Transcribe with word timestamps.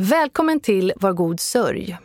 Välkommen 0.00 0.60
till 0.60 0.92
Var 0.96 1.12
god 1.12 1.40
sörj. 1.40 1.98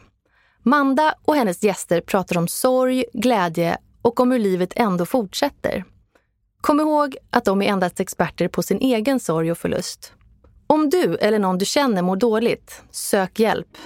Manda 0.63 1.15
och 1.25 1.35
hennes 1.35 1.63
gäster 1.63 2.01
pratar 2.01 2.37
om 2.37 2.47
sorg, 2.47 3.05
glädje 3.13 3.77
och 4.01 4.19
om 4.19 4.31
hur 4.31 4.39
livet 4.39 4.73
ändå 4.75 5.05
fortsätter. 5.05 5.85
Kom 6.61 6.79
ihåg 6.79 7.17
att 7.29 7.45
de 7.45 7.61
är 7.61 7.65
endast 7.65 7.99
experter 7.99 8.47
på 8.47 8.63
sin 8.63 8.79
egen 8.79 9.19
sorg 9.19 9.51
och 9.51 9.57
förlust. 9.57 10.13
Om 10.67 10.89
du 10.89 11.15
eller 11.15 11.39
någon 11.39 11.57
du 11.57 11.65
känner 11.65 12.01
mår 12.01 12.15
dåligt, 12.15 12.83
sök 12.91 13.39
hjälp. 13.39 13.77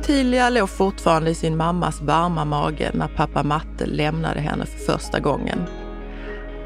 Ottilia 0.00 0.50
låg 0.50 0.68
fortfarande 0.68 1.30
i 1.30 1.34
sin 1.34 1.56
mammas 1.56 2.00
varma 2.00 2.44
mage 2.44 2.90
när 2.94 3.08
pappa 3.08 3.42
Matte 3.42 3.86
lämnade 3.86 4.40
henne 4.40 4.66
för 4.66 4.92
första 4.92 5.20
gången. 5.20 5.58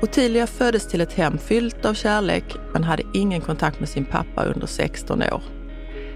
Ottilia 0.02 0.46
föddes 0.46 0.88
till 0.88 1.00
ett 1.00 1.12
hem 1.12 1.38
fyllt 1.38 1.84
av 1.84 1.94
kärlek 1.94 2.44
men 2.72 2.84
hade 2.84 3.02
ingen 3.14 3.40
kontakt 3.40 3.80
med 3.80 3.88
sin 3.88 4.04
pappa 4.04 4.44
under 4.44 4.66
16 4.66 5.22
år. 5.22 5.42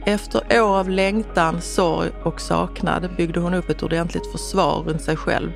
Efter 0.06 0.62
år 0.62 0.78
av 0.78 0.90
längtan, 0.90 1.60
sorg 1.60 2.10
och 2.24 2.40
saknad 2.40 3.10
byggde 3.16 3.40
hon 3.40 3.54
upp 3.54 3.70
ett 3.70 3.82
ordentligt 3.82 4.32
försvar 4.32 4.82
runt 4.82 5.02
sig 5.02 5.16
själv. 5.16 5.50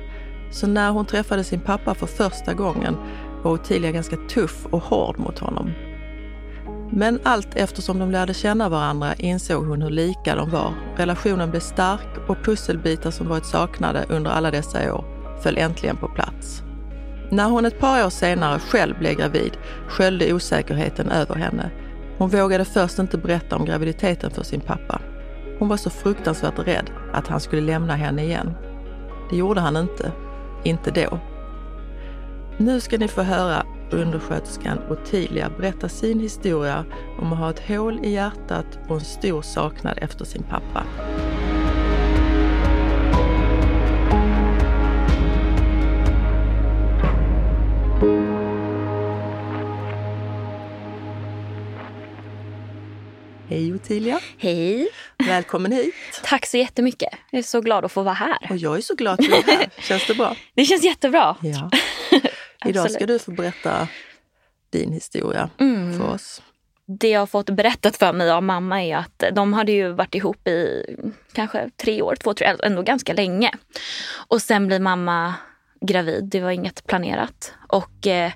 Så 0.51 0.67
när 0.67 0.91
hon 0.91 1.05
träffade 1.05 1.43
sin 1.43 1.59
pappa 1.59 1.95
för 1.95 2.07
första 2.07 2.53
gången 2.53 2.95
var 3.43 3.51
Ottilia 3.51 3.91
ganska 3.91 4.15
tuff 4.15 4.65
och 4.65 4.83
hård 4.83 5.19
mot 5.19 5.39
honom. 5.39 5.71
Men 6.95 7.19
allt 7.23 7.55
eftersom 7.55 7.99
de 7.99 8.11
lärde 8.11 8.33
känna 8.33 8.69
varandra 8.69 9.13
insåg 9.13 9.65
hon 9.65 9.81
hur 9.81 9.89
lika 9.89 10.35
de 10.35 10.49
var. 10.49 10.73
Relationen 10.97 11.49
blev 11.49 11.59
stark 11.59 12.29
och 12.29 12.43
pusselbitar 12.43 13.11
som 13.11 13.27
varit 13.27 13.45
saknade 13.45 14.05
under 14.09 14.31
alla 14.31 14.51
dessa 14.51 14.93
år 14.93 15.05
föll 15.43 15.57
äntligen 15.57 15.97
på 15.97 16.07
plats. 16.07 16.63
När 17.31 17.49
hon 17.49 17.65
ett 17.65 17.79
par 17.79 18.05
år 18.05 18.09
senare 18.09 18.59
själv 18.59 18.99
blev 18.99 19.15
gravid 19.15 19.57
sköljde 19.87 20.33
osäkerheten 20.33 21.11
över 21.11 21.35
henne. 21.35 21.71
Hon 22.17 22.29
vågade 22.29 22.65
först 22.65 22.99
inte 22.99 23.17
berätta 23.17 23.55
om 23.55 23.65
graviditeten 23.65 24.31
för 24.31 24.43
sin 24.43 24.61
pappa. 24.61 25.01
Hon 25.59 25.69
var 25.69 25.77
så 25.77 25.89
fruktansvärt 25.89 26.59
rädd 26.59 26.89
att 27.13 27.27
han 27.27 27.39
skulle 27.39 27.61
lämna 27.61 27.95
henne 27.95 28.23
igen. 28.23 28.53
Det 29.29 29.37
gjorde 29.37 29.61
han 29.61 29.77
inte. 29.77 30.11
Inte 30.63 30.91
då. 30.91 31.19
Nu 32.57 32.79
ska 32.79 32.97
ni 32.97 33.07
få 33.07 33.21
höra 33.21 33.65
undersköterskan 33.93 34.79
Ottilia 34.89 35.49
berätta 35.57 35.89
sin 35.89 36.19
historia 36.19 36.85
om 37.19 37.33
att 37.33 37.39
ha 37.39 37.49
ett 37.49 37.67
hål 37.67 37.99
i 38.03 38.11
hjärtat 38.11 38.79
och 38.87 38.95
en 38.95 39.01
stor 39.01 39.41
saknad 39.41 39.97
efter 40.01 40.25
sin 40.25 40.43
pappa. 40.43 40.85
Hej 53.53 53.73
Ottilia! 53.73 54.19
Hej! 54.37 54.89
Välkommen 55.17 55.71
hit! 55.71 55.95
Tack 56.23 56.45
så 56.45 56.57
jättemycket. 56.57 57.09
Jag 57.31 57.39
är 57.39 57.43
så 57.43 57.61
glad 57.61 57.85
att 57.85 57.91
få 57.91 58.03
vara 58.03 58.13
här. 58.13 58.47
Och 58.49 58.57
jag 58.57 58.77
är 58.77 58.81
så 58.81 58.95
glad 58.95 59.13
att 59.13 59.25
du 59.25 59.33
är 59.33 59.43
här. 59.43 59.69
Känns 59.81 60.07
det 60.07 60.13
bra? 60.13 60.35
Det 60.55 60.65
känns 60.65 60.83
jättebra. 60.83 61.35
Ja. 61.41 61.69
Idag 62.65 62.91
ska 62.91 63.05
du 63.05 63.19
få 63.19 63.31
berätta 63.31 63.87
din 64.69 64.91
historia 64.91 65.49
Mm. 65.59 65.99
för 65.99 66.09
oss. 66.09 66.41
Det 66.99 67.09
jag 67.09 67.19
har 67.19 67.27
fått 67.27 67.49
berättat 67.49 67.97
för 67.97 68.13
mig 68.13 68.31
av 68.31 68.43
mamma 68.43 68.83
är 68.83 68.97
att 68.97 69.23
de 69.33 69.53
hade 69.53 69.71
ju 69.71 69.91
varit 69.91 70.15
ihop 70.15 70.47
i 70.47 70.85
kanske 71.33 71.69
tre 71.83 72.01
år, 72.01 72.15
två, 72.15 72.33
tre, 72.33 72.55
ändå 72.63 72.81
ganska 72.81 73.13
länge. 73.13 73.51
Och 74.27 74.41
sen 74.41 74.67
blir 74.67 74.79
mamma 74.79 75.33
gravid. 75.81 76.23
Det 76.31 76.41
var 76.41 76.51
inget 76.51 76.87
planerat. 76.87 77.53
Och 77.67 78.07
eh, 78.07 78.31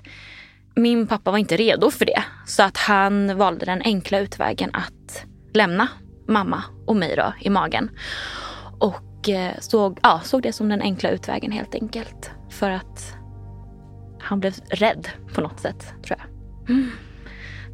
min 0.74 1.06
pappa 1.06 1.30
var 1.30 1.38
inte 1.38 1.56
redo 1.56 1.90
för 1.90 2.04
det. 2.04 2.22
Så 2.46 2.62
att 2.62 2.76
han 2.76 3.36
valde 3.38 3.66
den 3.66 3.82
enkla 3.82 4.18
utvägen 4.18 4.70
att 4.72 5.24
lämna 5.54 5.88
mamma 6.28 6.64
och 6.86 6.96
mig 6.96 7.16
då 7.16 7.32
i 7.40 7.50
magen. 7.50 7.90
Och 8.80 9.28
eh, 9.28 9.54
såg, 9.60 9.98
ja, 10.02 10.20
såg 10.24 10.42
det 10.42 10.52
som 10.52 10.68
den 10.68 10.82
enkla 10.82 11.10
utvägen 11.10 11.52
helt 11.52 11.74
enkelt. 11.74 12.30
För 12.50 12.70
att 12.70 13.14
han 14.28 14.40
blev 14.40 14.54
rädd 14.70 15.08
på 15.34 15.40
något 15.40 15.60
sätt, 15.60 15.94
tror 16.06 16.18
jag. 16.18 16.28
Mm. 16.70 16.90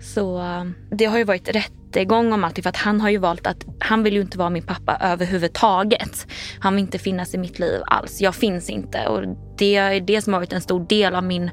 Så 0.00 0.38
eh, 0.38 0.64
det 0.90 1.04
har 1.04 1.18
ju 1.18 1.24
varit 1.24 1.48
rättegång 1.48 2.32
om 2.32 2.44
allt 2.44 2.62
för 2.62 2.68
att 2.68 2.76
han 2.76 3.00
har 3.00 3.10
ju 3.10 3.18
valt 3.18 3.46
att 3.46 3.64
han 3.78 4.02
vill 4.02 4.14
ju 4.14 4.20
inte 4.20 4.38
vara 4.38 4.50
min 4.50 4.62
pappa 4.62 4.98
överhuvudtaget. 5.00 6.26
Han 6.58 6.74
vill 6.74 6.84
inte 6.84 6.98
finnas 6.98 7.34
i 7.34 7.38
mitt 7.38 7.58
liv 7.58 7.80
alls. 7.86 8.20
Jag 8.20 8.34
finns 8.34 8.70
inte 8.70 9.06
och 9.06 9.36
det 9.58 9.76
är 9.76 10.00
det 10.00 10.22
som 10.22 10.32
har 10.32 10.40
varit 10.40 10.52
en 10.52 10.60
stor 10.60 10.86
del 10.88 11.14
av 11.14 11.24
min 11.24 11.50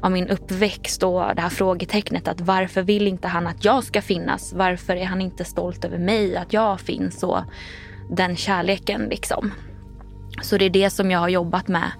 av 0.00 0.10
min 0.10 0.28
uppväxt 0.28 1.02
och 1.02 1.34
det 1.34 1.42
här 1.42 1.48
frågetecknet 1.48 2.28
att 2.28 2.40
varför 2.40 2.82
vill 2.82 3.08
inte 3.08 3.28
han 3.28 3.46
att 3.46 3.64
jag 3.64 3.84
ska 3.84 4.02
finnas? 4.02 4.52
Varför 4.52 4.96
är 4.96 5.04
han 5.04 5.20
inte 5.20 5.44
stolt 5.44 5.84
över 5.84 5.98
mig, 5.98 6.36
att 6.36 6.52
jag 6.52 6.80
finns 6.80 7.22
och 7.22 7.40
den 8.10 8.36
kärleken 8.36 9.02
liksom. 9.10 9.52
Så 10.42 10.58
det 10.58 10.64
är 10.64 10.70
det 10.70 10.90
som 10.90 11.10
jag 11.10 11.18
har 11.18 11.28
jobbat 11.28 11.68
med 11.68 11.90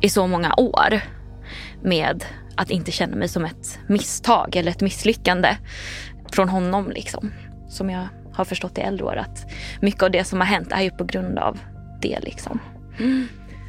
i 0.00 0.08
så 0.08 0.26
många 0.26 0.54
år 0.56 1.00
med 1.84 2.24
att 2.56 2.70
inte 2.70 2.92
känna 2.92 3.16
mig 3.16 3.28
som 3.28 3.44
ett 3.44 3.78
misstag 3.86 4.56
eller 4.56 4.70
ett 4.70 4.80
misslyckande 4.80 5.56
från 6.32 6.48
honom 6.48 6.90
liksom. 6.90 7.32
Som 7.68 7.90
jag 7.90 8.08
har 8.32 8.44
förstått 8.44 8.78
i 8.78 8.80
äldre 8.80 9.04
år 9.04 9.16
att 9.16 9.46
mycket 9.80 10.02
av 10.02 10.10
det 10.10 10.24
som 10.24 10.40
har 10.40 10.46
hänt 10.46 10.72
är 10.72 10.82
ju 10.82 10.90
på 10.90 11.04
grund 11.04 11.38
av 11.38 11.58
det 12.00 12.20
liksom. 12.22 12.60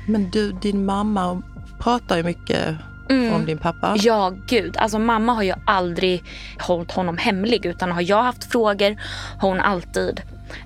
Men 0.08 0.30
du, 0.32 0.52
din 0.52 0.86
mamma 0.86 1.42
pratar 1.80 2.18
ju 2.18 2.24
mycket 2.24 2.76
om 3.10 3.46
din 3.46 3.58
pappa. 3.58 3.88
Mm. 3.88 4.00
Ja, 4.02 4.34
gud. 4.48 4.78
Alltså 4.78 5.00
mamma 5.00 5.34
har 5.34 5.44
ju 5.44 5.54
aldrig 5.66 6.24
hållit 6.60 6.92
honom 6.92 7.18
hemlig 7.18 7.66
utan 7.66 7.92
har 7.92 8.02
jag 8.02 8.24
haft 8.24 8.44
frågor 8.52 9.02
har 9.40 9.50
hon 9.50 9.60
alltid 9.60 10.22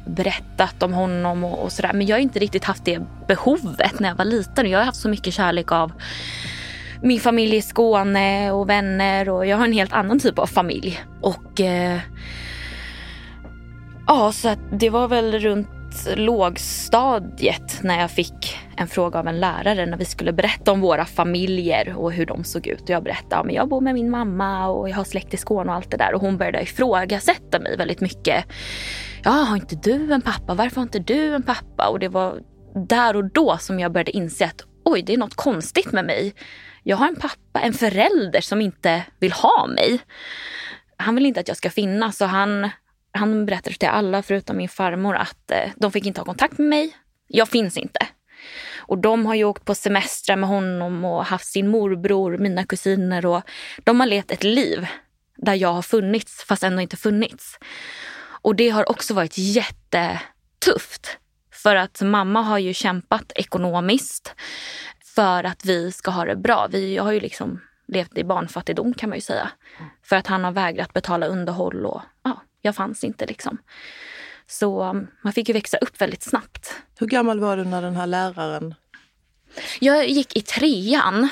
berättat 0.06 0.84
om 0.84 0.94
honom 0.94 1.44
och, 1.44 1.64
och 1.64 1.72
sådär. 1.72 1.94
Men 1.94 2.08
jag 2.08 2.16
har 2.16 2.22
inte 2.22 2.40
riktigt 2.40 2.64
haft 2.64 2.86
det 2.86 3.02
behovet 3.28 4.00
när 4.00 4.09
jag 4.09 4.16
var 4.16 4.26
liten. 4.26 4.70
Jag 4.70 4.80
har 4.80 4.86
haft 4.86 5.02
så 5.02 5.09
mycket 5.09 5.34
kärlek 5.34 5.72
av 5.72 5.92
min 7.02 7.20
familj 7.20 7.56
i 7.56 7.62
Skåne 7.62 8.52
och 8.52 8.70
vänner 8.70 9.30
och 9.30 9.46
jag 9.46 9.58
har 9.58 9.66
en 9.66 9.74
helt 9.74 9.94
annan 9.94 10.20
typ 10.20 10.40
av 10.40 10.46
familj. 10.46 11.00
Och 11.22 11.62
eh, 11.62 12.00
ja, 14.08 14.32
så 14.32 14.50
att 14.50 14.60
det 14.72 14.90
var 14.90 15.08
väl 15.08 15.40
runt 15.40 15.68
lågstadiet 16.16 17.80
när 17.82 18.00
jag 18.00 18.12
fick 18.12 18.58
en 18.78 18.88
fråga 18.88 19.20
av 19.20 19.28
en 19.28 19.40
lärare 19.40 19.86
när 19.86 19.98
vi 19.98 20.06
skulle 20.06 20.34
berätta 20.34 20.72
om 20.72 20.82
våra 20.82 21.06
familjer 21.06 21.94
och 21.98 22.12
hur 22.12 22.26
de 22.26 22.44
såg 22.44 22.68
ut. 22.68 22.82
Och 22.82 22.90
jag 22.90 23.04
berättade 23.04 23.42
att 23.42 23.48
ja, 23.48 23.52
jag 23.52 23.70
bor 23.70 23.82
med 23.82 23.94
min 23.94 24.09
mamma 24.09 24.68
och 24.68 24.90
jag 24.90 24.96
har 24.96 25.04
släkt 25.04 25.34
i 25.34 25.38
Skåne 25.38 25.70
och 25.70 25.76
allt 25.76 25.92
det 25.92 25.98
där. 25.98 26.14
Och 26.14 26.22
hon 26.22 26.38
började 26.38 26.62
ifrågasätta 26.62 27.59
mig 27.59 27.78
väldigt 27.78 28.02
mycket. 28.02 28.46
Ja, 29.24 29.32
har 29.32 29.56
inte 29.56 29.76
du 29.76 30.14
en 30.14 30.22
pappa? 30.22 30.54
Varför 30.54 30.76
har 30.76 30.84
inte 30.84 31.00
du 31.00 31.36
en 31.36 31.44
pappa? 31.44 31.88
Och 31.88 32.00
det 32.00 32.09
var 32.09 32.40
där 32.88 33.16
och 33.16 33.32
då 33.32 33.58
som 33.58 33.80
jag 33.80 33.92
började 33.92 34.12
inse 34.12 34.46
att 34.46 34.62
oj, 34.86 35.02
det 35.02 35.14
är 35.14 35.18
något 35.18 35.36
konstigt 35.36 35.92
med 35.92 36.06
mig. 36.06 36.34
Jag 36.84 36.97
har 36.97 37.07
en 37.07 37.16
pappa, 37.16 37.59
en 37.62 37.73
förälder 37.73 38.41
som 38.41 38.62
inte 38.62 39.03
vill 39.19 39.31
ha 39.31 39.67
mig. 39.67 40.00
Han 40.97 41.16
vill 41.16 41.25
inte 41.25 41.40
att 41.40 41.47
jag 41.47 41.57
ska 41.57 41.69
finnas 41.69 42.17
så 42.17 42.25
han, 42.25 42.69
han 43.12 43.45
berättade 43.45 43.75
till 43.75 43.90
alla 43.90 44.23
förutom 44.23 44.57
min 44.57 44.69
farmor 44.69 45.16
att 45.16 45.51
eh, 45.51 45.72
de 45.75 45.91
fick 45.91 46.06
inte 46.06 46.22
ha 46.22 46.25
kontakt 46.25 46.57
med 46.57 46.67
mig. 46.67 46.95
Jag 47.28 47.50
finns 47.50 47.78
inte. 47.78 48.07
Och 48.78 48.97
de 48.97 49.25
har 49.25 49.35
ju 49.35 49.44
åkt 49.44 49.66
på 49.66 49.75
semestrar 49.75 50.35
med 50.35 50.50
honom 50.50 51.06
och 51.06 51.25
haft 51.25 51.45
sin 51.45 51.67
morbror, 51.67 52.38
mina 52.38 52.63
kusiner 52.66 53.25
och 53.25 53.41
de 53.84 54.00
har 54.00 54.07
levt 54.07 54.31
ett 54.31 54.44
liv 54.44 54.88
där 55.38 55.53
jag 55.53 55.73
har 55.73 55.81
funnits 55.81 56.44
fast 56.44 56.63
ändå 56.63 56.81
inte 56.81 56.97
funnits. 56.97 57.57
Och 58.41 58.56
det 58.56 58.69
har 58.69 58.90
också 58.90 59.13
varit 59.13 59.38
jättetufft. 59.38 61.17
För 61.51 61.75
att 61.75 62.01
mamma 62.01 62.41
har 62.41 62.57
ju 62.57 62.73
kämpat 62.73 63.31
ekonomiskt 63.35 64.35
för 65.19 65.44
att 65.44 65.66
vi 65.66 65.91
ska 65.91 66.12
ha 66.12 66.25
det 66.25 66.35
bra. 66.35 66.68
Vi 66.72 66.97
har 66.97 67.12
ju 67.12 67.19
liksom 67.19 67.61
levt 67.88 68.17
i 68.17 68.23
barnfattigdom 68.23 68.94
kan 68.94 69.09
man 69.09 69.17
ju 69.17 69.22
säga. 69.22 69.52
För 70.03 70.16
att 70.16 70.28
han 70.28 70.44
har 70.44 70.52
vägrat 70.52 70.94
betala 70.94 71.28
underhåll 71.28 71.85
och 71.85 72.02
ja, 72.23 72.41
jag 72.61 72.76
fanns 72.76 73.03
inte 73.03 73.26
liksom. 73.26 73.58
Så 74.47 74.84
um, 74.84 75.08
man 75.22 75.34
fick 75.34 75.49
ju 75.49 75.53
växa 75.53 75.78
upp 75.78 76.02
väldigt 76.02 76.23
snabbt. 76.23 76.76
Hur 76.99 77.08
gammal 77.08 77.40
var 77.40 77.58
du 77.58 77.64
när 77.66 77.82
den 77.82 77.96
här 77.96 78.08
läraren... 78.08 78.76
Jag 79.79 80.09
gick 80.09 80.38
i 80.38 80.41
trean 80.41 81.29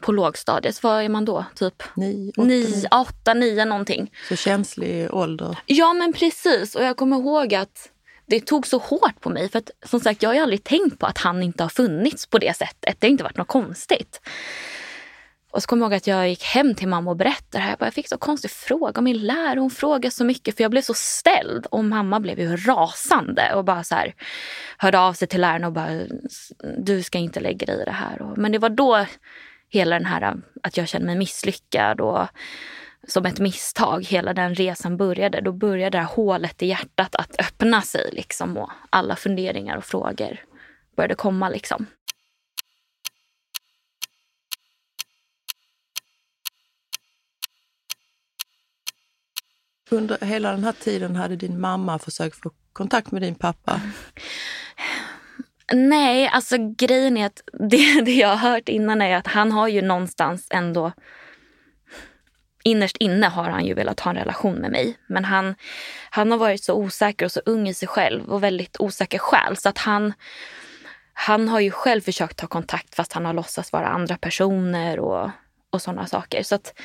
på 0.00 0.12
lågstadiet. 0.12 0.82
Vad 0.82 1.02
är 1.04 1.08
man 1.08 1.24
då? 1.24 1.44
Typ 1.54 1.82
Nio, 1.94 2.30
åtta, 2.30 2.42
nio, 2.42 2.88
åtta, 2.90 3.34
nio 3.34 3.64
någonting. 3.64 4.12
Så 4.28 4.36
känslig 4.36 5.14
ålder. 5.14 5.58
Ja 5.66 5.92
men 5.92 6.12
precis. 6.12 6.74
Och 6.74 6.84
jag 6.84 6.96
kommer 6.96 7.16
ihåg 7.16 7.54
att 7.54 7.90
det 8.26 8.40
tog 8.40 8.66
så 8.66 8.78
hårt 8.78 9.20
på 9.20 9.30
mig. 9.30 9.48
För 9.48 9.58
att 9.58 9.70
som 9.84 10.00
sagt, 10.00 10.22
jag 10.22 10.30
har 10.30 10.34
ju 10.34 10.40
aldrig 10.40 10.64
tänkt 10.64 10.98
på 10.98 11.06
att 11.06 11.18
han 11.18 11.42
inte 11.42 11.64
har 11.64 11.70
funnits 11.70 12.26
på 12.26 12.38
det 12.38 12.56
sättet. 12.56 12.96
Det 13.00 13.06
har 13.06 13.10
inte 13.10 13.24
varit 13.24 13.36
något 13.36 13.48
konstigt. 13.48 14.20
Och 15.50 15.62
så 15.62 15.68
kommer 15.68 15.82
jag 15.82 15.92
ihåg 15.92 15.96
att 15.96 16.06
jag 16.06 16.28
gick 16.28 16.44
hem 16.44 16.74
till 16.74 16.88
mamma 16.88 17.10
och 17.10 17.16
berättade 17.16 17.46
det 17.50 17.58
här. 17.58 17.70
Jag, 17.70 17.78
bara, 17.78 17.86
jag 17.86 17.94
fick 17.94 18.08
så 18.08 18.18
konstig 18.18 18.50
fråga 18.50 18.98
om 18.98 19.04
min 19.04 19.18
lärare. 19.18 19.60
Hon 19.60 19.70
frågade 19.70 20.10
så 20.10 20.24
mycket 20.24 20.56
för 20.56 20.64
jag 20.64 20.70
blev 20.70 20.82
så 20.82 20.94
ställd. 20.94 21.66
Och 21.66 21.84
mamma 21.84 22.20
blev 22.20 22.40
ju 22.40 22.56
rasande 22.56 23.54
och 23.54 23.64
bara 23.64 23.84
så 23.84 23.94
här 23.94 24.14
hörde 24.78 24.98
av 24.98 25.12
sig 25.12 25.28
till 25.28 25.40
läraren 25.40 25.64
och 25.64 25.72
bara 25.72 26.00
du 26.78 27.02
ska 27.02 27.18
inte 27.18 27.40
lägga 27.40 27.66
dig 27.66 27.82
i 27.82 27.84
det 27.84 27.90
här. 27.90 28.22
Och, 28.22 28.38
men 28.38 28.52
det 28.52 28.58
var 28.58 28.68
då 28.68 29.06
hela 29.68 29.98
den 29.98 30.06
här 30.06 30.36
att 30.62 30.76
jag 30.76 30.88
kände 30.88 31.06
mig 31.06 31.16
misslyckad 31.16 32.00
och 32.00 32.28
som 33.06 33.26
ett 33.26 33.38
misstag. 33.38 34.04
Hela 34.06 34.34
den 34.34 34.54
resan 34.54 34.96
började. 34.96 35.40
Då 35.40 35.52
började 35.52 35.98
det 35.98 36.02
här 36.02 36.14
hålet 36.14 36.62
i 36.62 36.66
hjärtat 36.66 37.14
att 37.14 37.40
öppna 37.40 37.82
sig 37.82 38.10
liksom 38.12 38.56
och 38.56 38.70
alla 38.90 39.16
funderingar 39.16 39.76
och 39.76 39.84
frågor 39.84 40.40
började 40.96 41.14
komma 41.14 41.48
liksom. 41.48 41.86
Under 49.90 50.26
hela 50.26 50.50
den 50.50 50.64
här 50.64 50.72
tiden 50.72 51.16
hade 51.16 51.36
din 51.36 51.60
mamma 51.60 51.98
försökt 51.98 52.36
få 52.36 52.50
kontakt 52.72 53.10
med 53.10 53.22
din 53.22 53.34
pappa? 53.34 53.80
Nej, 55.72 56.28
alltså 56.28 56.56
grejen 56.78 57.16
är 57.16 57.26
att 57.26 57.42
det, 57.70 58.00
det 58.00 58.14
jag 58.14 58.28
har 58.28 58.50
hört 58.50 58.68
innan 58.68 59.02
är 59.02 59.16
att 59.16 59.26
han 59.26 59.52
har 59.52 59.68
ju 59.68 59.82
någonstans 59.82 60.46
ändå 60.50 60.92
innerst 62.66 62.96
inne 62.96 63.26
har 63.26 63.50
han 63.50 63.64
ju 63.64 63.74
velat 63.74 64.00
ha 64.00 64.10
en 64.10 64.16
relation 64.16 64.54
med 64.54 64.70
mig. 64.70 64.98
Men 65.06 65.24
han, 65.24 65.54
han 66.10 66.30
har 66.30 66.38
varit 66.38 66.64
så 66.64 66.74
osäker 66.74 67.24
och 67.26 67.32
så 67.32 67.40
ung 67.46 67.68
i 67.68 67.74
sig 67.74 67.88
själv 67.88 68.32
och 68.32 68.42
väldigt 68.42 68.76
osäker 68.80 69.18
själ. 69.18 69.56
Så 69.56 69.68
att 69.68 69.78
han, 69.78 70.12
han 71.12 71.48
har 71.48 71.60
ju 71.60 71.70
själv 71.70 72.00
försökt 72.00 72.36
ta 72.36 72.46
kontakt 72.46 72.94
fast 72.94 73.12
han 73.12 73.24
har 73.24 73.32
låtsats 73.32 73.72
vara 73.72 73.86
andra 73.86 74.16
personer 74.16 75.00
och, 75.00 75.30
och 75.70 75.82
sådana 75.82 76.06
saker. 76.06 76.42
Så 76.42 76.54
att 76.54 76.80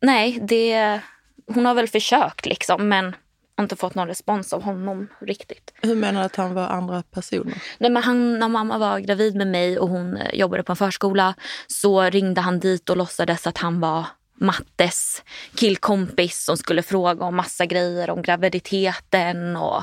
nej, 0.00 0.38
det, 0.42 1.00
hon 1.46 1.66
har 1.66 1.74
väl 1.74 1.88
försökt 1.88 2.46
liksom 2.46 2.88
men 2.88 3.16
inte 3.60 3.76
fått 3.76 3.94
någon 3.94 4.08
respons 4.08 4.52
av 4.52 4.62
honom 4.62 5.08
riktigt. 5.20 5.72
Hur 5.82 5.96
menar 5.96 6.20
du 6.20 6.26
att 6.26 6.36
han 6.36 6.54
var 6.54 6.68
andra 6.68 7.02
personer? 7.02 7.62
Nej, 7.78 7.90
men 7.90 8.02
han, 8.02 8.38
när 8.38 8.48
mamma 8.48 8.78
var 8.78 8.98
gravid 8.98 9.36
med 9.36 9.46
mig 9.46 9.78
och 9.78 9.88
hon 9.88 10.16
eh, 10.16 10.34
jobbade 10.34 10.62
på 10.62 10.72
en 10.72 10.76
förskola 10.76 11.34
så 11.66 12.02
ringde 12.02 12.40
han 12.40 12.60
dit 12.60 12.90
och 12.90 12.96
låtsades 12.96 13.46
att 13.46 13.58
han 13.58 13.80
var 13.80 14.06
Mattes 14.42 15.22
killkompis 15.54 16.44
som 16.44 16.56
skulle 16.56 16.82
fråga 16.82 17.24
om 17.24 17.36
massa 17.36 17.66
grejer 17.66 18.10
om 18.10 18.22
graviditeten 18.22 19.56
och, 19.56 19.82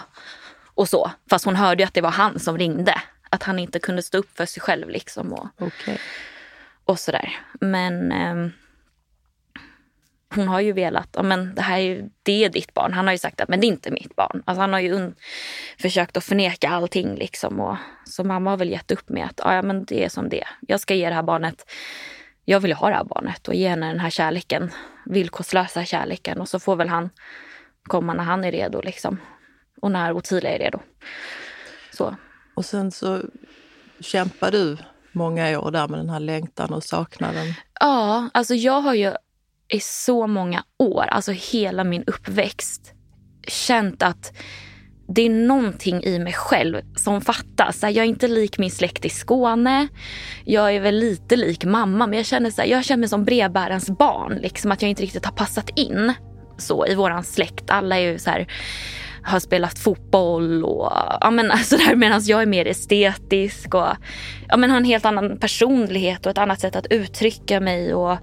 och 0.73 0.89
så. 0.89 1.11
Fast 1.29 1.45
hon 1.45 1.55
hörde 1.55 1.83
ju 1.83 1.87
att 1.87 1.93
det 1.93 2.01
var 2.01 2.11
han 2.11 2.39
som 2.39 2.57
ringde. 2.57 3.01
Att 3.29 3.43
han 3.43 3.59
inte 3.59 3.79
kunde 3.79 4.03
stå 4.03 4.17
upp 4.17 4.37
för 4.37 4.45
sig 4.45 4.61
själv 4.61 4.89
liksom. 4.89 5.33
Och, 5.33 5.47
okay. 5.57 5.97
och 6.85 6.99
sådär. 6.99 7.39
Men 7.61 8.11
eh, 8.11 8.51
hon 10.35 10.47
har 10.47 10.59
ju 10.59 10.71
velat, 10.71 11.09
ja, 11.13 11.23
men 11.23 11.55
det 11.55 11.61
här 11.61 11.77
är 11.77 11.81
ju, 11.81 12.09
det 12.23 12.45
är 12.45 12.49
ditt 12.49 12.73
barn. 12.73 12.93
Han 12.93 13.05
har 13.05 13.11
ju 13.11 13.17
sagt 13.17 13.41
att 13.41 13.49
men 13.49 13.59
det 13.59 13.65
är 13.65 13.69
inte 13.69 13.91
mitt 13.91 14.15
barn. 14.15 14.43
Alltså 14.45 14.61
han 14.61 14.73
har 14.73 14.79
ju 14.79 15.11
försökt 15.77 16.17
att 16.17 16.23
förneka 16.23 16.69
allting 16.69 17.15
liksom. 17.15 17.59
Och, 17.59 17.77
så 18.05 18.23
mamma 18.23 18.49
har 18.49 18.57
väl 18.57 18.69
gett 18.69 18.91
upp 18.91 19.09
med 19.09 19.25
att 19.25 19.39
ja, 19.43 19.61
men 19.61 19.85
det 19.85 20.03
är 20.03 20.09
som 20.09 20.29
det 20.29 20.43
Jag 20.67 20.79
ska 20.79 20.93
ge 20.93 21.09
det 21.09 21.15
här 21.15 21.23
barnet, 21.23 21.71
jag 22.49 22.59
vill 22.59 22.73
ha 22.73 22.89
det 22.89 22.95
här 22.95 23.03
barnet 23.03 23.47
och 23.47 23.55
ge 23.55 23.69
henne 23.69 23.87
den 23.87 23.99
här 23.99 24.09
kärleken. 24.09 24.71
Villkorslösa 25.05 25.85
kärleken. 25.85 26.41
Och 26.41 26.49
så 26.49 26.59
får 26.59 26.75
väl 26.75 26.89
han 26.89 27.09
komma 27.83 28.13
när 28.13 28.23
han 28.23 28.43
är 28.43 28.51
redo 28.51 28.81
liksom. 28.81 29.17
Och 29.81 29.91
när 29.91 30.13
Ottilia 30.13 30.55
är 30.55 30.59
redo. 30.59 30.79
Så. 31.93 32.15
Och 32.55 32.65
sen 32.65 32.91
så 32.91 33.21
kämpar 33.99 34.51
du 34.51 34.77
många 35.11 35.59
år 35.59 35.71
där 35.71 35.87
med 35.87 35.99
den 35.99 36.09
här 36.09 36.19
längtan 36.19 36.73
och 36.73 36.83
saknaden. 36.83 37.53
Ja, 37.79 38.29
alltså 38.33 38.55
jag 38.55 38.81
har 38.81 38.93
ju 38.93 39.13
i 39.67 39.79
så 39.79 40.27
många 40.27 40.63
år, 40.77 41.03
alltså 41.03 41.31
hela 41.31 41.83
min 41.83 42.03
uppväxt, 42.03 42.93
känt 43.47 44.03
att 44.03 44.33
det 45.15 45.21
är 45.21 45.29
någonting 45.29 46.03
i 46.03 46.19
mig 46.19 46.33
själv 46.33 46.81
som 46.95 47.21
fattas. 47.21 47.83
Jag 47.83 47.97
är 47.97 48.03
inte 48.03 48.27
lik 48.27 48.57
min 48.57 48.71
släkt 48.71 49.05
i 49.05 49.09
Skåne. 49.09 49.87
Jag 50.45 50.75
är 50.75 50.79
väl 50.79 50.95
lite 50.95 51.35
lik 51.35 51.65
mamma 51.65 52.07
men 52.07 52.17
jag 52.17 52.25
känner, 52.25 52.51
så 52.51 52.61
här, 52.61 52.69
jag 52.69 52.85
känner 52.85 52.99
mig 52.99 53.09
som 53.09 53.25
brevbärarens 53.25 53.89
barn. 53.89 54.39
Liksom, 54.41 54.71
att 54.71 54.81
jag 54.81 54.89
inte 54.89 55.03
riktigt 55.03 55.25
har 55.25 55.31
passat 55.31 55.69
in 55.79 56.13
så 56.57 56.87
i 56.87 56.95
våran 56.95 57.23
släkt. 57.23 57.69
Alla 57.69 57.97
är 57.97 58.11
ju 58.11 58.19
så 58.19 58.29
här, 58.29 58.47
har 59.23 59.39
spelat 59.39 59.79
fotboll 59.79 60.63
och 60.63 60.91
ja, 61.21 61.31
men, 61.31 61.51
alltså 61.51 61.77
medan 61.95 62.21
jag 62.23 62.41
är 62.41 62.45
mer 62.45 62.65
estetisk 62.65 63.75
och 63.75 63.87
ja, 64.47 64.57
men, 64.57 64.69
har 64.69 64.77
en 64.77 64.85
helt 64.85 65.05
annan 65.05 65.37
personlighet 65.37 66.25
och 66.25 66.29
ett 66.29 66.37
annat 66.37 66.59
sätt 66.59 66.75
att 66.75 66.87
uttrycka 66.89 67.59
mig. 67.59 67.93
och 67.93 68.17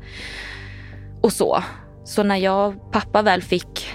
och 1.21 1.33
så. 1.33 1.63
Så 2.05 2.23
när 2.23 2.37
jag 2.37 2.69
och 2.69 2.93
pappa 2.93 3.23
väl 3.23 3.43
fick 3.43 3.89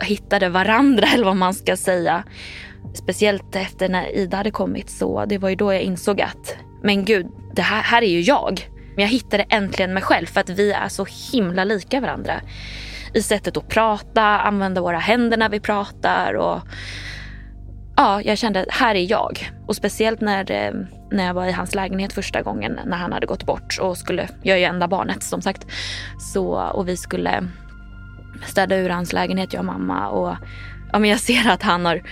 hittade 0.00 0.48
varandra 0.48 1.06
eller 1.14 1.24
vad 1.24 1.36
man 1.36 1.54
ska 1.54 1.76
säga. 1.76 2.24
Speciellt 2.94 3.56
efter 3.56 3.88
när 3.88 4.16
Ida 4.16 4.36
hade 4.36 4.50
kommit 4.50 4.90
så 4.90 5.24
det 5.24 5.38
var 5.38 5.48
ju 5.48 5.54
då 5.54 5.72
jag 5.72 5.82
insåg 5.82 6.20
att 6.20 6.56
men 6.82 7.04
gud, 7.04 7.26
det 7.54 7.62
här, 7.62 7.82
här 7.82 8.02
är 8.02 8.10
ju 8.10 8.20
jag. 8.20 8.68
Men 8.94 9.02
jag 9.02 9.10
hittade 9.10 9.42
äntligen 9.42 9.94
mig 9.94 10.02
själv 10.02 10.26
för 10.26 10.40
att 10.40 10.50
vi 10.50 10.72
är 10.72 10.88
så 10.88 11.06
himla 11.32 11.64
lika 11.64 12.00
varandra. 12.00 12.40
I 13.14 13.22
sättet 13.22 13.56
att 13.56 13.68
prata, 13.68 14.22
använda 14.22 14.80
våra 14.80 14.98
händer 14.98 15.36
när 15.36 15.48
vi 15.48 15.60
pratar 15.60 16.34
och 16.34 16.60
ja, 17.96 18.22
jag 18.22 18.38
kände 18.38 18.60
att 18.60 18.70
här 18.70 18.94
är 18.94 19.10
jag. 19.10 19.50
Och 19.66 19.76
speciellt 19.76 20.20
när, 20.20 20.50
eh, 20.50 20.72
när 21.10 21.26
jag 21.26 21.34
var 21.34 21.46
i 21.46 21.52
hans 21.52 21.74
lägenhet 21.74 22.12
första 22.12 22.42
gången 22.42 22.80
när 22.86 22.96
han 22.96 23.12
hade 23.12 23.26
gått 23.26 23.46
bort 23.46 23.78
och 23.80 23.98
skulle, 23.98 24.28
jag 24.42 24.54
är 24.54 24.58
ju 24.58 24.64
enda 24.64 24.88
barnet 24.88 25.22
som 25.22 25.42
sagt. 25.42 25.66
Så, 26.18 26.54
och 26.54 26.88
vi 26.88 26.96
skulle 26.96 27.44
städa 28.46 28.76
ur 28.76 28.88
hans 28.88 29.12
lägenhet, 29.12 29.52
jag 29.52 29.60
och 29.60 29.66
mamma. 29.66 30.08
Och 30.08 30.36
ja, 30.92 30.98
men 30.98 31.10
jag 31.10 31.20
ser 31.20 31.50
att 31.50 31.62
han 31.62 31.86
har 31.86 32.02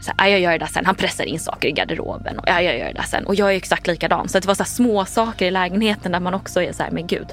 så 0.00 0.12
här, 0.18 0.28
jag 0.28 0.40
gör 0.40 0.52
det 0.52 0.58
där 0.58 0.66
sen. 0.66 0.86
Han 0.86 0.94
pressar 0.94 1.24
in 1.24 1.40
saker 1.40 1.68
i 1.68 1.72
garderoben 1.72 2.38
och 2.38 2.48
jag 2.48 2.64
gör 2.64 2.86
det 2.86 2.92
där 2.92 3.02
sen. 3.02 3.26
Och 3.26 3.34
jag 3.34 3.52
är 3.52 3.56
exakt 3.56 3.86
likadan. 3.86 4.28
Så 4.28 4.38
det 4.38 4.46
var 4.46 4.54
så 4.54 4.64
små 4.64 5.04
saker 5.04 5.46
i 5.46 5.50
lägenheten 5.50 6.12
där 6.12 6.20
man 6.20 6.34
också 6.34 6.62
är 6.62 6.72
så 6.72 6.82
här, 6.82 6.90
men 6.90 7.06
gud. 7.06 7.26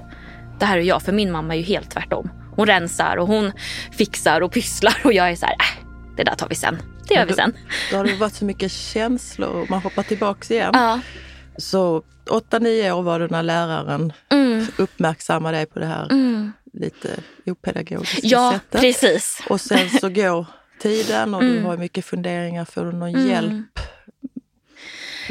Det 0.59 0.65
här 0.65 0.77
är 0.77 0.81
jag, 0.81 1.01
för 1.01 1.11
min 1.11 1.31
mamma 1.31 1.53
är 1.55 1.57
ju 1.57 1.63
helt 1.63 1.91
tvärtom. 1.91 2.29
Hon 2.55 2.67
rensar 2.67 3.17
och 3.17 3.27
hon 3.27 3.51
fixar 3.91 4.41
och 4.41 4.51
pysslar 4.51 4.97
och 5.03 5.13
jag 5.13 5.29
är 5.29 5.35
så 5.35 5.45
här, 5.45 5.53
äh, 5.53 5.85
det 6.17 6.23
där 6.23 6.35
tar 6.35 6.47
vi 6.49 6.55
sen. 6.55 6.77
Det 7.07 7.13
gör 7.13 7.25
vi 7.25 7.33
sen. 7.33 7.53
Då 7.91 7.97
har 7.97 8.03
det 8.03 8.15
varit 8.15 8.33
så 8.33 8.45
mycket 8.45 8.71
känslor 8.71 9.49
och 9.49 9.69
man 9.69 9.81
hoppar 9.81 10.03
tillbaks 10.03 10.51
igen. 10.51 10.71
Ja. 10.73 10.99
Så 11.57 12.03
åtta, 12.29 12.59
nio 12.59 12.91
år 12.91 13.03
var 13.03 13.19
du 13.19 13.27
när 13.27 13.43
läraren 13.43 14.13
mm. 14.29 14.65
uppmärksammade 14.77 15.57
dig 15.57 15.65
på 15.65 15.79
det 15.79 15.85
här 15.85 16.07
mm. 16.11 16.53
Lite 16.73 17.19
opedagogiska 17.45 18.19
ja, 18.23 18.51
sättet. 18.53 18.81
Precis. 18.81 19.41
Och 19.49 19.61
sen 19.61 19.89
så 19.89 20.09
går 20.09 20.45
tiden 20.79 21.35
och 21.35 21.43
mm. 21.43 21.55
du 21.55 21.61
har 21.61 21.77
mycket 21.77 22.05
funderingar. 22.05 22.65
Får 22.65 22.85
du 22.85 22.91
någon 22.91 23.09
mm. 23.09 23.27
hjälp 23.27 23.79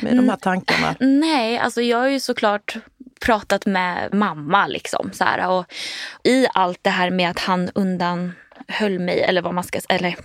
med 0.03 0.17
de 0.17 0.29
här 0.29 0.37
tankarna? 0.37 0.95
Nej, 1.01 1.59
alltså 1.59 1.83
jag 1.83 1.99
har 1.99 2.09
ju 2.09 2.21
såklart 2.21 2.77
pratat 3.21 3.67
med 3.67 4.15
mamma 4.15 4.67
liksom. 4.67 5.11
Så 5.13 5.25
här, 5.25 5.49
och 5.51 5.65
I 6.25 6.47
allt 6.55 6.79
det 6.83 6.91
här 6.91 7.11
med 7.11 7.31
att 7.31 7.39
han 7.39 7.71
undanhöll 7.75 8.99
mig, 8.99 9.21
eller 9.21 9.43
vad 9.43 9.55
man 9.55 9.65
ska 9.65 9.81
säga, 9.81 10.17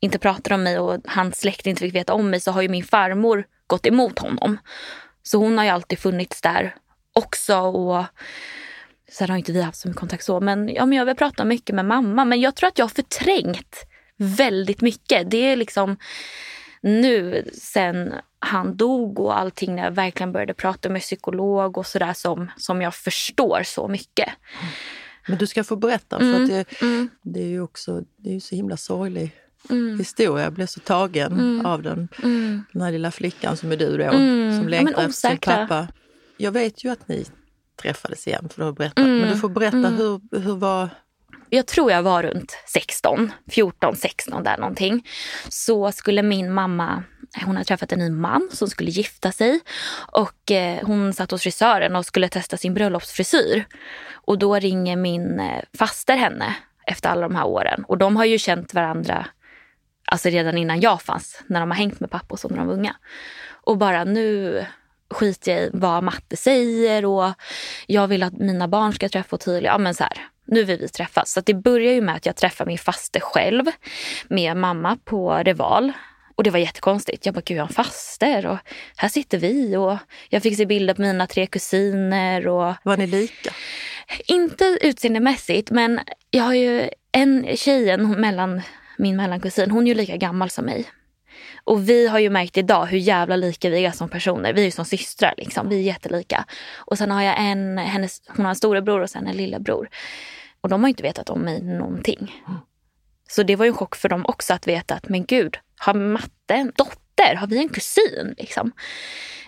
inte 0.00 0.18
pratade 0.18 0.54
om 0.54 0.62
mig 0.62 0.78
och 0.78 1.00
hans 1.06 1.40
släkt 1.40 1.66
inte 1.66 1.80
fick 1.80 1.94
veta 1.94 2.14
om 2.14 2.30
mig 2.30 2.40
så 2.40 2.50
har 2.50 2.62
ju 2.62 2.68
min 2.68 2.84
farmor 2.84 3.44
gått 3.66 3.86
emot 3.86 4.18
honom. 4.18 4.58
Så 5.22 5.38
hon 5.38 5.58
har 5.58 5.64
ju 5.64 5.70
alltid 5.70 5.98
funnits 5.98 6.40
där 6.40 6.74
också. 7.12 7.56
Och 7.56 8.04
Sen 9.10 9.30
har 9.30 9.36
inte 9.36 9.52
vi 9.52 9.62
haft 9.62 9.78
så 9.78 9.88
mycket 9.88 10.00
kontakt 10.00 10.24
så. 10.24 10.40
Men, 10.40 10.68
ja, 10.68 10.86
men 10.86 10.98
jag 10.98 11.04
vill 11.04 11.16
prata 11.16 11.44
mycket 11.44 11.74
med 11.74 11.84
mamma. 11.84 12.24
Men 12.24 12.40
jag 12.40 12.54
tror 12.56 12.68
att 12.68 12.78
jag 12.78 12.84
har 12.84 12.90
förträngt 12.90 13.76
väldigt 14.16 14.80
mycket. 14.80 15.30
Det 15.30 15.36
är 15.36 15.56
liksom 15.56 15.96
nu 16.80 17.44
sen 17.54 18.12
han 18.38 18.76
dog 18.76 19.20
och 19.20 19.38
allting 19.38 19.76
när 19.76 19.84
jag 19.84 19.90
verkligen 19.90 20.32
började 20.32 20.54
prata 20.54 20.88
med 20.88 21.02
psykolog 21.02 21.78
och 21.78 21.86
sådär 21.86 22.12
som, 22.12 22.50
som 22.56 22.82
jag 22.82 22.94
förstår 22.94 23.62
så 23.64 23.88
mycket. 23.88 24.28
Men 25.28 25.38
du 25.38 25.46
ska 25.46 25.64
få 25.64 25.76
berätta, 25.76 26.18
för 26.18 26.36
mm, 26.36 26.48
det, 26.48 26.82
mm. 26.82 27.08
det 27.22 27.40
är 27.40 27.46
ju 27.46 27.60
också 27.60 28.02
det 28.16 28.36
är 28.36 28.40
så 28.40 28.54
himla 28.54 28.76
sorglig 28.76 29.30
mm. 29.70 29.98
historia. 29.98 30.44
Jag 30.44 30.52
blev 30.52 30.66
så 30.66 30.80
tagen 30.80 31.32
mm. 31.32 31.66
av 31.66 31.82
den. 31.82 32.08
Den 32.72 32.82
här 32.82 32.92
lilla 32.92 33.10
flickan 33.10 33.56
som 33.56 33.72
är 33.72 33.76
du 33.76 33.96
då, 33.96 34.10
som 34.58 34.68
längtar 34.68 35.06
efter 35.06 35.28
sin 35.28 35.38
pappa. 35.38 35.88
Jag 36.36 36.52
vet 36.52 36.84
ju 36.84 36.90
att 36.90 37.08
ni 37.08 37.26
träffades 37.82 38.26
igen, 38.26 38.48
för 38.48 38.60
du 38.60 38.64
har 38.64 38.72
berättat. 38.72 39.04
Men 39.04 39.28
du 39.28 39.36
får 39.36 39.48
berätta, 39.48 39.88
hur, 39.88 40.40
hur 40.40 40.56
var 40.56 40.88
jag 41.52 41.66
tror 41.66 41.90
jag 41.92 42.02
var 42.02 42.22
runt 42.22 42.56
16, 42.66 43.32
14, 43.50 43.96
16 43.96 44.42
där 44.44 44.58
någonting. 44.58 45.06
Så 45.48 45.92
skulle 45.92 46.22
min 46.22 46.52
mamma, 46.52 47.02
hon 47.44 47.56
hade 47.56 47.64
träffat 47.64 47.92
en 47.92 47.98
ny 47.98 48.10
man 48.10 48.48
som 48.52 48.68
skulle 48.68 48.90
gifta 48.90 49.32
sig. 49.32 49.60
Och 50.12 50.50
eh, 50.50 50.86
hon 50.86 51.12
satt 51.12 51.30
hos 51.30 51.42
frisören 51.42 51.96
och 51.96 52.06
skulle 52.06 52.28
testa 52.28 52.56
sin 52.56 52.74
bröllopsfrisyr. 52.74 53.64
Och 54.12 54.38
då 54.38 54.54
ringer 54.54 54.96
min 54.96 55.40
eh, 55.40 55.62
faster 55.78 56.16
henne 56.16 56.56
efter 56.86 57.08
alla 57.08 57.22
de 57.22 57.34
här 57.34 57.46
åren. 57.46 57.84
Och 57.88 57.98
de 57.98 58.16
har 58.16 58.24
ju 58.24 58.38
känt 58.38 58.74
varandra 58.74 59.26
alltså 60.04 60.28
redan 60.28 60.58
innan 60.58 60.80
jag 60.80 61.02
fanns, 61.02 61.42
när 61.46 61.60
de 61.60 61.70
har 61.70 61.78
hängt 61.78 62.00
med 62.00 62.10
pappa 62.10 62.32
och 62.32 62.40
så 62.40 62.48
när 62.48 62.56
de 62.56 62.66
var 62.66 62.74
unga. 62.74 62.96
Och 63.62 63.78
bara 63.78 64.04
nu 64.04 64.66
skiter 65.10 65.52
jag 65.52 65.62
i 65.62 65.70
vad 65.72 66.04
matte 66.04 66.36
säger 66.36 67.04
och 67.04 67.32
jag 67.86 68.08
vill 68.08 68.22
att 68.22 68.32
mina 68.32 68.68
barn 68.68 68.92
ska 68.92 69.08
träffa 69.08 69.36
Ottilia. 69.36 69.70
Ja, 69.72 69.78
men 69.78 69.94
så 69.94 70.04
här, 70.04 70.18
nu 70.46 70.64
vill 70.64 70.78
vi 70.78 70.88
träffas. 70.88 71.32
Så 71.32 71.40
det 71.40 71.54
börjar 71.54 71.92
ju 71.92 72.00
med 72.00 72.16
att 72.16 72.26
jag 72.26 72.36
träffar 72.36 72.66
min 72.66 72.78
faste 72.78 73.20
själv 73.20 73.64
med 74.28 74.56
mamma 74.56 74.98
på 75.04 75.34
Reval. 75.34 75.92
Och 76.34 76.44
det 76.44 76.50
var 76.50 76.58
jättekonstigt. 76.58 77.26
Jag 77.26 77.34
bara, 77.34 77.42
gud 77.44 77.58
han 77.58 77.68
faster 77.68 78.46
och 78.46 78.58
här 78.96 79.08
sitter 79.08 79.38
vi 79.38 79.76
och 79.76 79.96
jag 80.28 80.42
fick 80.42 80.56
se 80.56 80.66
bilder 80.66 80.94
på 80.94 81.02
mina 81.02 81.26
tre 81.26 81.46
kusiner. 81.46 82.48
Och... 82.48 82.74
Var 82.82 82.96
ni 82.96 83.06
lika? 83.06 83.50
Inte 84.26 84.78
utseendemässigt 84.80 85.70
men 85.70 86.00
jag 86.30 86.44
har 86.44 86.54
ju 86.54 86.90
en 87.12 87.56
tjejen 87.56 88.20
mellan 88.20 88.62
min 88.98 89.16
mellankusin, 89.16 89.70
hon 89.70 89.84
är 89.84 89.88
ju 89.88 89.94
lika 89.94 90.16
gammal 90.16 90.50
som 90.50 90.64
mig. 90.64 90.84
Och 91.70 91.88
vi 91.88 92.08
har 92.08 92.18
ju 92.18 92.30
märkt 92.30 92.56
idag 92.56 92.86
hur 92.86 92.98
jävla 92.98 93.36
lika 93.36 93.70
vi 93.70 93.84
är 93.86 93.90
som 93.90 94.08
personer. 94.08 94.52
Vi 94.52 94.60
är 94.60 94.64
ju 94.64 94.70
som 94.70 94.84
systrar 94.84 95.34
liksom. 95.36 95.68
Vi 95.68 95.76
är 95.76 95.82
jättelika. 95.82 96.44
Och 96.76 96.98
sen 96.98 97.10
har 97.10 97.22
jag 97.22 97.34
en, 97.38 97.78
hennes, 97.78 98.22
hon 98.28 98.44
har 98.44 98.50
en 98.50 98.56
storebror 98.56 99.00
och 99.00 99.10
sen 99.10 99.26
en 99.26 99.36
lillebror. 99.36 99.88
Och 100.60 100.68
de 100.68 100.82
har 100.82 100.88
inte 100.88 101.02
vetat 101.02 101.30
om 101.30 101.40
mig 101.40 101.62
någonting. 101.62 102.44
Så 103.28 103.42
det 103.42 103.56
var 103.56 103.64
ju 103.64 103.68
en 103.68 103.76
chock 103.76 103.96
för 103.96 104.08
dem 104.08 104.24
också 104.28 104.54
att 104.54 104.66
veta 104.66 104.94
att 104.94 105.08
men 105.08 105.24
gud, 105.24 105.58
har 105.78 105.94
Matte 105.94 106.54
en 106.54 106.72
dotter? 106.76 107.34
Har 107.34 107.46
vi 107.46 107.58
en 107.58 107.68
kusin? 107.68 108.34
Liksom. 108.38 108.72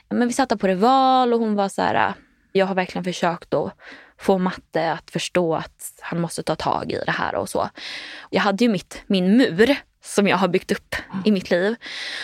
Men 0.09 0.29
vi 0.29 0.35
satt 0.35 0.61
på 0.61 0.67
Rival 0.67 1.35
och 1.35 1.41
hon 1.41 1.55
var 1.55 1.69
så 1.69 1.83
här, 1.83 2.15
jag 2.53 2.67
har 2.67 2.75
verkligen 2.75 3.05
försökt 3.05 3.55
att 3.55 3.73
få 4.19 4.39
Matte 4.39 4.93
att 4.93 5.11
förstå 5.11 5.55
att 5.55 5.93
han 6.01 6.21
måste 6.21 6.43
ta 6.43 6.57
tag 6.57 6.93
i 6.93 6.99
det 7.07 7.13
här 7.13 7.35
och 7.35 7.49
så. 7.49 7.69
Jag 8.31 8.41
hade 8.41 8.65
ju 8.65 8.71
mitt, 8.71 9.03
min 9.07 9.37
mur 9.37 9.77
som 10.03 10.29
jag 10.29 10.37
har 10.37 10.49
byggt 10.49 10.73
upp 10.73 10.95
i 11.25 11.31
mitt 11.31 11.51
liv 11.51 11.77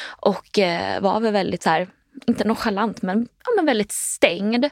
och 0.07 0.59
eh, 0.59 1.01
var 1.01 1.21
väl 1.21 1.33
väldigt 1.33 1.63
så 1.63 1.71
här, 1.71 1.89
inte 2.27 2.45
nonchalant 2.45 3.03
men, 3.03 3.29
ja, 3.45 3.53
men 3.57 3.67
väldigt 3.67 3.93
stängd. 3.93 4.67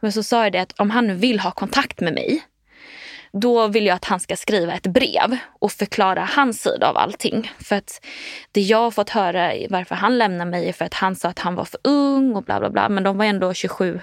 Men 0.00 0.12
så 0.12 0.22
sa 0.22 0.42
jag 0.42 0.52
det 0.52 0.58
att 0.58 0.80
om 0.80 0.90
han 0.90 1.16
vill 1.16 1.40
ha 1.40 1.50
kontakt 1.50 2.00
med 2.00 2.14
mig 2.14 2.44
då 3.40 3.66
vill 3.66 3.86
jag 3.86 3.94
att 3.94 4.04
han 4.04 4.20
ska 4.20 4.36
skriva 4.36 4.72
ett 4.72 4.86
brev 4.86 5.36
och 5.58 5.72
förklara 5.72 6.28
hans 6.36 6.62
sida 6.62 6.88
av 6.88 6.96
allting. 6.96 7.52
För 7.58 7.76
att 7.76 8.04
det 8.52 8.60
jag 8.60 8.78
har 8.78 8.90
fått 8.90 9.10
höra 9.10 9.52
varför 9.70 9.94
han 9.94 10.18
lämnar 10.18 10.44
mig 10.44 10.68
är 10.68 10.72
för 10.72 10.84
att 10.84 10.94
han 10.94 11.16
sa 11.16 11.28
att 11.28 11.38
han 11.38 11.54
var 11.54 11.64
för 11.64 11.80
ung 11.84 12.36
och 12.36 12.42
bla 12.42 12.60
bla 12.60 12.70
bla. 12.70 12.88
Men 12.88 13.04
de 13.04 13.18
var 13.18 13.24
ändå 13.24 13.54
27, 13.54 14.00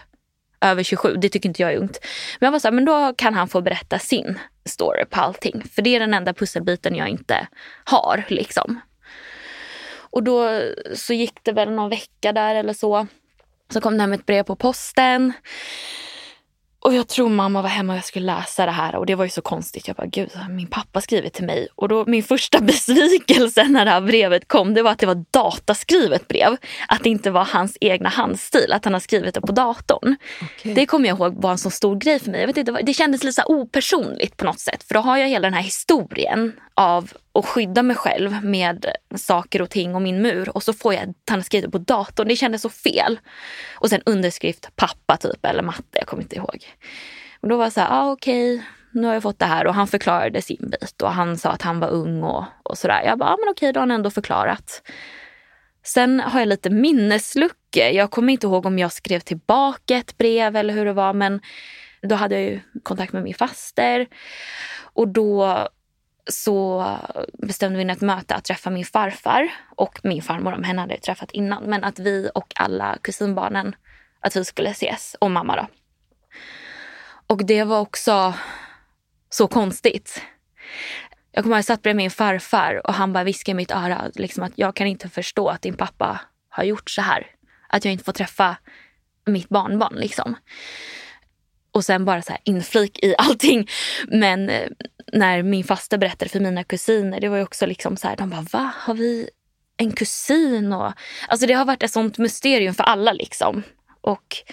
över 0.62 0.83
27. 0.83 1.15
Det 1.15 1.29
tycker 1.29 1.50
inte 1.50 1.62
jag 1.62 1.74
är 1.74 1.77
ungt. 1.77 2.00
Men 2.39 2.48
jag 2.48 2.51
var 2.51 2.60
så 2.60 2.67
här, 2.67 2.74
men 2.74 2.86
då 2.86 3.13
kan 3.17 3.33
han 3.33 3.48
få 3.48 3.62
berätta 3.62 4.00
sin 4.00 4.39
story 4.65 5.06
på 5.06 5.20
allting. 5.20 5.63
För 5.75 5.82
det 5.82 5.96
är 5.96 6.00
den 6.00 6.13
enda 6.13 6.34
pusselbiten 6.34 6.96
jag 6.96 7.08
inte 7.08 7.48
har 7.84 8.24
liksom. 8.27 8.82
Och 10.12 10.24
då 10.24 10.62
så 10.96 11.13
gick 11.13 11.44
det 11.44 11.51
väl 11.51 11.72
någon 11.72 11.89
vecka 11.89 12.32
där 12.34 12.56
eller 12.56 12.74
så. 12.74 13.08
Så 13.74 13.82
kom 13.82 13.98
det 13.98 14.01
hem 14.03 14.13
ett 14.13 14.25
brev 14.25 14.44
på 14.44 14.56
posten. 14.56 15.34
Och 16.81 16.93
jag 16.93 17.07
tror 17.07 17.29
mamma 17.29 17.61
var 17.61 17.69
hemma 17.69 17.93
och 17.93 17.97
jag 17.97 18.05
skulle 18.05 18.25
läsa 18.25 18.65
det 18.65 18.71
här 18.71 18.95
och 18.95 19.05
det 19.05 19.15
var 19.15 19.23
ju 19.23 19.29
så 19.29 19.41
konstigt. 19.41 19.88
Jag 19.88 19.95
bara, 19.95 20.07
gud, 20.07 20.29
min 20.50 20.67
pappa 20.67 21.01
skriver 21.01 21.29
till 21.29 21.45
mig. 21.45 21.67
Och 21.75 21.88
då 21.88 22.05
min 22.05 22.23
första 22.23 22.59
besvikelse 22.61 23.63
när 23.63 23.85
det 23.85 23.91
här 23.91 24.01
brevet 24.01 24.47
kom, 24.47 24.73
det 24.73 24.81
var 24.81 24.91
att 24.91 25.00
det 25.00 25.05
var 25.05 25.25
dataskrivet 25.31 26.27
brev. 26.27 26.57
Att 26.88 27.03
det 27.03 27.09
inte 27.09 27.31
var 27.31 27.45
hans 27.45 27.77
egna 27.81 28.09
handstil, 28.09 28.71
att 28.71 28.85
han 28.85 28.93
har 28.93 29.00
skrivit 29.00 29.35
det 29.35 29.41
på 29.41 29.51
datorn. 29.51 30.15
Okay. 30.41 30.73
Det 30.73 30.85
kommer 30.85 31.09
jag 31.09 31.17
ihåg 31.17 31.41
var 31.41 31.51
en 31.51 31.57
så 31.57 31.69
stor 31.69 31.95
grej 31.95 32.19
för 32.19 32.31
mig. 32.31 32.39
Jag 32.39 32.47
vet 32.47 32.57
inte, 32.57 32.71
det 32.71 32.93
kändes 32.93 33.23
lite 33.23 33.41
så 33.41 33.47
opersonligt 33.47 34.38
på 34.38 34.45
något 34.45 34.59
sätt. 34.59 34.83
För 34.83 34.93
då 34.93 35.00
har 35.00 35.17
jag 35.17 35.27
hela 35.27 35.47
den 35.47 35.53
här 35.53 35.63
historien 35.63 36.53
av 36.73 37.13
och 37.31 37.45
skydda 37.45 37.83
mig 37.83 37.95
själv 37.95 38.45
med 38.45 38.85
saker 39.15 39.61
och 39.61 39.69
ting 39.69 39.95
och 39.95 40.01
min 40.01 40.21
mur. 40.21 40.50
Och 40.50 40.63
så 40.63 40.73
får 40.73 40.93
jag 40.93 41.13
att 41.31 41.71
på 41.71 41.77
datorn. 41.77 42.27
Det 42.27 42.35
kändes 42.35 42.61
så 42.61 42.69
fel. 42.69 43.19
Och 43.75 43.89
sen 43.89 44.01
underskrift 44.05 44.75
pappa 44.75 45.17
typ 45.17 45.45
eller 45.45 45.63
matte, 45.63 45.83
jag 45.91 46.07
kommer 46.07 46.23
inte 46.23 46.35
ihåg. 46.35 46.65
Och 47.41 47.50
då 47.50 47.57
var 47.57 47.65
jag 47.65 47.73
så 47.73 47.81
här, 47.81 47.88
ah, 47.91 48.11
okej, 48.11 48.55
okay, 48.55 48.65
nu 48.91 49.07
har 49.07 49.13
jag 49.13 49.23
fått 49.23 49.39
det 49.39 49.45
här. 49.45 49.67
Och 49.67 49.73
han 49.73 49.88
förklarade 49.88 50.41
sin 50.41 50.69
bit 50.71 51.01
och 51.01 51.11
han 51.11 51.38
sa 51.38 51.50
att 51.50 51.61
han 51.61 51.79
var 51.79 51.89
ung 51.89 52.23
och, 52.23 52.45
och 52.63 52.77
sådär. 52.77 53.01
Jag 53.05 53.19
bara, 53.19 53.29
ah, 53.29 53.38
men 53.39 53.50
okej, 53.50 53.73
då 53.73 53.79
har 53.79 53.88
han 53.88 53.91
ändå 53.91 54.09
förklarat. 54.09 54.81
Sen 55.83 56.19
har 56.19 56.39
jag 56.39 56.47
lite 56.47 56.69
minnesluckor. 56.69 57.83
Jag 57.83 58.11
kommer 58.11 58.33
inte 58.33 58.47
ihåg 58.47 58.65
om 58.65 58.79
jag 58.79 58.91
skrev 58.91 59.19
tillbaka 59.19 59.95
ett 59.95 60.17
brev 60.17 60.55
eller 60.55 60.73
hur 60.73 60.85
det 60.85 60.93
var. 60.93 61.13
Men 61.13 61.41
då 62.01 62.15
hade 62.15 62.35
jag 62.35 62.43
ju 62.43 62.59
kontakt 62.83 63.13
med 63.13 63.23
min 63.23 63.33
faster. 63.33 64.07
Och 64.93 65.07
då 65.07 65.67
så 66.27 66.85
bestämde 67.33 67.83
vi 67.83 67.91
ett 67.91 68.01
möte 68.01 68.35
att 68.35 68.45
träffa 68.45 68.69
min 68.69 68.85
farfar 68.85 69.51
och 69.75 69.99
min 70.03 70.21
farmor, 70.21 70.53
om 70.53 70.63
henne 70.63 70.81
hade 70.81 70.93
jag 70.93 71.01
träffat 71.01 71.31
innan. 71.31 71.63
Men 71.63 71.83
att 71.83 71.99
vi 71.99 72.29
och 72.35 72.53
alla 72.55 72.97
kusinbarnen, 73.01 73.75
att 74.19 74.35
vi 74.35 74.45
skulle 74.45 74.69
ses. 74.69 75.15
Och 75.19 75.31
mamma 75.31 75.55
då. 75.55 75.67
Och 77.27 77.45
det 77.45 77.63
var 77.63 77.79
också 77.79 78.33
så 79.29 79.47
konstigt. 79.47 80.21
Jag 81.31 81.43
kommer 81.43 81.55
ihåg 81.55 81.59
att 81.59 81.69
jag 81.69 81.75
satt 81.75 81.81
bredvid 81.81 82.03
min 82.03 82.11
farfar 82.11 82.87
och 82.87 82.93
han 82.93 83.13
bara 83.13 83.23
viskade 83.23 83.51
i 83.51 83.55
mitt 83.55 83.71
öra 83.71 84.11
liksom 84.15 84.43
att 84.43 84.51
jag 84.55 84.75
kan 84.75 84.87
inte 84.87 85.09
förstå 85.09 85.47
att 85.47 85.61
din 85.61 85.77
pappa 85.77 86.21
har 86.49 86.63
gjort 86.63 86.89
så 86.89 87.01
här. 87.01 87.27
Att 87.69 87.85
jag 87.85 87.91
inte 87.91 88.03
får 88.03 88.13
träffa 88.13 88.57
mitt 89.25 89.49
barnbarn 89.49 89.95
liksom. 89.95 90.35
Och 91.71 91.85
sen 91.85 92.05
bara 92.05 92.21
så 92.21 92.31
här 92.31 92.41
inflik 92.43 93.03
i 93.03 93.15
allting. 93.17 93.67
Men 94.07 94.49
eh, 94.49 94.67
när 95.12 95.44
min 95.44 95.63
faster 95.63 95.98
berättade 95.98 96.30
för 96.30 96.39
mina 96.39 96.63
kusiner, 96.63 97.20
det 97.20 97.30
var 97.30 97.38
ju 97.38 97.44
också 97.44 97.65
liksom 97.65 97.98
så 97.98 98.08
här, 98.08 98.15
de 98.15 98.30
bara 98.30 98.46
va, 98.51 98.72
har 98.77 98.94
vi 98.94 99.30
en 99.77 99.91
kusin? 99.91 100.74
Och, 100.74 100.94
alltså 101.27 101.48
det 101.48 101.53
har 101.53 101.65
varit 101.65 101.84
ett 101.84 101.91
sånt 101.91 102.18
mysterium 102.18 102.74
för 102.74 102.84
alla 102.84 103.13
liksom. 103.13 103.63
Och 104.01 104.44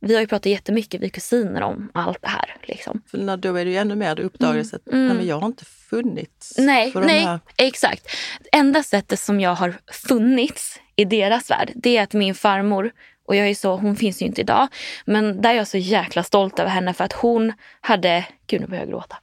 vi 0.00 0.14
har 0.14 0.20
ju 0.20 0.26
pratat 0.26 0.46
jättemycket, 0.46 1.00
vi 1.00 1.10
kusiner, 1.10 1.62
om 1.62 1.90
allt 1.94 2.22
det 2.22 2.28
här. 2.28 2.56
Liksom. 2.62 3.02
För 3.10 3.18
när 3.18 3.36
då 3.36 3.56
är 3.56 3.64
det 3.64 3.70
ju 3.70 3.76
ännu 3.76 3.96
mer, 3.96 4.20
uppdagas 4.20 4.72
mm. 4.72 4.80
att 4.86 4.92
mm. 4.92 5.06
nej, 5.06 5.16
men 5.16 5.26
jag 5.26 5.38
har 5.38 5.46
inte 5.46 5.64
funnits. 5.64 6.54
Nej, 6.58 6.92
nej 6.94 7.20
här... 7.20 7.40
exakt. 7.56 8.06
Enda 8.52 8.82
sättet 8.82 9.20
som 9.20 9.40
jag 9.40 9.54
har 9.54 9.74
funnits 9.92 10.80
i 10.96 11.04
deras 11.04 11.50
värld, 11.50 11.72
det 11.74 11.96
är 11.96 12.02
att 12.02 12.12
min 12.12 12.34
farmor 12.34 12.92
och 13.26 13.36
jag 13.36 13.48
är 13.48 13.54
så, 13.54 13.76
hon 13.76 13.96
finns 13.96 14.22
ju 14.22 14.26
inte 14.26 14.40
idag. 14.40 14.68
Men 15.04 15.42
där 15.42 15.50
är 15.50 15.54
jag 15.54 15.68
så 15.68 15.78
jäkla 15.78 16.22
stolt 16.22 16.58
över 16.58 16.70
henne 16.70 16.94
för 16.94 17.04
att 17.04 17.12
hon 17.12 17.52
hade, 17.80 18.24
gud 18.46 18.60
nu 18.60 18.66
börjar 18.66 18.82
jag 18.82 18.90
gråta. 18.90 19.16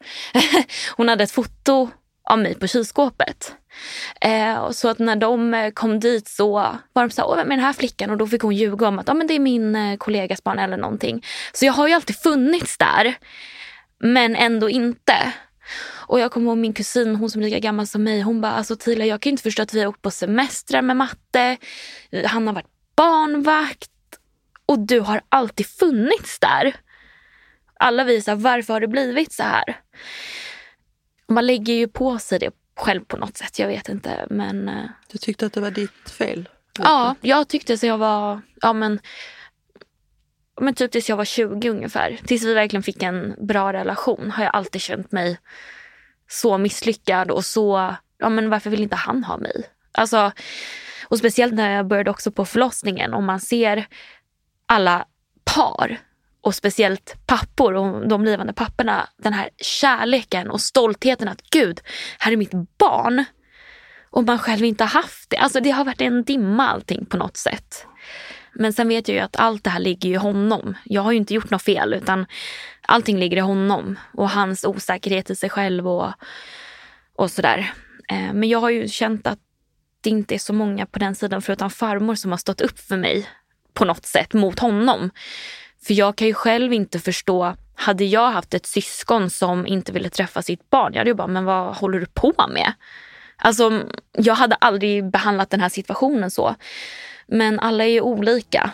hon 0.98 1.10
hade 1.10 1.24
ett 1.24 1.32
foto 1.32 1.90
av 2.30 2.40
mig 2.40 2.56
på 2.56 2.68
kylskåpet. 2.68 3.56
Eh, 4.22 4.72
så 4.72 4.90
att 4.90 5.00
när 5.00 5.16
de 5.16 5.54
eh, 5.54 5.72
kom 5.72 6.00
dit 6.00 6.28
så 6.28 6.52
var 6.94 7.04
de 7.04 7.10
så 7.10 7.22
här, 7.22 7.36
vem 7.36 7.52
är 7.52 7.56
den 7.56 7.66
här 7.66 7.74
flickan? 7.74 8.10
Och 8.10 8.18
då 8.18 8.28
fick 8.28 8.42
hon 8.42 8.56
ljuga 8.56 8.88
om 8.88 9.00
att 9.00 9.10
ah, 9.10 9.14
men 9.14 9.28
det 9.28 9.34
är 9.34 9.40
min 9.40 9.76
eh, 9.76 9.98
kollegas 9.98 10.44
barn 10.44 10.60
eller 10.60 10.78
någonting. 10.78 11.26
Så 11.54 11.66
jag 11.66 11.74
har 11.74 11.88
ju 11.88 11.94
alltid 11.94 12.16
funnits 12.16 12.78
där. 12.78 13.16
Men 14.00 14.36
ändå 14.36 14.70
inte. 14.70 15.34
Och 16.08 16.20
jag 16.20 16.32
kommer 16.32 16.48
ihåg 16.48 16.58
min 16.58 16.74
kusin, 16.74 17.16
hon 17.16 17.30
som 17.30 17.42
är 17.42 17.46
lika 17.46 17.60
gammal 17.60 17.88
som 17.88 18.04
mig, 18.04 18.22
hon 18.22 18.42
bara 18.42 18.52
alltså 18.52 18.76
Tila 18.76 19.06
jag 19.06 19.22
kan 19.22 19.30
inte 19.30 19.44
förstå 19.44 19.64
att 19.64 19.74
vi 19.74 19.80
har 19.80 19.88
åkt 19.88 20.02
på 20.02 20.12
semestrar 20.12 20.82
med 20.82 20.98
matte. 20.98 21.58
Han 22.26 22.48
har 22.48 22.54
varit 22.54 22.68
barnvakt 22.96 23.90
och 24.66 24.80
du 24.80 25.00
har 25.00 25.22
alltid 25.30 25.68
funnits 25.68 26.40
där. 26.40 26.76
Alla 27.80 28.04
visar 28.04 28.36
varför 28.36 28.74
har 28.74 28.80
det 28.80 28.88
blivit 28.88 29.34
så 29.34 29.44
här? 29.44 29.80
Man 31.28 31.46
lägger 31.46 31.74
ju 31.74 31.88
på 31.88 32.20
sig 32.20 32.40
det 32.40 32.52
själv 32.76 33.06
på 33.06 33.18
något 33.18 33.38
sätt. 33.38 33.60
Jag 33.60 33.68
vet 33.68 33.90
inte 33.90 34.28
men... 34.30 34.70
Eh, 34.70 34.86
du 35.12 35.18
tyckte 35.18 35.46
att 35.46 35.54
det 35.54 35.62
var 35.62 35.72
ditt 35.72 36.10
fel? 36.10 36.50
Ja, 36.80 37.16
jag 37.22 37.48
tyckte 37.48 37.78
så 37.78 37.86
jag 37.86 37.98
var, 37.98 38.42
ja 38.62 38.74
men, 38.74 39.00
men 40.62 40.74
typ 40.74 40.92
tills 40.92 41.10
jag 41.10 41.18
var 41.18 41.26
20 41.26 41.70
ungefär. 41.70 42.20
Tills 42.26 42.44
vi 42.44 42.54
verkligen 42.54 42.84
fick 42.84 43.04
en 43.04 43.36
bra 43.48 43.74
relation 43.74 44.32
har 44.32 44.44
jag 44.44 44.56
alltid 44.56 44.82
känt 44.82 45.12
mig 45.12 45.40
så 46.30 46.58
misslyckad 46.58 47.32
och 47.32 47.46
så, 47.46 47.96
ja 48.18 48.30
men 48.30 48.50
varför 48.50 48.70
vill 48.70 48.84
inte 48.84 48.96
han 48.96 49.24
ha 49.24 49.38
mig? 49.38 49.64
Alltså, 49.92 50.32
och 51.12 51.18
speciellt 51.18 51.54
när 51.54 51.76
jag 51.76 51.88
började 51.88 52.10
också 52.10 52.32
på 52.32 52.46
förlossningen, 52.46 53.14
om 53.14 53.26
man 53.26 53.40
ser 53.40 53.88
alla 54.66 55.06
par 55.44 56.00
och 56.42 56.56
speciellt 56.56 57.16
pappor 57.26 57.74
och 57.74 58.08
de 58.08 58.22
blivande 58.22 58.54
papporna, 58.54 59.10
den 59.18 59.34
här 59.34 59.50
kärleken 59.58 60.52
och 60.52 60.62
stoltheten 60.62 61.28
att 61.28 61.42
gud, 61.42 61.82
här 62.20 62.32
är 62.32 62.38
mitt 62.38 62.78
barn. 62.78 63.24
Och 64.10 64.24
man 64.24 64.40
själv 64.40 64.66
inte 64.66 64.84
har 64.84 65.02
haft 65.02 65.30
det. 65.30 65.38
Alltså 65.38 65.60
det 65.60 65.72
har 65.72 65.86
varit 65.86 66.02
en 66.02 66.24
dimma 66.24 66.68
allting 66.68 67.06
på 67.06 67.18
något 67.18 67.38
sätt. 67.38 67.86
Men 68.54 68.74
sen 68.74 68.88
vet 68.88 69.08
jag 69.08 69.16
ju 69.16 69.22
att 69.22 69.36
allt 69.36 69.64
det 69.64 69.70
här 69.70 69.80
ligger 69.80 70.10
i 70.10 70.16
honom. 70.16 70.78
Jag 70.84 71.02
har 71.02 71.12
ju 71.12 71.18
inte 71.18 71.34
gjort 71.34 71.50
något 71.50 71.64
fel 71.64 71.94
utan 71.94 72.26
allting 72.82 73.20
ligger 73.20 73.38
i 73.38 73.40
honom 73.40 74.00
och 74.14 74.30
hans 74.30 74.66
osäkerhet 74.66 75.30
i 75.30 75.36
sig 75.36 75.50
själv 75.50 75.88
och, 75.88 76.14
och 77.16 77.32
sådär. 77.32 77.74
Eh, 78.10 78.34
men 78.34 78.50
jag 78.50 78.60
har 78.60 78.70
ju 78.70 78.88
känt 78.88 79.28
att 79.28 79.40
det 80.02 80.10
inte 80.10 80.36
är 80.36 80.40
så 80.40 80.54
många 80.54 80.86
på 80.86 81.00
den 81.00 81.16
sidan 81.16 81.42
förutom 81.42 81.70
farmor 81.70 82.16
som 82.16 82.32
har 82.32 82.38
stått 82.38 82.62
upp 82.62 82.80
för 82.80 82.98
mig 82.98 83.30
på 83.74 83.86
något 83.86 84.06
sätt 84.06 84.34
mot 84.34 84.60
honom. 84.60 85.10
För 85.84 85.94
jag 85.94 86.16
kan 86.16 86.28
ju 86.28 86.34
själv 86.34 86.74
inte 86.74 87.00
förstå, 87.00 87.56
hade 87.76 88.06
jag 88.06 88.32
haft 88.32 88.54
ett 88.54 88.66
syskon 88.66 89.30
som 89.30 89.68
inte 89.68 89.92
ville 89.92 90.10
träffa 90.10 90.42
sitt 90.42 90.70
barn, 90.70 90.94
jag 90.94 91.00
hade 91.00 91.10
ju 91.10 91.16
bara, 91.16 91.28
men 91.28 91.46
vad 91.46 91.76
håller 91.76 92.00
du 92.00 92.06
på 92.06 92.34
med? 92.50 92.74
Alltså, 93.38 93.82
jag 94.12 94.36
hade 94.36 94.56
aldrig 94.56 95.12
behandlat 95.12 95.50
den 95.50 95.62
här 95.62 95.70
situationen 95.70 96.32
så. 96.32 96.56
Men 97.28 97.60
alla 97.60 97.84
är 97.84 97.90
ju 97.90 98.02
olika 98.02 98.72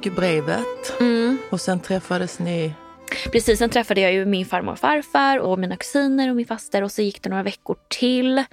fick 0.00 0.06
ju 0.06 0.12
brevet 0.16 1.00
Mm. 1.00 1.38
och 1.50 1.60
sen 1.60 1.80
träffades 1.80 2.38
ni. 2.38 2.74
Precis, 3.32 3.58
sen 3.58 3.70
träffade 3.70 4.00
jag 4.00 4.12
ju 4.12 4.24
min 4.26 4.46
farmor 4.46 4.72
och 4.72 4.78
farfar 4.78 5.38
och 5.38 5.58
mina 5.58 5.76
kusiner 5.76 6.30
och 6.30 6.36
min 6.36 6.46
faster 6.46 6.82
och 6.82 6.92
så 6.92 7.02
gick 7.02 7.22
det 7.22 7.30
några 7.30 7.42
veckor 7.42 7.76
till. 7.88 8.44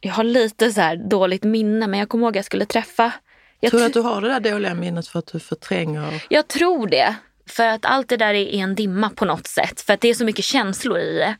Jag 0.00 0.12
har 0.12 0.24
lite 0.24 0.72
så 0.72 0.94
dåligt 1.10 1.44
minne 1.44 1.86
men 1.86 2.00
jag 2.00 2.08
kommer 2.08 2.24
ihåg 2.26 2.32
att 2.32 2.36
jag 2.36 2.44
skulle 2.44 2.66
träffa... 2.66 3.12
Jag, 3.60 3.70
Tror 3.70 3.80
du 3.80 3.86
att 3.86 3.92
du 3.92 4.00
har 4.00 4.20
det 4.20 4.28
där 4.28 4.52
dåliga 4.52 4.74
minnet 4.74 5.08
för 5.08 5.18
att 5.18 5.26
du 5.26 5.40
förtränger? 5.40 6.24
jag 6.28 6.48
tror 6.48 6.86
det. 6.86 7.14
För 7.46 7.66
att 7.66 7.84
allt 7.84 8.08
det 8.08 8.16
där 8.16 8.34
är 8.34 8.54
en 8.54 8.74
dimma 8.74 9.10
på 9.10 9.24
något 9.24 9.46
sätt. 9.46 9.80
För 9.80 9.92
att 9.92 10.00
det 10.00 10.08
är 10.08 10.14
så 10.14 10.24
mycket 10.24 10.44
känslor 10.44 10.98
i 10.98 11.18
det. 11.18 11.36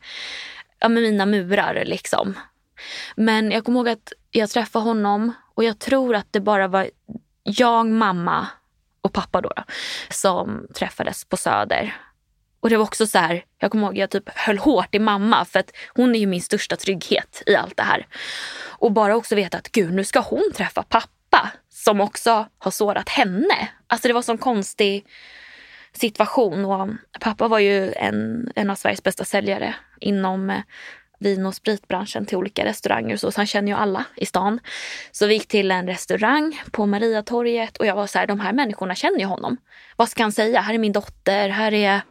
Ja, 0.79 0.89
med 0.89 1.03
mina 1.03 1.25
murar 1.25 1.83
liksom. 1.85 2.33
Men 3.15 3.51
jag 3.51 3.63
kommer 3.65 3.79
ihåg 3.79 3.89
att 3.89 4.13
jag 4.31 4.49
träffade 4.49 4.85
honom 4.85 5.31
och 5.55 5.63
jag 5.63 5.79
tror 5.79 6.15
att 6.15 6.27
det 6.31 6.39
bara 6.39 6.67
var 6.67 6.89
jag, 7.43 7.85
mamma 7.85 8.47
och 9.07 9.13
pappa 9.13 9.41
då, 9.41 9.49
då 9.55 9.63
som 10.09 10.67
träffades 10.75 11.25
på 11.25 11.37
Söder. 11.37 11.95
Och 12.59 12.69
det 12.69 12.77
var 12.77 12.83
också 12.83 13.07
så 13.07 13.17
här, 13.17 13.43
jag 13.59 13.71
kommer 13.71 13.87
ihåg 13.87 13.97
jag 13.97 14.09
typ 14.09 14.29
höll 14.29 14.57
hårt 14.57 14.95
i 14.95 14.99
mamma 14.99 15.45
för 15.45 15.59
att 15.59 15.71
hon 15.95 16.15
är 16.15 16.19
ju 16.19 16.25
min 16.25 16.41
största 16.41 16.75
trygghet 16.75 17.43
i 17.45 17.55
allt 17.55 17.77
det 17.77 17.83
här. 17.83 18.07
Och 18.59 18.91
bara 18.91 19.15
också 19.15 19.35
veta 19.35 19.57
att 19.57 19.71
gud, 19.71 19.93
nu 19.93 20.03
ska 20.03 20.19
hon 20.19 20.51
träffa 20.55 20.83
pappa 20.83 21.51
som 21.69 22.01
också 22.01 22.47
har 22.57 22.71
sårat 22.71 23.09
henne. 23.09 23.69
Alltså 23.87 24.07
det 24.07 24.13
var 24.13 24.21
sån 24.21 24.37
konstig 24.37 25.05
situation. 25.93 26.65
Och 26.65 26.87
eh, 26.87 26.93
pappa 27.19 27.47
var 27.47 27.59
ju 27.59 27.93
en, 27.93 28.51
en 28.55 28.69
av 28.69 28.75
Sveriges 28.75 29.03
bästa 29.03 29.25
säljare 29.25 29.75
inom 29.99 30.49
eh, 30.49 30.61
vin 31.19 31.45
och 31.45 31.55
spritbranschen 31.55 32.25
till 32.25 32.37
olika 32.37 32.65
restauranger 32.65 33.17
så, 33.17 33.31
så 33.31 33.39
han 33.39 33.47
känner 33.47 33.67
ju 33.67 33.77
alla 33.77 34.05
i 34.15 34.25
stan. 34.25 34.59
Så 35.11 35.27
vi 35.27 35.33
gick 35.33 35.47
till 35.47 35.71
en 35.71 35.87
restaurang 35.87 36.61
på 36.71 36.85
Mariatorget 36.85 37.77
och 37.77 37.85
jag 37.85 37.95
var 37.95 38.07
så 38.07 38.19
här, 38.19 38.27
de 38.27 38.39
här 38.39 38.53
människorna 38.53 38.95
känner 38.95 39.19
ju 39.19 39.25
honom. 39.25 39.57
Vad 39.95 40.09
ska 40.09 40.23
han 40.23 40.31
säga? 40.31 40.61
Här 40.61 40.73
är 40.73 40.77
min 40.77 40.91
dotter, 40.91 41.49
här 41.49 41.73
är... 41.73 42.01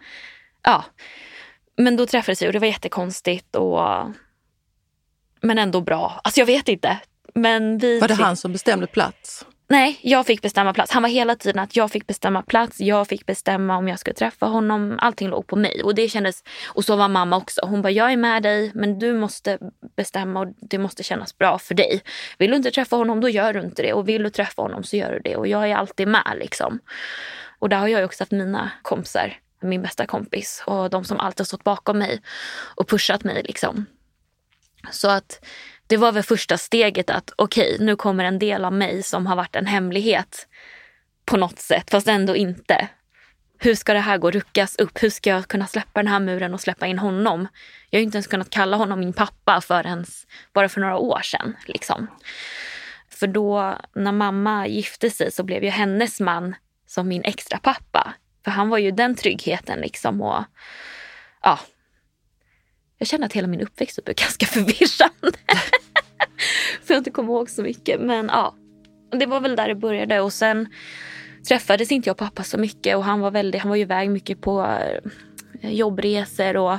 Ja. 0.62 0.84
Men 1.76 1.96
då 1.96 2.06
träffades 2.06 2.42
vi 2.42 2.48
och 2.48 2.52
det 2.52 2.58
var 2.58 2.66
jättekonstigt 2.66 3.56
och... 3.56 3.80
Men 5.40 5.58
ändå 5.58 5.80
bra. 5.80 6.20
Alltså 6.24 6.40
jag 6.40 6.46
vet 6.46 6.68
inte. 6.68 6.98
Men 7.34 7.78
vi 7.78 8.00
Var 8.00 8.08
det 8.08 8.14
han 8.14 8.36
som 8.36 8.52
bestämde 8.52 8.86
plats? 8.86 9.46
Nej, 9.68 9.98
jag 10.02 10.26
fick 10.26 10.42
bestämma 10.42 10.72
plats. 10.72 10.92
Han 10.92 11.02
var 11.02 11.10
hela 11.10 11.36
tiden 11.36 11.62
att 11.62 11.76
jag 11.76 11.90
fick 11.90 12.06
bestämma 12.06 12.42
plats. 12.42 12.80
Jag 12.80 13.08
fick 13.08 13.26
bestämma 13.26 13.76
om 13.76 13.88
jag 13.88 13.98
skulle 13.98 14.14
träffa 14.14 14.46
honom. 14.46 14.98
Allting 14.98 15.28
låg 15.28 15.46
på 15.46 15.56
mig. 15.56 15.82
Och 15.82 15.94
det 15.94 16.08
kändes, 16.08 16.44
och 16.66 16.84
så 16.84 16.96
var 16.96 17.08
mamma 17.08 17.36
också. 17.36 17.60
Hon 17.66 17.82
bara, 17.82 17.90
jag 17.90 18.12
är 18.12 18.16
med 18.16 18.42
dig 18.42 18.70
men 18.74 18.98
du 18.98 19.14
måste 19.14 19.58
bestämma 19.96 20.40
och 20.40 20.46
det 20.60 20.78
måste 20.78 21.02
kännas 21.02 21.38
bra 21.38 21.58
för 21.58 21.74
dig. 21.74 22.02
Vill 22.38 22.50
du 22.50 22.56
inte 22.56 22.70
träffa 22.70 22.96
honom 22.96 23.20
då 23.20 23.28
gör 23.28 23.52
du 23.52 23.60
inte 23.60 23.82
det. 23.82 23.92
Och 23.92 24.08
vill 24.08 24.22
du 24.22 24.30
träffa 24.30 24.62
honom 24.62 24.84
så 24.84 24.96
gör 24.96 25.12
du 25.12 25.18
det. 25.18 25.36
Och 25.36 25.46
jag 25.46 25.70
är 25.70 25.76
alltid 25.76 26.08
med 26.08 26.36
liksom. 26.36 26.78
Och 27.58 27.68
där 27.68 27.78
har 27.78 27.88
jag 27.88 28.04
också 28.04 28.22
haft 28.22 28.32
mina 28.32 28.70
kompisar. 28.82 29.38
Min 29.62 29.82
bästa 29.82 30.06
kompis 30.06 30.62
och 30.66 30.90
de 30.90 31.04
som 31.04 31.20
alltid 31.20 31.40
har 31.40 31.44
stått 31.44 31.64
bakom 31.64 31.98
mig 31.98 32.22
och 32.74 32.88
pushat 32.88 33.24
mig 33.24 33.42
liksom. 33.42 33.86
Så 34.90 35.10
att 35.10 35.44
det 35.86 35.96
var 35.96 36.12
väl 36.12 36.22
första 36.22 36.58
steget 36.58 37.10
att 37.10 37.32
okej, 37.36 37.76
nu 37.80 37.96
kommer 37.96 38.24
en 38.24 38.38
del 38.38 38.64
av 38.64 38.72
mig 38.72 39.02
som 39.02 39.26
har 39.26 39.36
varit 39.36 39.56
en 39.56 39.66
hemlighet 39.66 40.48
på 41.24 41.36
något 41.36 41.58
sätt, 41.58 41.90
fast 41.90 42.08
ändå 42.08 42.36
inte. 42.36 42.88
Hur 43.58 43.74
ska 43.74 43.92
det 43.92 44.00
här 44.00 44.18
gå 44.18 44.30
ruckas 44.30 44.76
upp? 44.76 45.02
Hur 45.02 45.10
ska 45.10 45.30
jag 45.30 45.48
kunna 45.48 45.66
släppa 45.66 46.02
den 46.02 46.12
här 46.12 46.20
muren 46.20 46.54
och 46.54 46.60
släppa 46.60 46.86
in 46.86 46.98
honom? 46.98 47.48
Jag 47.90 47.98
har 47.98 48.00
ju 48.00 48.04
inte 48.04 48.16
ens 48.16 48.26
kunnat 48.26 48.50
kalla 48.50 48.76
honom 48.76 49.00
min 49.00 49.12
pappa 49.12 49.60
förrän 49.60 50.04
bara 50.52 50.68
för 50.68 50.80
några 50.80 50.96
år 50.96 51.20
sedan. 51.20 51.56
Liksom. 51.66 52.06
För 53.08 53.26
då 53.26 53.78
när 53.94 54.12
mamma 54.12 54.66
gifte 54.66 55.10
sig 55.10 55.32
så 55.32 55.42
blev 55.42 55.64
ju 55.64 55.70
hennes 55.70 56.20
man 56.20 56.54
som 56.86 57.08
min 57.08 57.24
extra 57.24 57.58
pappa. 57.58 58.14
För 58.44 58.50
han 58.50 58.68
var 58.68 58.78
ju 58.78 58.90
den 58.90 59.14
tryggheten 59.14 59.80
liksom. 59.80 60.22
Och, 60.22 60.44
ja, 61.42 61.58
jag 62.98 63.08
känner 63.08 63.26
att 63.26 63.32
hela 63.32 63.48
min 63.48 63.60
uppväxt 63.60 63.96
typ 63.96 64.08
är 64.08 64.14
ganska 64.22 64.46
förvirrande. 64.46 65.38
För 66.82 66.94
jag 66.94 67.00
inte 67.00 67.10
kommer 67.10 67.32
ihåg 67.32 67.50
så 67.50 67.62
mycket. 67.62 68.00
Men 68.00 68.26
ja, 68.26 68.54
det 69.10 69.26
var 69.26 69.40
väl 69.40 69.56
där 69.56 69.68
det 69.68 69.74
började. 69.74 70.20
Och 70.20 70.32
sen 70.32 70.68
träffades 71.48 71.92
inte 71.92 72.08
jag 72.08 72.14
och 72.14 72.18
pappa 72.18 72.42
så 72.42 72.58
mycket. 72.58 72.96
Och 72.96 73.04
han 73.04 73.20
var, 73.20 73.30
väldigt, 73.30 73.60
han 73.60 73.68
var 73.68 73.76
ju 73.76 73.82
iväg 73.82 74.10
mycket 74.10 74.40
på 74.40 74.78
eh, 75.60 75.70
jobbresor. 75.70 76.56
Och 76.56 76.78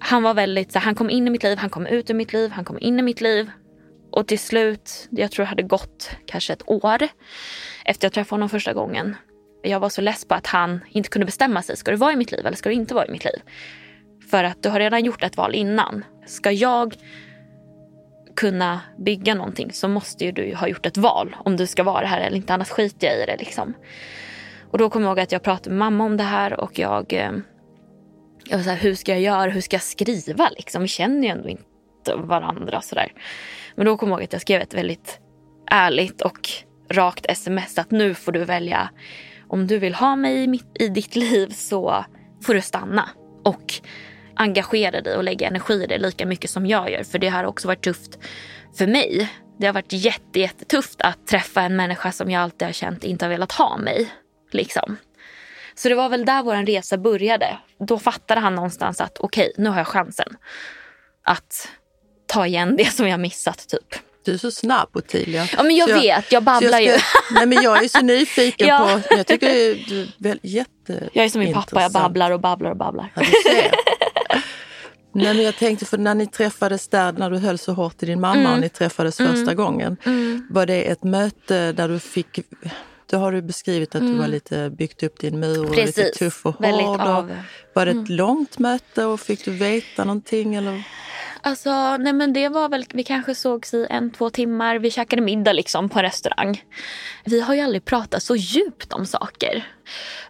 han 0.00 0.22
var 0.22 0.34
väldigt 0.34 0.72
så 0.72 0.78
han 0.78 0.94
kom 0.94 1.10
in 1.10 1.26
i 1.26 1.30
mitt 1.30 1.42
liv, 1.42 1.58
han 1.58 1.70
kom 1.70 1.86
ut 1.86 2.10
ur 2.10 2.14
mitt 2.14 2.32
liv, 2.32 2.50
han 2.50 2.64
kom 2.64 2.78
in 2.80 2.98
i 2.98 3.02
mitt 3.02 3.20
liv. 3.20 3.50
Och 4.10 4.26
till 4.26 4.38
slut, 4.38 5.08
jag 5.10 5.30
tror 5.30 5.44
det 5.44 5.48
hade 5.48 5.62
gått 5.62 6.10
kanske 6.26 6.52
ett 6.52 6.62
år 6.66 7.08
efter 7.84 8.06
jag 8.06 8.12
träffade 8.12 8.34
honom 8.34 8.48
första 8.48 8.72
gången. 8.72 9.16
Jag 9.62 9.80
var 9.80 9.88
så 9.88 10.00
less 10.00 10.24
på 10.24 10.34
att 10.34 10.46
han 10.46 10.80
inte 10.88 11.08
kunde 11.08 11.26
bestämma 11.26 11.62
sig. 11.62 11.76
Ska 11.76 11.90
du 11.90 11.96
vara 11.96 12.12
i 12.12 12.16
mitt 12.16 12.32
liv 12.32 12.46
eller 12.46 12.56
ska 12.56 12.68
du 12.68 12.74
inte 12.74 12.94
vara 12.94 13.06
i 13.06 13.10
mitt 13.10 13.24
liv? 13.24 13.42
För 14.32 14.44
att 14.44 14.62
du 14.62 14.68
har 14.68 14.78
redan 14.78 15.04
gjort 15.04 15.22
ett 15.22 15.36
val 15.36 15.54
innan. 15.54 16.04
Ska 16.26 16.50
jag 16.50 16.96
kunna 18.36 18.80
bygga 18.98 19.34
någonting 19.34 19.72
så 19.72 19.88
måste 19.88 20.24
ju 20.24 20.32
du 20.32 20.54
ha 20.54 20.68
gjort 20.68 20.86
ett 20.86 20.96
val 20.96 21.36
om 21.38 21.56
du 21.56 21.66
ska 21.66 21.82
vara 21.82 22.06
här 22.06 22.20
eller 22.20 22.36
inte. 22.36 22.54
Annars 22.54 22.68
skiter 22.68 23.06
jag 23.06 23.22
i 23.22 23.26
det. 23.26 23.36
Liksom. 23.36 23.74
Och 24.70 24.78
då 24.78 24.90
kommer 24.90 25.06
jag 25.06 25.10
ihåg 25.10 25.20
att 25.20 25.32
jag 25.32 25.42
pratade 25.42 25.70
med 25.70 25.78
mamma 25.78 26.04
om 26.04 26.16
det 26.16 26.24
här 26.24 26.60
och 26.60 26.78
jag, 26.78 27.12
eh, 27.12 27.30
jag 28.44 28.56
var 28.56 28.64
så 28.64 28.70
här, 28.70 28.76
hur 28.76 28.94
ska 28.94 29.12
jag 29.12 29.20
göra? 29.20 29.50
Hur 29.50 29.60
ska 29.60 29.74
jag 29.74 29.82
skriva? 29.82 30.48
Liksom? 30.56 30.82
Vi 30.82 30.88
känner 30.88 31.22
ju 31.22 31.28
ändå 31.28 31.48
inte 31.48 32.14
varandra. 32.14 32.80
Så 32.80 32.94
där. 32.94 33.12
Men 33.74 33.86
då 33.86 33.96
kommer 33.96 34.12
jag 34.12 34.20
ihåg 34.20 34.24
att 34.24 34.32
jag 34.32 34.42
skrev 34.42 34.60
ett 34.60 34.74
väldigt 34.74 35.20
ärligt 35.70 36.20
och 36.22 36.48
rakt 36.90 37.26
sms 37.26 37.78
att 37.78 37.90
nu 37.90 38.14
får 38.14 38.32
du 38.32 38.44
välja. 38.44 38.90
Om 39.48 39.66
du 39.66 39.78
vill 39.78 39.94
ha 39.94 40.16
mig 40.16 40.42
i, 40.42 40.48
mitt, 40.48 40.76
i 40.78 40.88
ditt 40.88 41.16
liv 41.16 41.48
så 41.48 42.04
får 42.42 42.54
du 42.54 42.60
stanna. 42.60 43.08
Och 43.44 43.82
engagera 44.36 45.00
dig 45.00 45.16
och 45.16 45.24
lägga 45.24 45.46
energi 45.46 45.74
i 45.84 45.86
det 45.86 45.98
lika 45.98 46.26
mycket 46.26 46.50
som 46.50 46.66
jag 46.66 46.90
gör. 46.90 47.02
För 47.04 47.18
det 47.18 47.28
har 47.28 47.44
också 47.44 47.68
varit 47.68 47.82
tufft 47.84 48.18
för 48.78 48.86
mig. 48.86 49.28
Det 49.58 49.66
har 49.66 49.74
varit 49.74 49.92
jätte, 49.92 50.40
jättetufft 50.40 51.00
att 51.00 51.26
träffa 51.26 51.62
en 51.62 51.76
människa 51.76 52.12
som 52.12 52.30
jag 52.30 52.42
alltid 52.42 52.68
har 52.68 52.72
känt 52.72 53.04
inte 53.04 53.24
har 53.24 53.30
velat 53.30 53.52
ha 53.52 53.76
mig. 53.76 54.08
Liksom. 54.52 54.96
Så 55.74 55.88
det 55.88 55.94
var 55.94 56.08
väl 56.08 56.24
där 56.24 56.42
vår 56.42 56.66
resa 56.66 56.98
började. 56.98 57.58
Då 57.88 57.98
fattade 57.98 58.40
han 58.40 58.54
någonstans 58.54 59.00
att 59.00 59.18
okej, 59.20 59.52
nu 59.58 59.68
har 59.68 59.78
jag 59.78 59.86
chansen 59.88 60.36
att 61.24 61.68
ta 62.26 62.46
igen 62.46 62.76
det 62.76 62.84
som 62.92 63.08
jag 63.08 63.20
missat 63.20 63.68
typ. 63.68 63.94
Du 64.24 64.32
är 64.34 64.38
så 64.38 64.50
snabb 64.50 64.88
Ottilia. 64.92 65.46
Ja 65.56 65.62
men 65.62 65.76
jag, 65.76 65.88
Så 65.88 65.94
vet, 65.94 66.32
jag 66.32 66.42
babblar 66.42 66.70
jag 66.78 66.82
ju. 66.82 66.98
ska- 66.98 67.34
Nej, 67.34 67.46
men 67.46 67.62
jag 67.62 67.84
är 67.84 67.88
så 67.88 68.00
nyfiken 68.00 68.68
Ja. 68.68 69.00
på... 69.08 69.14
Jag 69.16 69.26
tycker 69.26 69.48
du 69.88 70.00
är 70.02 70.08
väl 70.18 70.38
jätte... 70.42 71.08
Jag 71.12 71.24
är 71.24 71.28
som 71.28 71.38
min 71.40 71.54
pappa, 71.54 71.82
jag 71.82 71.92
babblar 71.92 72.30
och 72.30 72.40
babblar 72.40 72.70
och 72.70 72.76
babblar. 72.76 73.12
Ja. 73.14 73.22
Nej, 75.14 75.34
men 75.34 75.44
jag 75.44 75.56
tänkte, 75.56 75.84
för 75.84 75.98
när 75.98 76.14
ni 76.14 76.26
träffades 76.26 76.88
där, 76.88 77.12
när 77.12 77.30
du 77.30 77.38
höll 77.38 77.58
så 77.58 77.72
hårt 77.72 78.02
i 78.02 78.06
din 78.06 78.20
mamma 78.20 78.40
Mm. 78.40 78.52
och 78.52 78.60
ni 78.60 78.68
träffades 78.68 79.16
första 79.16 79.54
gången. 79.54 79.96
Var 80.50 80.66
det 80.66 80.82
ett 80.90 81.04
möte 81.04 81.72
där 81.72 81.88
du 81.88 81.98
fick... 81.98 82.38
Då 83.10 83.18
har 83.18 83.32
du 83.32 83.42
beskrivit 83.42 83.94
att 83.94 84.00
du 84.00 84.14
var 84.14 84.28
lite 84.28 84.70
byggt 84.70 85.02
upp 85.02 85.20
din 85.20 85.40
mur 85.40 85.58
och 85.60 85.70
lite 85.70 85.82
Mm. 85.82 85.86
Precis, 85.92 86.18
tuff 86.18 86.46
och 86.46 86.54
hård. 86.54 87.00
Och 87.00 87.18
Mm. 87.18 87.36
Var 87.74 87.86
det 87.86 87.90
ett 87.92 88.08
långt 88.08 88.58
möte 88.58 89.04
och 89.04 89.20
fick 89.20 89.44
du 89.44 89.50
veta 89.50 90.04
någonting? 90.04 90.54
Eller? 90.54 90.82
Alltså, 91.44 91.96
nej 91.96 92.12
men 92.12 92.32
det 92.32 92.48
var 92.48 92.68
väl, 92.68 92.84
vi 92.92 93.04
kanske 93.04 93.34
sågs 93.34 93.74
i 93.74 93.86
en, 93.90 94.10
två 94.10 94.30
timmar. 94.30 94.76
Vi 94.76 94.90
käkade 94.90 95.22
middag 95.22 95.52
liksom 95.52 95.88
på 95.88 95.98
en 95.98 96.04
restaurang. 96.04 96.64
Vi 97.24 97.40
har 97.40 97.54
ju 97.54 97.60
aldrig 97.60 97.84
pratat 97.84 98.22
så 98.22 98.36
djupt 98.36 98.92
om 98.92 99.06
saker. 99.06 99.66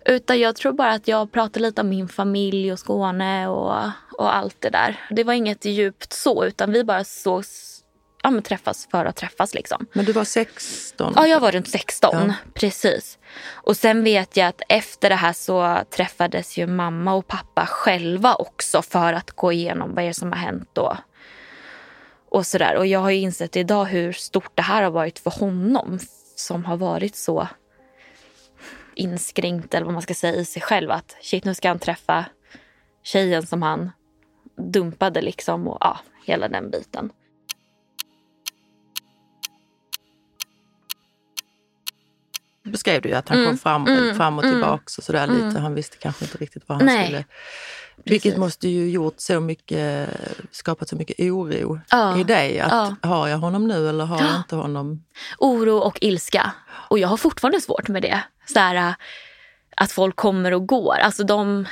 Utan 0.04 0.40
jag 0.40 0.56
tror 0.56 0.72
bara 0.72 0.92
att 0.92 1.08
jag 1.08 1.32
pratade 1.32 1.62
lite 1.62 1.80
om 1.80 1.88
min 1.88 2.08
familj 2.08 2.72
och 2.72 2.78
Skåne 2.78 3.48
och, 3.48 3.74
och 4.18 4.34
allt 4.34 4.56
det 4.60 4.70
där. 4.70 5.00
Det 5.10 5.24
var 5.24 5.32
inget 5.32 5.64
djupt 5.64 6.12
så, 6.12 6.44
utan 6.44 6.72
vi 6.72 6.84
bara 6.84 7.04
sågs, 7.04 7.71
ja 8.22 8.30
men 8.30 8.42
träffas 8.42 8.88
för 8.90 9.04
att 9.04 9.16
träffas 9.16 9.54
liksom. 9.54 9.86
Men 9.92 10.04
du 10.04 10.12
var 10.12 10.24
16? 10.24 11.12
Ja, 11.16 11.26
jag 11.26 11.40
var 11.40 11.52
runt 11.52 11.68
16. 11.68 12.10
Ja. 12.14 12.34
Precis. 12.54 13.18
Och 13.50 13.76
sen 13.76 14.04
vet 14.04 14.36
jag 14.36 14.48
att 14.48 14.62
efter 14.68 15.08
det 15.08 15.16
här 15.16 15.32
så 15.32 15.84
träffades 15.90 16.58
ju 16.58 16.66
mamma 16.66 17.14
och 17.14 17.26
pappa 17.26 17.66
själva 17.66 18.34
också 18.34 18.82
för 18.82 19.12
att 19.12 19.30
gå 19.30 19.52
igenom 19.52 19.94
vad 19.94 20.04
är 20.04 20.08
det 20.08 20.14
som 20.14 20.32
har 20.32 20.38
hänt 20.38 20.68
då. 20.72 20.96
Och 22.28 22.46
sådär. 22.46 22.76
Och 22.76 22.86
jag 22.86 23.00
har 23.00 23.10
ju 23.10 23.18
insett 23.18 23.56
idag 23.56 23.84
hur 23.84 24.12
stort 24.12 24.52
det 24.54 24.62
här 24.62 24.82
har 24.82 24.90
varit 24.90 25.18
för 25.18 25.30
honom 25.30 25.98
som 26.36 26.64
har 26.64 26.76
varit 26.76 27.16
så 27.16 27.48
inskränkt 28.94 29.74
eller 29.74 29.84
vad 29.84 29.92
man 29.92 30.02
ska 30.02 30.14
säga 30.14 30.34
i 30.34 30.44
sig 30.44 30.62
själv. 30.62 30.90
Att 30.90 31.16
shit, 31.20 31.44
nu 31.44 31.54
ska 31.54 31.68
han 31.68 31.78
träffa 31.78 32.24
tjejen 33.02 33.46
som 33.46 33.62
han 33.62 33.90
dumpade 34.56 35.22
liksom 35.22 35.68
och 35.68 35.78
ja, 35.80 35.98
hela 36.24 36.48
den 36.48 36.70
biten. 36.70 37.10
Beskrev 42.62 43.02
du 43.02 43.08
ju 43.08 43.14
att 43.14 43.28
han 43.28 43.46
kom 43.46 43.58
fram, 43.58 43.86
fram 44.16 44.38
och 44.38 44.44
tillbaks 44.44 44.98
och 44.98 45.04
sådär 45.04 45.26
lite. 45.26 45.60
Han 45.60 45.74
visste 45.74 45.96
kanske 45.96 46.24
inte 46.24 46.38
riktigt 46.38 46.62
vad 46.66 46.78
han 46.78 46.86
Nej. 46.86 47.04
skulle... 47.06 47.24
Vilket 48.04 48.36
måste 48.36 48.68
ju 48.68 48.90
gjort 48.90 49.14
så 49.16 49.40
mycket, 49.40 50.08
skapat 50.50 50.88
så 50.88 50.96
mycket 50.96 51.20
oro 51.20 51.80
Ja. 51.90 52.20
i 52.20 52.24
dig. 52.24 52.60
Att 52.60 52.72
Ja. 52.72 53.08
har 53.08 53.28
jag 53.28 53.38
honom 53.38 53.68
nu 53.68 53.88
eller 53.88 54.04
har 54.04 54.18
jag 54.22 54.36
inte 54.36 54.56
honom? 54.56 55.04
oro 55.38 55.76
och 55.78 55.98
ilska. 56.00 56.52
Och 56.88 56.98
jag 56.98 57.08
har 57.08 57.16
fortfarande 57.16 57.60
svårt 57.60 57.88
med 57.88 58.02
det. 58.02 58.20
Så 58.46 58.58
här, 58.58 58.74
äh, 58.74 58.94
att 59.76 59.92
folk 59.92 60.16
kommer 60.16 60.54
och 60.54 60.66
går. 60.66 60.94
Alltså 60.94 61.24
de 61.24 61.66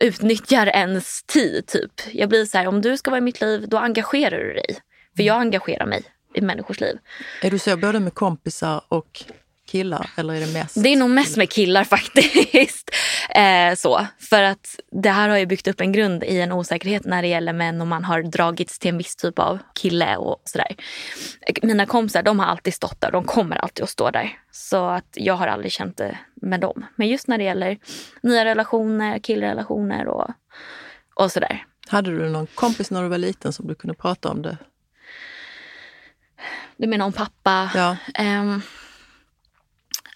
utnyttjar 0.00 0.66
ens 0.66 1.22
tid. 1.22 1.66
typ. 1.66 1.92
Jag 2.12 2.28
blir 2.28 2.44
så 2.46 2.58
här, 2.58 2.66
om 2.66 2.80
du 2.80 2.96
ska 2.96 3.10
vara 3.10 3.18
i 3.18 3.20
mitt 3.22 3.40
liv, 3.40 3.68
då 3.68 3.78
engagerar 3.78 4.38
du 4.38 4.52
dig. 4.52 4.78
För 5.16 5.22
jag 5.22 5.40
engagerar 5.40 5.86
mig 5.86 6.04
i 6.34 6.40
människors 6.40 6.80
liv. 6.80 6.98
Är 7.42 7.50
du 7.50 7.58
så 7.58 7.76
både 7.76 8.00
med 8.00 8.14
kompisar 8.14 8.80
och 8.88 9.24
killar 9.70 10.10
eller 10.16 10.34
är 10.34 10.40
det 10.40 10.52
mest? 10.52 10.82
Det 10.82 10.88
är 10.88 10.96
nog 10.96 11.10
mest 11.10 11.36
med 11.36 11.50
killar 11.50 11.84
faktiskt. 11.94 12.90
Eh, 13.30 13.74
så. 13.74 14.06
För 14.18 14.42
att 14.42 14.80
det 15.02 15.10
här 15.10 15.28
har 15.28 15.38
ju 15.38 15.46
byggt 15.46 15.68
upp 15.68 15.80
en 15.80 15.92
grund 15.92 16.24
i 16.24 16.40
en 16.40 16.52
osäkerhet 16.52 17.04
när 17.04 17.22
det 17.22 17.28
gäller 17.28 17.52
män 17.52 17.80
och 17.80 17.86
man 17.86 18.04
har 18.04 18.22
dragits 18.22 18.78
till 18.78 18.88
en 18.88 18.98
viss 18.98 19.16
typ 19.16 19.38
av 19.38 19.58
kille 19.74 20.16
och 20.16 20.42
sådär. 20.44 20.76
Mina 21.62 21.86
kompisar 21.86 22.22
de 22.22 22.38
har 22.38 22.46
alltid 22.46 22.74
stått 22.74 23.00
där, 23.00 23.10
de 23.10 23.24
kommer 23.24 23.56
alltid 23.56 23.82
att 23.82 23.90
stå 23.90 24.10
där. 24.10 24.38
Så 24.50 24.86
att 24.86 25.08
jag 25.14 25.34
har 25.34 25.46
aldrig 25.46 25.72
känt 25.72 25.96
det 25.96 26.18
med 26.34 26.60
dem. 26.60 26.84
Men 26.96 27.08
just 27.08 27.28
när 27.28 27.38
det 27.38 27.44
gäller 27.44 27.78
nya 28.22 28.44
relationer, 28.44 29.18
killrelationer 29.18 30.06
och, 30.06 30.28
och 31.14 31.32
sådär. 31.32 31.64
Hade 31.88 32.10
du 32.10 32.28
någon 32.28 32.46
kompis 32.46 32.90
när 32.90 33.02
du 33.02 33.08
var 33.08 33.18
liten 33.18 33.52
som 33.52 33.66
du 33.66 33.74
kunde 33.74 33.94
prata 33.94 34.30
om 34.30 34.42
det? 34.42 34.56
Du 36.76 36.86
menar 36.86 37.06
om 37.06 37.12
pappa? 37.12 37.70
Ja. 37.74 37.96
Ehm, 38.14 38.62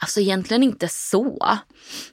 alltså 0.04 0.20
egentligen 0.20 0.62
inte 0.62 0.88
så. 0.88 1.58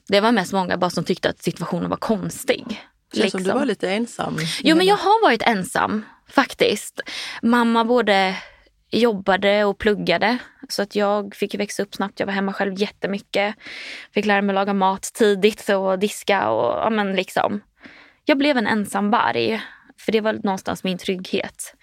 Det 0.07 0.21
var 0.21 0.31
mest 0.31 0.53
många 0.53 0.77
bara 0.77 0.89
som 0.89 1.03
tyckte 1.03 1.29
att 1.29 1.43
situationen 1.43 1.89
var 1.89 1.97
konstig. 1.97 2.81
Det 3.11 3.19
känns 3.19 3.31
som 3.31 3.43
du 3.43 3.51
var 3.51 3.65
lite 3.65 3.89
ensam. 3.91 4.37
Jo, 4.63 4.75
men 4.75 4.85
jag 4.85 4.97
har 4.97 5.21
varit 5.21 5.41
ensam 5.41 6.05
faktiskt. 6.29 7.01
Mamma 7.41 7.85
både 7.85 8.35
jobbade 8.91 9.65
och 9.65 9.77
pluggade 9.77 10.37
så 10.69 10.81
att 10.81 10.95
jag 10.95 11.35
fick 11.35 11.55
växa 11.55 11.83
upp 11.83 11.95
snabbt. 11.95 12.19
Jag 12.19 12.27
var 12.27 12.33
hemma 12.33 12.53
själv 12.53 12.73
jättemycket. 12.79 13.55
Fick 14.13 14.25
lära 14.25 14.41
mig 14.41 14.55
laga 14.55 14.73
mat 14.73 15.03
tidigt 15.13 15.69
och 15.69 15.99
diska 15.99 16.49
och 16.49 16.79
ja, 16.79 16.89
men 16.89 17.15
liksom. 17.15 17.61
Jag 18.25 18.37
blev 18.37 18.57
en 18.57 18.67
ensam 18.67 19.09
varg 19.09 19.61
för 19.97 20.11
det 20.11 20.21
var 20.21 20.33
någonstans 20.33 20.83
min 20.83 20.97
trygghet. 20.97 21.75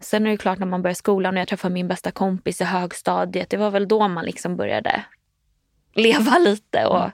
Sen 0.00 0.26
är 0.26 0.30
det 0.30 0.36
klart 0.36 0.58
när 0.58 0.66
man 0.66 0.82
började 0.82 0.98
skolan 0.98 1.34
och 1.34 1.40
jag 1.40 1.48
träffade 1.48 1.74
min 1.74 1.88
bästa 1.88 2.10
kompis 2.10 2.60
i 2.60 2.64
högstadiet. 2.64 3.50
Det 3.50 3.56
var 3.56 3.70
väl 3.70 3.88
då 3.88 4.08
man 4.08 4.24
liksom 4.24 4.56
började 4.56 5.04
leva 5.94 6.38
lite. 6.38 6.86
Och, 6.86 7.10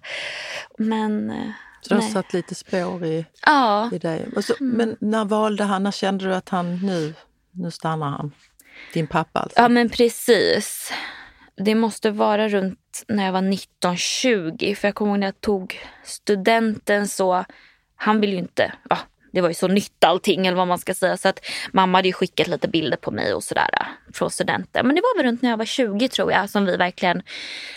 Men 0.78 1.30
eh, 1.30 1.50
Så 1.80 1.94
det 1.94 2.00
har 2.00 2.08
satt 2.10 2.32
lite 2.32 2.54
spår 2.54 3.04
i, 3.04 3.26
ja, 3.46 3.90
i 3.92 3.98
dig. 3.98 4.28
Så, 4.42 4.54
Men 4.60 4.96
när 5.00 5.24
valde 5.24 5.64
han, 5.64 5.82
när 5.82 5.90
kände 5.90 6.24
du 6.24 6.34
att 6.34 6.48
han 6.48 6.76
nu, 6.86 7.14
nu 7.50 7.70
stannar 7.70 8.10
han? 8.10 8.32
Din 8.92 9.06
pappa 9.06 9.40
alltså? 9.40 9.60
Ja 9.60 9.68
men 9.68 9.88
precis. 9.88 10.92
Det 11.56 11.74
måste 11.74 12.10
vara 12.10 12.48
runt 12.48 13.04
när 13.08 13.24
jag 13.24 13.32
var 13.32 13.42
19-20. 13.42 14.74
För 14.74 14.88
jag 14.88 14.94
kommer 14.94 15.12
ihåg 15.12 15.18
när 15.18 15.26
jag 15.26 15.40
tog 15.40 15.80
studenten 16.04 17.08
så, 17.08 17.44
han 17.96 18.20
ville 18.20 18.32
ju 18.32 18.38
inte, 18.38 18.72
ja, 18.90 18.98
det 19.32 19.40
var 19.40 19.48
ju 19.48 19.54
så 19.54 19.68
nytt 19.68 20.04
allting 20.04 20.46
eller 20.46 20.56
vad 20.56 20.68
man 20.68 20.78
ska 20.78 20.94
säga. 20.94 21.16
Så 21.16 21.28
att 21.28 21.46
mamma 21.72 21.98
hade 21.98 22.08
ju 22.08 22.12
skickat 22.12 22.46
lite 22.46 22.68
bilder 22.68 22.96
på 22.96 23.10
mig 23.10 23.34
och 23.34 23.44
sådär 23.44 23.68
äh, 23.80 24.12
från 24.12 24.30
studenten. 24.30 24.86
Men 24.86 24.96
det 24.96 25.02
var 25.02 25.16
väl 25.16 25.26
runt 25.26 25.42
när 25.42 25.50
jag 25.50 25.56
var 25.56 25.64
20 25.64 26.08
tror 26.08 26.32
jag 26.32 26.50
som 26.50 26.64
vi 26.64 26.76
verkligen, 26.76 27.22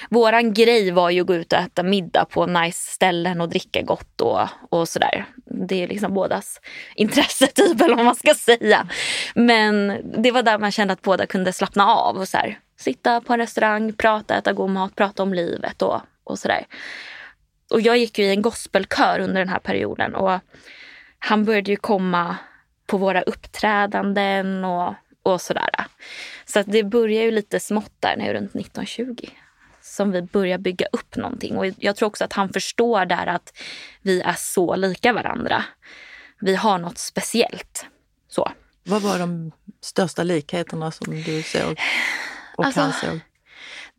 våran 0.10 0.54
grej 0.54 0.92
var 0.92 1.10
ju 1.10 1.22
att 1.22 1.28
gå 1.28 1.36
ut 1.36 1.54
och 1.54 1.60
äta 1.60 1.84
middag 1.84 2.26
på 2.26 2.46
nice 2.46 2.92
ställen 2.92 3.42
och 3.42 3.50
dricka 3.50 3.82
gott 3.82 4.22
och, 4.22 4.48
och 4.70 4.90
sådär. 4.90 5.26
Det 5.46 5.84
är 5.84 5.88
liksom 5.88 6.14
bådas 6.14 6.62
intresse 6.96 7.48
typ 7.56 7.82
eller 7.82 7.96
vad 7.96 8.06
man 8.06 8.16
ska 8.16 8.36
säga. 8.36 8.88
Men 9.36 10.02
det 10.24 10.32
var 10.32 10.44
där 10.44 10.60
man 10.60 10.72
kände 10.72 10.94
att 10.94 11.02
båda 11.02 11.26
kunde 11.26 11.54
slappna 11.54 11.88
av 11.88 12.18
och 12.18 12.28
så 12.28 12.38
här, 12.38 12.60
sitta 12.78 13.22
på 13.22 13.34
en 13.34 13.40
restaurang, 13.40 13.94
prata, 13.94 14.38
äta 14.38 14.54
god 14.54 14.70
mat, 14.70 14.96
prata 14.96 15.24
om 15.24 15.34
livet 15.34 15.82
och, 15.82 16.02
och 16.24 16.40
sådär. 16.40 16.66
Och 17.70 17.82
jag 17.82 17.98
gick 17.98 18.20
ju 18.20 18.26
i 18.26 18.30
en 18.30 18.42
gospelkör 18.42 19.20
under 19.20 19.42
den 19.42 19.50
här 19.50 19.60
perioden 19.60 20.16
och 20.16 20.40
han 21.26 21.46
började 21.46 21.72
ju 21.72 21.78
komma 21.78 22.38
på 22.86 22.98
våra 22.98 23.22
uppträdanden 23.22 24.66
och, 24.66 24.94
och 25.24 25.42
sådär. 25.42 25.70
Så 26.46 26.60
att 26.60 26.72
det 26.72 26.84
började 26.84 27.26
ju 27.26 27.32
lite 27.32 27.60
smått 27.60 27.94
där 28.00 28.18
var 28.18 28.34
runt 28.34 28.56
1920 28.56 29.30
som 29.82 30.12
vi 30.12 30.22
börjar 30.22 30.58
bygga 30.58 30.86
upp 30.92 31.16
någonting. 31.16 31.58
Och 31.58 31.66
jag 31.78 31.96
tror 31.96 32.08
också 32.08 32.24
att 32.24 32.34
han 32.34 32.50
förstår 32.50 33.06
där 33.06 33.28
att 33.28 33.54
vi 34.02 34.22
är 34.22 34.36
så 34.38 34.76
lika 34.76 35.14
varandra. 35.14 35.64
Vi 36.40 36.56
har 36.56 36.78
något 36.78 36.98
speciellt. 36.98 37.86
Så. 38.28 38.52
Vad 38.84 39.02
var 39.02 39.20
de 39.20 39.52
största 39.82 40.24
likheterna 40.24 40.92
som 40.92 41.24
du 41.24 41.44
såg 41.44 41.80
och 42.58 42.66
Alltså, 42.66 42.82
han 42.82 42.94
såg? 42.94 43.20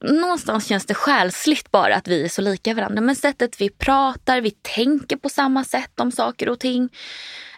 Någonstans 0.01 0.67
känns 0.67 0.87
det 0.87 0.95
själsligt 0.95 1.71
bara 1.71 1.97
att 1.97 2.09
vi 2.09 2.25
är 2.25 2.29
så 2.29 2.43
lika 2.43 2.75
varandra. 2.75 3.01
Men 3.01 3.17
sättet 3.17 3.61
vi 3.61 3.71
pratar, 3.71 4.41
vi 4.41 4.51
tänker 4.51 5.17
på 5.17 5.29
samma 5.29 5.65
sätt 5.65 6.01
om 6.01 6.13
saker 6.13 6.49
och 6.49 6.61
ting. 6.61 6.89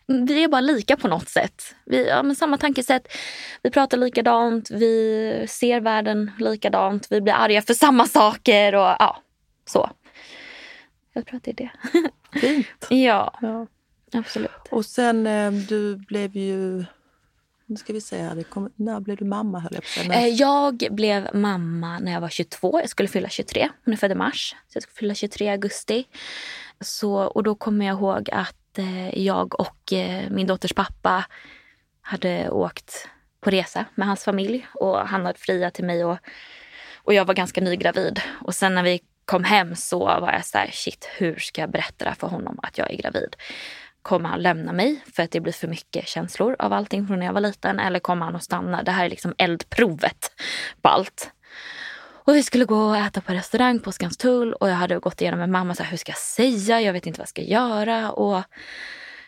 Vi 0.06 0.44
är 0.44 0.48
bara 0.48 0.60
lika 0.60 0.96
på 0.96 1.08
något 1.08 1.28
sätt. 1.28 1.74
Vi 1.84 2.10
har 2.10 2.24
ja, 2.24 2.34
samma 2.34 2.58
tankesätt. 2.58 3.08
Vi 3.62 3.70
pratar 3.70 3.98
likadant, 3.98 4.70
vi 4.70 5.46
ser 5.48 5.80
världen 5.80 6.30
likadant. 6.38 7.06
Vi 7.10 7.20
blir 7.20 7.34
arga 7.34 7.62
för 7.62 7.74
samma 7.74 8.06
saker 8.06 8.74
och 8.74 8.96
ja, 8.98 9.22
så. 9.64 9.90
Jag 11.12 11.26
tror 11.26 11.36
att 11.36 11.44
det 11.44 11.50
är 11.50 11.54
det. 11.54 11.70
Fint. 12.40 12.66
Ja, 12.88 13.38
Ja. 13.42 13.66
absolut. 14.12 14.50
Och 14.70 14.84
sen, 14.84 15.26
eh, 15.26 15.52
du 15.52 15.96
blev 15.96 16.36
ju... 16.36 16.84
Nu 17.68 17.76
ska 17.76 17.92
vi 17.92 18.00
se 18.00 18.34
det 18.34 18.44
kom, 18.44 18.72
när 18.76 19.00
blev 19.00 19.16
du 19.16 19.24
mamma 19.24 19.60
höll 19.60 19.74
jag 19.74 19.82
på 19.82 20.00
att 20.00 20.06
men... 20.06 20.18
Eh, 20.18 20.28
jag 20.28 20.86
blev 20.90 21.28
mamma 21.34 21.98
när 21.98 22.12
jag 22.12 22.20
var 22.20 22.28
22. 22.28 22.80
Jag 22.80 22.88
skulle 22.88 23.08
fylla 23.08 23.28
23. 23.28 23.68
Hon 23.84 23.94
är 23.94 23.98
född 23.98 24.12
i 24.12 24.14
mars. 24.14 24.56
Så 24.68 24.76
jag 24.76 24.82
skulle 24.82 24.96
fylla 24.96 25.14
23 25.14 25.46
i 25.46 25.50
augusti. 25.50 26.04
Så, 26.80 27.14
och 27.14 27.42
då 27.42 27.54
kommer 27.54 27.86
jag 27.86 27.98
ihåg 27.98 28.30
att 28.32 28.78
eh, 28.78 29.18
jag 29.18 29.60
och 29.60 29.92
eh, 29.92 30.30
min 30.30 30.46
dotters 30.46 30.72
pappa 30.72 31.24
hade 32.00 32.50
åkt 32.50 33.08
på 33.40 33.50
resa 33.50 33.84
med 33.94 34.06
hans 34.06 34.24
familj. 34.24 34.66
Och 34.74 34.98
han 34.98 35.26
hade 35.26 35.38
friat 35.38 35.74
till 35.74 35.84
mig 35.84 36.04
och, 36.04 36.18
och 36.96 37.14
jag 37.14 37.24
var 37.24 37.34
ganska 37.34 37.60
nygravid. 37.60 38.20
Och 38.42 38.54
sen 38.54 38.74
när 38.74 38.82
vi 38.82 39.00
kom 39.24 39.44
hem 39.44 39.76
så 39.76 39.98
var 39.98 40.32
jag 40.32 40.44
så 40.44 40.58
här, 40.58 40.70
shit, 40.72 41.08
hur 41.18 41.36
ska 41.36 41.60
jag 41.60 41.70
berätta 41.70 42.04
det 42.04 42.10
här 42.10 42.16
för 42.16 42.26
honom 42.26 42.60
att 42.62 42.78
jag 42.78 42.90
är 42.90 42.96
gravid? 42.96 43.36
Kommer 44.06 44.28
han 44.28 44.42
lämna 44.42 44.72
mig 44.72 45.04
för 45.14 45.22
att 45.22 45.30
det 45.30 45.40
blir 45.40 45.52
för 45.52 45.68
mycket 45.68 46.08
känslor 46.08 46.56
av 46.58 46.72
allting 46.72 47.06
från 47.06 47.18
när 47.18 47.26
jag 47.26 47.32
var 47.32 47.40
liten? 47.40 47.80
Eller 47.80 47.98
kommer 47.98 48.24
han 48.24 48.36
att 48.36 48.42
stanna? 48.42 48.82
Det 48.82 48.90
här 48.90 49.04
är 49.04 49.10
liksom 49.10 49.34
eldprovet 49.38 50.32
på 50.82 50.88
allt. 50.88 51.30
Och 51.98 52.34
vi 52.34 52.42
skulle 52.42 52.64
gå 52.64 52.76
och 52.76 52.96
äta 52.96 53.20
på 53.20 53.32
restaurang 53.32 53.80
på 53.80 53.92
Skanstull 53.92 54.52
och 54.52 54.68
jag 54.68 54.74
hade 54.74 54.98
gått 54.98 55.20
igenom 55.20 55.40
med 55.40 55.48
mamma 55.48 55.74
så 55.74 55.82
här, 55.82 55.90
hur 55.90 55.96
ska 55.96 56.10
jag 56.10 56.18
säga? 56.18 56.80
Jag 56.80 56.92
vet 56.92 57.06
inte 57.06 57.18
vad 57.18 57.22
jag 57.22 57.28
ska 57.28 57.42
göra. 57.42 58.12
Och 58.12 58.42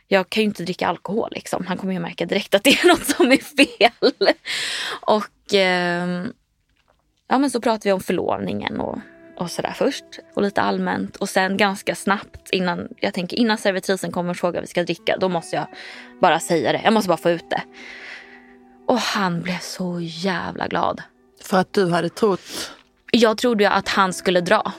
jag 0.09 0.31
kan 0.31 0.43
ju 0.43 0.45
inte 0.49 0.63
dricka 0.63 0.89
alkohol 0.89 1.29
liksom. 1.33 1.67
Han 1.67 1.77
kommer 1.77 1.93
ju 1.93 2.01
märka 2.01 2.27
direkt 2.27 2.55
att 2.55 2.65
det 2.65 2.71
är 2.71 2.89
något 2.89 3.07
som 3.07 3.33
är 3.33 3.57
fel. 3.57 4.37
Och 5.01 5.55
eh, 5.55 6.27
ja, 7.29 7.39
men 7.39 7.51
så 7.51 7.61
pratade 7.61 7.89
vi 7.89 7.93
om 7.93 8.01
förlovningen 8.01 8.81
och, 8.81 8.99
och 9.39 9.51
sådär 9.51 9.73
först. 9.77 10.05
Och 10.35 10.43
lite 10.43 10.63
allmänt. 10.63 11.17
Och 11.17 11.29
sen 11.29 11.57
ganska 11.57 11.95
snabbt 11.95 12.51
innan, 12.51 12.89
jag 12.97 13.15
tänker 13.15 13.37
innan 13.37 13.59
servitrisen 13.59 14.13
kommer 14.13 14.31
och 14.31 14.37
frågar 14.37 14.61
vi 14.61 14.67
ska 14.67 14.83
dricka. 14.83 15.17
Då 15.21 15.29
måste 15.29 15.57
jag 15.57 15.67
bara 16.21 16.41
säga 16.41 16.73
det. 16.73 16.81
Jag 16.85 16.93
måste 16.93 17.09
bara 17.09 17.19
få 17.19 17.31
ut 17.31 17.51
det. 17.51 17.63
Och 18.87 18.99
han 18.99 19.43
blev 19.43 19.59
så 19.59 20.01
jävla 20.01 20.67
glad. 20.67 21.03
För 21.43 21.59
att 21.59 21.73
du 21.73 21.91
hade 21.91 22.09
trott... 22.09 22.73
Jag 23.13 23.39
trodde 23.39 23.65
ju 23.65 23.71
att 23.71 23.89
han 23.89 24.13
skulle 24.13 24.41
dra 24.41 24.73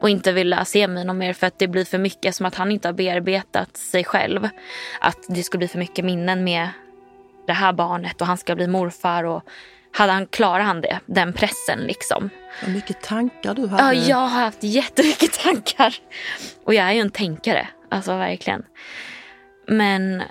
och 0.00 0.10
inte 0.10 0.32
vilja 0.32 0.64
se 0.64 0.88
mig 0.88 1.04
någon 1.04 1.18
mer 1.18 1.32
för 1.32 1.46
att 1.46 1.58
det 1.58 1.68
blir 1.68 1.84
för 1.84 1.98
mycket 1.98 2.34
som 2.34 2.46
att 2.46 2.54
han 2.54 2.72
inte 2.72 2.88
har 2.88 2.92
bearbetat 2.92 3.76
sig 3.76 4.04
själv. 4.04 4.48
Att 5.00 5.18
det 5.28 5.42
skulle 5.42 5.58
bli 5.58 5.68
för 5.68 5.78
mycket 5.78 6.04
minnen 6.04 6.44
med 6.44 6.68
det 7.46 7.52
här 7.52 7.72
barnet 7.72 8.20
och 8.20 8.26
han 8.26 8.38
ska 8.38 8.54
bli 8.54 8.66
morfar 8.66 9.24
och 9.24 9.42
hade 9.96 10.12
han, 10.12 10.26
klarar 10.26 10.64
han 10.64 10.80
det, 10.80 11.00
den 11.06 11.32
pressen 11.32 11.78
liksom. 11.78 12.30
Vad 12.62 12.70
mycket 12.74 13.02
tankar 13.02 13.54
du 13.54 13.66
hade. 13.66 13.82
Ja, 13.82 13.92
jag 14.08 14.16
har 14.16 14.40
haft 14.40 14.62
jättemycket 14.62 15.32
tankar. 15.42 15.94
Och 16.64 16.74
jag 16.74 16.86
är 16.86 16.92
ju 16.92 17.00
en 17.00 17.10
tänkare, 17.10 17.68
alltså 17.90 18.16
verkligen. 18.16 18.62
Men 19.66 20.22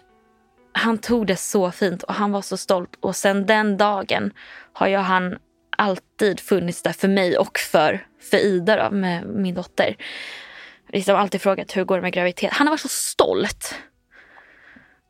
han 0.71 0.97
tog 0.97 1.27
det 1.27 1.35
så 1.35 1.71
fint 1.71 2.03
och 2.03 2.13
han 2.13 2.31
var 2.31 2.41
så 2.41 2.57
stolt. 2.57 2.97
Och 2.99 3.15
sen 3.15 3.45
den 3.45 3.77
dagen 3.77 4.31
har 4.73 4.87
ju 4.87 4.97
han 4.97 5.37
alltid 5.77 6.39
funnits 6.39 6.81
där 6.81 6.93
för 6.93 7.07
mig 7.07 7.37
och 7.37 7.59
för, 7.59 8.05
för 8.21 8.37
Ida, 8.37 8.83
då, 8.83 8.95
med 8.95 9.25
min 9.25 9.55
dotter. 9.55 9.95
Liksom 10.89 11.15
alltid 11.15 11.41
frågat 11.41 11.77
hur 11.77 11.83
går 11.83 11.95
det 11.95 12.01
med 12.01 12.13
graviditet. 12.13 12.53
Han 12.53 12.67
har 12.67 12.71
varit 12.71 12.81
så 12.81 12.89
stolt. 12.89 13.75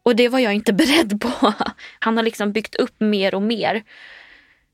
Och 0.03 0.15
det 0.15 0.29
var 0.29 0.39
jag 0.39 0.53
inte 0.53 0.73
beredd 0.83 1.21
på. 1.21 1.53
Han 1.99 2.17
har 2.17 2.23
liksom 2.23 2.51
byggt 2.51 2.75
upp 2.75 2.99
mer 2.99 3.35
och 3.35 3.41
mer 3.41 3.83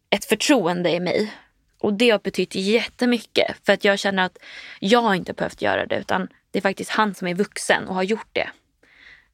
ett 0.10 0.26
förtroende 0.26 0.90
i 0.90 1.00
mig. 1.00 1.34
Och 1.82 1.94
det 1.94 2.10
har 2.10 2.20
betytt 2.20 2.56
jättemycket. 2.56 3.66
För 3.66 3.74
att 3.74 3.84
jag 3.84 4.00
känner 4.00 4.24
att 4.24 4.38
jag 4.80 5.02
har 5.02 5.16
inte 5.16 5.34
behövt 5.34 5.62
göra 5.62 5.86
det 5.86 6.00
utan 6.00 6.28
det 6.52 6.60
är 6.60 6.62
faktiskt 6.62 6.92
han 6.92 7.16
som 7.16 7.28
är 7.28 7.36
vuxen 7.36 7.88
och 7.88 7.96
har 7.96 8.04
gjort 8.04 8.30
det. 8.34 8.50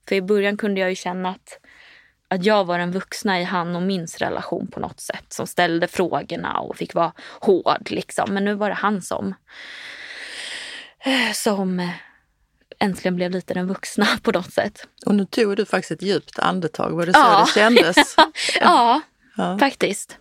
För 0.08 0.16
i 0.16 0.22
början 0.22 0.58
kunde 0.58 0.82
jag 0.82 0.90
ju 0.90 0.96
känna 0.96 1.30
att, 1.30 1.60
att 2.28 2.46
jag 2.46 2.66
var 2.66 2.80
den 2.80 2.92
vuxna 2.92 3.42
i 3.42 3.44
han 3.44 3.76
och 3.76 3.82
min 3.82 4.08
relation 4.18 4.68
på 4.68 4.80
något 4.80 5.00
sätt. 5.00 5.34
Som 5.34 5.48
ställde 5.48 5.88
frågorna 5.88 6.60
och 6.60 6.78
fick 6.78 6.94
vara 6.94 7.12
hård 7.40 7.88
liksom. 7.92 8.34
Men 8.34 8.46
nu 8.46 8.54
var 8.54 8.70
det 8.70 8.76
han 8.76 9.02
som, 9.02 9.34
som 11.34 11.92
äntligen 12.80 13.16
blev 13.16 13.32
lite 13.32 13.54
den 13.54 13.68
vuxna 13.68 14.08
på 14.22 14.32
något 14.32 14.54
sätt. 14.54 14.88
Och 15.06 15.16
nu 15.16 15.26
tog 15.26 15.58
du 15.58 15.66
faktiskt 15.66 15.92
ett 15.92 16.02
djupt 16.02 16.40
andetag. 16.40 16.92
Var 16.92 17.06
det 17.06 17.14
så 17.14 17.20
ja. 17.20 17.46
det 17.46 17.60
kändes? 17.60 18.16
ja, 18.62 19.02
ja, 19.38 19.58
faktiskt. 19.60 20.18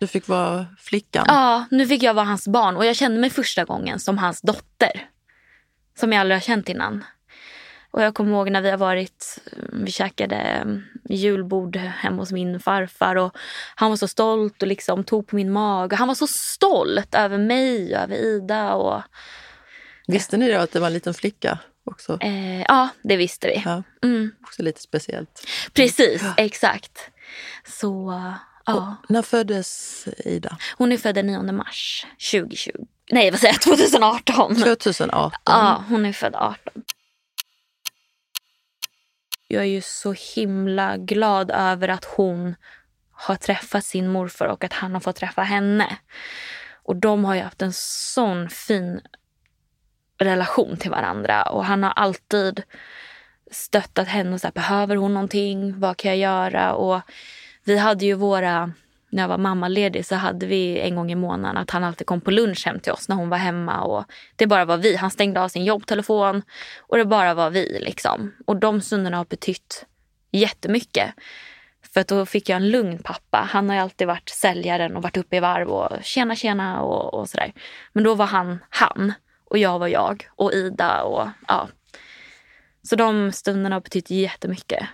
Du 0.00 0.06
fick 0.06 0.28
vara 0.28 0.66
flickan? 0.78 1.24
Ja, 1.28 1.64
nu 1.70 1.86
fick 1.86 2.02
jag 2.02 2.14
vara 2.14 2.26
hans 2.26 2.48
barn. 2.48 2.76
Och 2.76 2.86
jag 2.86 2.96
kände 2.96 3.20
mig 3.20 3.30
första 3.30 3.64
gången 3.64 4.00
som 4.00 4.18
hans 4.18 4.40
dotter. 4.40 5.08
Som 5.98 6.12
jag 6.12 6.20
aldrig 6.20 6.36
har 6.36 6.42
känt 6.42 6.68
innan. 6.68 7.04
Och 7.90 8.02
jag 8.02 8.14
kommer 8.14 8.30
ihåg 8.30 8.50
när 8.50 8.60
vi 8.60 8.70
har 8.70 8.78
varit, 8.78 9.38
vi 9.72 9.92
käkade 9.92 10.36
mm, 10.36 10.82
julbord 11.08 11.76
hemma 11.76 12.22
hos 12.22 12.32
min 12.32 12.60
farfar 12.60 13.16
och 13.16 13.36
han 13.74 13.90
var 13.90 13.96
så 13.96 14.08
stolt 14.08 14.62
och 14.62 14.68
liksom 14.68 15.04
tog 15.04 15.26
på 15.26 15.36
min 15.36 15.52
mage. 15.52 15.96
Han 15.96 16.08
var 16.08 16.14
så 16.14 16.26
stolt 16.26 17.14
över 17.14 17.38
mig 17.38 17.96
och 17.96 18.02
över 18.02 18.16
Ida. 18.16 18.74
Och, 18.74 19.02
Visste 20.06 20.36
ni 20.36 20.52
då 20.52 20.58
att 20.58 20.72
det 20.72 20.80
var 20.80 20.86
en 20.86 20.92
liten 20.92 21.14
flicka 21.14 21.58
också? 21.84 22.18
Eh, 22.20 22.62
ja, 22.62 22.88
det 23.02 23.16
visste 23.16 23.46
vi. 23.46 23.62
Ja, 23.64 23.82
mm. 24.02 24.32
Också 24.42 24.62
lite 24.62 24.80
speciellt. 24.80 25.46
Precis, 25.72 26.22
exakt. 26.36 27.10
Så, 27.66 28.22
ja. 28.66 28.96
När 29.08 29.22
föddes 29.22 30.04
Ida? 30.24 30.58
Hon 30.76 30.92
är 30.92 30.96
född 30.96 31.14
den 31.14 31.26
9 31.26 31.42
mars 31.42 32.06
2020. 32.32 32.70
Nej, 33.10 33.30
vad 33.30 33.40
säger 33.40 33.54
jag? 33.54 33.62
2018. 33.62 34.56
2018. 34.56 35.40
Ja, 35.44 35.84
hon 35.88 36.06
är 36.06 36.12
född 36.12 36.34
18. 36.34 36.82
Jag 39.48 39.62
är 39.62 39.66
ju 39.68 39.80
så 39.80 40.14
himla 40.34 40.96
glad 40.96 41.50
över 41.50 41.88
att 41.88 42.04
hon 42.04 42.54
har 43.12 43.36
träffat 43.36 43.84
sin 43.84 44.08
morfar 44.08 44.46
och 44.46 44.64
att 44.64 44.72
han 44.72 44.92
har 44.92 45.00
fått 45.00 45.16
träffa 45.16 45.42
henne. 45.42 45.98
Och 46.82 46.96
de 46.96 47.24
har 47.24 47.34
ju 47.34 47.40
haft 47.40 47.62
en 47.62 47.72
sån 47.72 48.50
fin 48.50 49.00
relation 50.18 50.76
till 50.76 50.90
varandra 50.90 51.42
och 51.42 51.64
han 51.64 51.82
har 51.82 51.90
alltid 51.90 52.62
stöttat 53.50 54.08
henne 54.08 54.34
och 54.34 54.40
sagt 54.40 54.54
behöver 54.54 54.96
hon 54.96 55.14
någonting, 55.14 55.80
vad 55.80 55.96
kan 55.96 56.10
jag 56.10 56.18
göra? 56.18 56.74
Och 56.74 57.00
vi 57.64 57.78
hade 57.78 58.04
ju 58.06 58.14
våra, 58.14 58.72
när 59.10 59.22
jag 59.22 59.28
var 59.28 59.38
mammaledig 59.38 60.06
så 60.06 60.14
hade 60.14 60.46
vi 60.46 60.80
en 60.80 60.96
gång 60.96 61.12
i 61.12 61.14
månaden 61.14 61.56
att 61.56 61.70
han 61.70 61.84
alltid 61.84 62.06
kom 62.06 62.20
på 62.20 62.30
lunch 62.30 62.66
hem 62.66 62.80
till 62.80 62.92
oss 62.92 63.08
när 63.08 63.16
hon 63.16 63.28
var 63.28 63.38
hemma 63.38 63.80
och 63.80 64.04
det 64.36 64.46
bara 64.46 64.64
var 64.64 64.76
vi. 64.76 64.96
Han 64.96 65.10
stängde 65.10 65.40
av 65.40 65.48
sin 65.48 65.64
jobbtelefon 65.64 66.42
och 66.80 66.96
det 66.96 67.04
bara 67.04 67.34
var 67.34 67.50
vi 67.50 67.78
liksom. 67.80 68.32
Och 68.46 68.56
de 68.56 68.80
stunderna 68.80 69.16
har 69.16 69.24
betytt 69.24 69.86
jättemycket. 70.30 71.14
För 71.94 72.00
att 72.00 72.08
då 72.08 72.26
fick 72.26 72.48
jag 72.48 72.56
en 72.56 72.70
lugn 72.70 72.98
pappa. 72.98 73.48
Han 73.50 73.68
har 73.68 73.76
ju 73.76 73.82
alltid 73.82 74.06
varit 74.06 74.28
säljaren 74.28 74.96
och 74.96 75.02
varit 75.02 75.16
uppe 75.16 75.36
i 75.36 75.40
varv 75.40 75.68
och 75.68 75.90
tjena 76.02 76.36
tjena 76.36 76.82
och, 76.82 77.14
och 77.14 77.28
sådär. 77.28 77.52
Men 77.92 78.04
då 78.04 78.14
var 78.14 78.26
han 78.26 78.58
han 78.70 79.12
och 79.44 79.58
jag 79.58 79.78
var 79.78 79.88
jag 79.88 80.26
och 80.28 80.52
Ida 80.52 81.02
och 81.02 81.28
ja. 81.48 81.68
Så 82.82 82.96
de 82.96 83.32
stunderna 83.32 83.76
har 83.76 83.80
betytt 83.80 84.10
jättemycket 84.10 84.86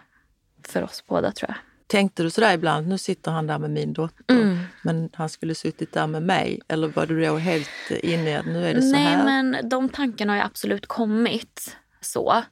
för 0.66 0.83
oss 0.83 1.04
båda 1.06 1.33
tror 1.33 1.50
jag. 1.50 1.69
Tänkte 1.90 2.22
du 2.22 2.31
sådär 2.31 2.55
ibland, 2.55 2.88
nu 2.88 2.98
sitter 2.98 3.31
han 3.31 3.46
där 3.46 3.59
med 3.59 3.70
min 3.70 3.92
dotter, 3.92 4.35
mm. 4.35 4.59
men 4.83 5.11
han 5.12 5.29
skulle 5.29 5.55
suttit 5.55 5.92
där 5.92 6.07
med 6.07 6.22
mig? 6.22 6.61
Eller 6.68 6.88
var 6.88 7.07
du 7.07 7.26
då 7.26 7.37
helt 7.37 7.90
inne 8.03 8.31
i 8.31 8.35
att 8.35 8.46
nu 8.46 8.66
är 8.66 8.74
det 8.74 8.83
så 8.83 8.92
Nej, 8.92 9.05
här? 9.05 9.24
Nej, 9.24 9.42
men 9.42 9.68
de 9.68 9.88
tankarna 9.88 10.33
har 10.33 10.37
ju 10.37 10.42
absolut 10.44 10.87
kommit 10.87 11.76
så. 12.00 12.42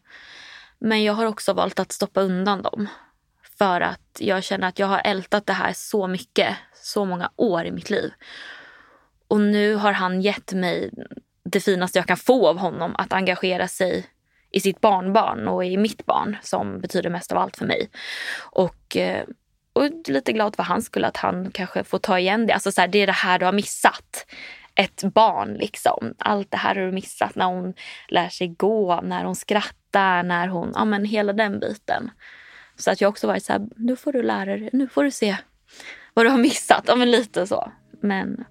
Men 0.79 1.05
jag 1.05 1.13
har 1.13 1.27
också 1.27 1.53
valt 1.53 1.79
att 1.79 1.93
stoppa 1.93 2.21
undan 2.21 2.63
dem. 2.63 2.89
För 3.59 3.81
att 3.81 4.17
jag 4.19 4.45
känner 4.45 4.69
att 4.69 4.79
jag 4.79 4.87
har 4.87 5.01
ältat 5.05 5.47
det 5.47 5.53
här 5.53 5.73
så 5.73 6.07
mycket, 6.07 6.57
så 6.75 7.05
många 7.05 7.31
år 7.37 7.65
i 7.65 7.71
mitt 7.71 7.91
liv. 7.91 8.13
Och 9.29 9.41
nu 9.41 9.75
har 9.75 9.93
han 9.93 10.21
gett 10.21 10.53
mig 10.53 10.91
det 11.45 11.61
finaste 11.61 11.99
jag 11.99 12.07
kan 12.07 12.17
få 12.17 12.49
av 12.49 12.59
honom, 12.59 12.97
att 12.99 13.13
engagera 13.13 13.69
sig 13.69 14.07
i 14.59 14.61
sitt 14.61 14.81
barnbarn 14.81 15.49
och 15.49 15.65
i 15.65 15.77
mitt 15.77 16.07
barn 16.07 16.37
som 16.43 16.81
betyder 16.81 17.11
mest 17.11 17.33
av 17.33 17.39
allt 17.39 17.57
för 17.57 17.67
mig. 17.67 17.91
Och, 18.39 18.97
eh, 18.97 19.25
och 19.73 20.09
lite 20.09 20.33
glad 20.33 20.57
för 20.57 20.63
hans 20.63 20.85
skull 20.85 21.05
att 21.05 21.17
han 21.17 21.51
kanske 21.51 21.85
får 21.85 21.99
ta 21.99 22.19
igen 22.19 22.47
det. 22.47 22.55
Alltså 22.55 22.73
så 22.73 22.81
här, 22.81 22.89
det 22.89 22.99
är 22.99 23.07
det 23.07 23.13
här 23.13 23.39
du 23.39 23.45
har 23.45 23.53
missat. 23.53 24.27
Ett 24.75 25.05
barn 25.15 25.55
liksom. 25.55 26.15
Allt 26.19 26.51
det 26.51 26.57
här 26.57 26.75
har 26.75 26.83
du 26.83 26.93
missat 26.93 27.35
när 27.35 27.45
hon 27.45 27.75
lär 28.09 28.29
sig 28.29 28.49
gå, 28.49 29.01
när 29.01 29.25
hon 29.25 29.37
skrattar, 29.37 30.23
när 30.23 30.49
hon, 30.49 30.73
ja 30.75 30.85
men 30.85 31.05
hela 31.05 31.33
den 31.33 31.61
biten. 31.61 32.11
Så 32.77 32.91
att 32.91 33.01
jag 33.01 33.09
också 33.09 33.27
varit 33.27 33.45
så 33.45 33.53
här, 33.53 33.69
nu 33.77 33.97
får 33.97 34.13
du 34.13 34.23
lära 34.23 34.57
dig, 34.57 34.71
nu 34.73 34.89
får 34.89 35.05
du 35.05 35.11
se 35.11 35.37
vad 36.15 36.27
du 36.27 36.31
har 36.31 36.39
missat. 36.39 36.85
Ja 36.87 36.97
men 36.97 37.11
lite 37.11 37.47
så. 37.47 37.73
Men 38.01 38.45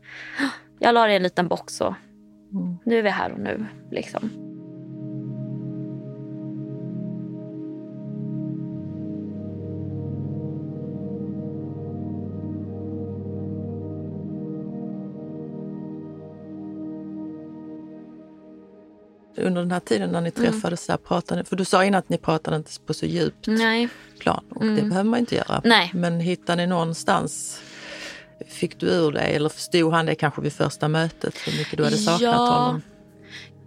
jag 0.80 0.94
la 0.94 1.06
det 1.06 1.14
i 1.14 1.16
en 1.16 1.24
liten 1.24 1.48
box 1.48 1.82
och 1.82 1.94
mm. 2.54 2.78
nu 2.86 3.00
är 3.00 3.04
vi 3.04 3.10
här 3.10 3.32
och 3.32 3.40
nu 3.40 3.66
liksom. 3.92 4.47
Under 19.38 19.62
den 19.62 19.72
här 19.72 19.80
tiden 19.80 20.10
när 20.10 20.22
ni 20.22 20.32
mm. 20.36 20.52
träffades, 20.52 20.90
mm. 20.90 21.00
pratade, 21.08 21.44
för 21.44 21.56
du 21.56 21.66
sa 21.66 21.86
innan 21.86 22.00
att 22.00 22.10
ni 22.10 22.18
pratade 22.18 22.58
inte 22.58 22.72
på 22.86 22.94
så 22.94 23.06
djupt 23.06 23.48
Nej. 23.48 23.90
plan 24.20 24.44
och 24.50 24.62
mm. 24.62 24.76
det 24.76 24.82
behöver 24.82 25.10
man 25.10 25.20
inte 25.20 25.36
göra. 25.36 25.62
Nej. 25.64 25.92
Men 25.94 26.20
hittade 26.20 26.62
ni 26.62 26.68
någonstans, 26.68 27.62
fick 28.48 28.80
du 28.80 28.88
ur 28.88 29.12
dig 29.12 29.36
eller 29.36 29.50
förstod 29.50 29.94
han 29.94 30.06
det 30.06 30.16
kanske 30.16 30.42
vid 30.42 30.54
första 30.54 30.88
mötet 30.88 31.36
hur 31.48 31.58
mycket 31.58 31.78
du 31.78 31.84
hade 31.84 31.98
saknat 31.98 32.22
ja. 32.22 32.36
honom? 32.36 32.82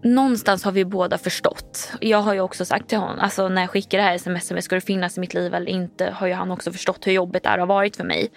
Någonstans 0.02 0.64
har 0.64 0.72
vi 0.72 0.84
båda 0.84 1.18
förstått. 1.18 1.92
Jag 2.00 2.18
har 2.18 2.34
ju 2.34 2.40
också 2.40 2.64
sagt 2.64 2.88
till 2.88 2.98
honom, 2.98 3.18
alltså 3.18 3.48
när 3.48 3.62
jag 3.62 3.70
skickar 3.70 3.98
det 3.98 4.04
här 4.04 4.14
sms, 4.14 4.64
ska 4.64 4.74
du 4.74 4.80
finnas 4.80 5.16
i 5.16 5.20
mitt 5.20 5.34
liv 5.34 5.54
eller 5.54 5.72
inte? 5.72 6.10
Har 6.10 6.26
ju 6.26 6.32
han 6.32 6.50
också 6.50 6.72
förstått 6.72 7.06
hur 7.06 7.12
jobbigt 7.12 7.42
det 7.42 7.48
här 7.48 7.58
har 7.58 7.66
varit 7.66 7.96
för 7.96 8.04
mig. 8.04 8.30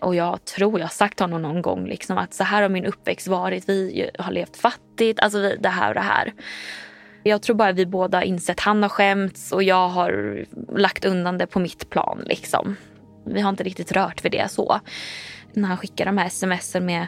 Och 0.00 0.14
jag 0.14 0.44
tror 0.44 0.78
jag 0.78 0.86
har 0.86 0.92
sagt 0.92 1.16
till 1.16 1.24
honom 1.24 1.42
någon 1.42 1.62
gång 1.62 1.86
liksom 1.86 2.18
att 2.18 2.34
så 2.34 2.44
här 2.44 2.62
har 2.62 2.68
min 2.68 2.84
uppväxt 2.84 3.26
varit. 3.26 3.68
Vi 3.68 4.10
har 4.18 4.32
levt 4.32 4.56
fattigt, 4.56 5.20
alltså 5.20 5.38
vi, 5.38 5.56
det 5.60 5.68
här 5.68 5.88
och 5.88 5.94
det 5.94 6.00
här. 6.00 6.32
Jag 7.22 7.42
tror 7.42 7.56
bara 7.56 7.72
vi 7.72 7.86
båda 7.86 8.18
har 8.18 8.22
insett, 8.22 8.60
han 8.60 8.82
har 8.82 8.90
skämts 8.90 9.52
och 9.52 9.62
jag 9.62 9.88
har 9.88 10.44
lagt 10.76 11.04
undan 11.04 11.38
det 11.38 11.46
på 11.46 11.58
mitt 11.58 11.90
plan 11.90 12.22
liksom. 12.26 12.76
Vi 13.26 13.40
har 13.40 13.50
inte 13.50 13.64
riktigt 13.64 13.92
rört 13.92 14.24
vid 14.24 14.32
det 14.32 14.50
så. 14.50 14.80
När 15.52 15.68
han 15.68 15.76
skickar 15.76 16.04
de 16.04 16.18
här 16.18 16.28
smsen 16.28 16.86
med 16.86 17.06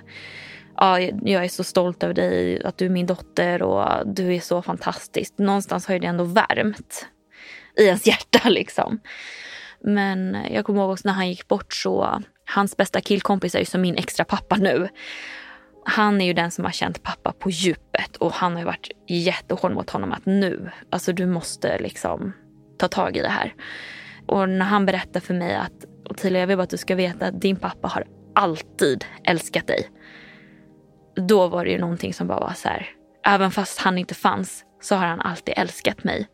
ja, 0.76 1.00
jag 1.00 1.44
är 1.44 1.48
så 1.48 1.64
stolt 1.64 2.02
över 2.02 2.14
dig, 2.14 2.62
att 2.64 2.78
du 2.78 2.87
är 2.87 2.90
min 2.90 3.06
dotter 3.06 3.62
och 3.62 4.06
du 4.06 4.34
är 4.34 4.40
så 4.40 4.62
fantastisk. 4.62 5.38
Någonstans 5.38 5.87
har 5.87 5.94
ju 5.94 5.98
det 5.98 6.06
ändå 6.06 6.24
värmt 6.24 7.06
i 7.78 7.84
ens 7.84 8.06
hjärta 8.06 8.48
liksom. 8.48 9.00
Men 9.80 10.37
jag 10.50 10.64
kommer 10.64 10.80
ihåg 10.80 10.90
också 10.90 11.08
när 11.08 11.14
han 11.14 11.28
gick 11.28 11.48
bort 11.48 11.72
så, 11.74 12.22
hans 12.46 12.76
bästa 12.76 13.00
killkompis 13.00 13.54
är 13.54 13.58
ju 13.58 13.64
som 13.64 13.80
min 13.80 13.96
extra 13.96 14.24
pappa 14.24 14.56
nu. 14.56 14.88
Han 15.87 16.20
är 16.20 16.24
ju 16.24 16.32
den 16.32 16.50
som 16.50 16.64
har 16.64 16.72
känt 16.72 17.02
pappa 17.02 17.32
på 17.32 17.50
djupet 17.50 18.16
och 18.16 18.32
han 18.32 18.52
har 18.52 18.58
ju 18.58 18.66
varit 18.66 18.90
jättehård 19.08 19.72
mot 19.72 19.90
honom 19.90 20.12
att 20.12 20.26
nu, 20.26 20.70
alltså 20.90 21.12
du 21.12 21.26
måste 21.26 21.78
liksom 21.78 22.32
ta 22.78 22.88
tag 22.88 23.16
i 23.16 23.20
det 23.20 23.28
här. 23.28 23.54
Och 24.26 24.48
när 24.48 24.66
han 24.66 24.87
berättar 24.87 25.20
för 25.20 25.34
mig 25.34 25.54
att 25.54 25.84
Ottilia 26.10 26.40
jag 26.40 26.46
vill 26.46 26.56
bara 26.56 26.62
att 26.62 26.70
du 26.70 26.76
ska 26.76 26.94
veta 26.94 27.26
att 27.26 27.40
din 27.40 27.56
pappa 27.56 27.88
har 27.88 28.04
alltid 28.34 29.04
älskat 29.24 29.66
dig 29.66 29.88
då 31.14 31.48
var 31.48 31.64
det 31.64 31.70
ju 31.70 31.79
någonting 31.79 32.14
som 32.14 32.27
bara 32.27 32.40
var 32.40 32.53
så 32.53 32.68
här. 32.68 32.88
Även 33.27 33.50
fast 33.50 33.79
han 33.79 33.98
inte 33.98 34.14
fanns 34.14 34.64
så 34.81 34.94
har 34.94 35.07
han 35.07 35.20
alltid 35.20 35.55
älskat 35.57 36.05
mig. 36.05 36.29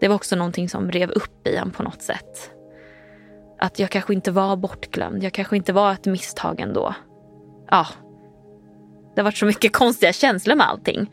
Det 0.00 0.08
var 0.08 0.14
också 0.14 0.36
någonting 0.36 0.68
som 0.68 0.90
rev 0.90 1.10
upp 1.10 1.46
i 1.46 1.56
honom 1.56 1.72
på 1.72 1.82
något 1.82 2.02
sätt. 2.02 2.50
Att 3.58 3.78
jag 3.78 3.90
kanske 3.90 4.14
inte 4.14 4.30
var 4.30 4.56
bortglömd. 4.56 5.22
Jag 5.22 5.32
kanske 5.32 5.56
inte 5.56 5.72
var 5.72 5.92
ett 5.92 6.06
misstag 6.06 6.60
ändå. 6.60 6.94
Ja. 7.70 7.86
Det 9.14 9.20
har 9.20 9.24
varit 9.24 9.36
så 9.36 9.46
mycket 9.46 9.72
konstiga 9.76 10.12
känslor 10.12 10.56
med 10.56 10.68
allting. 10.68 11.10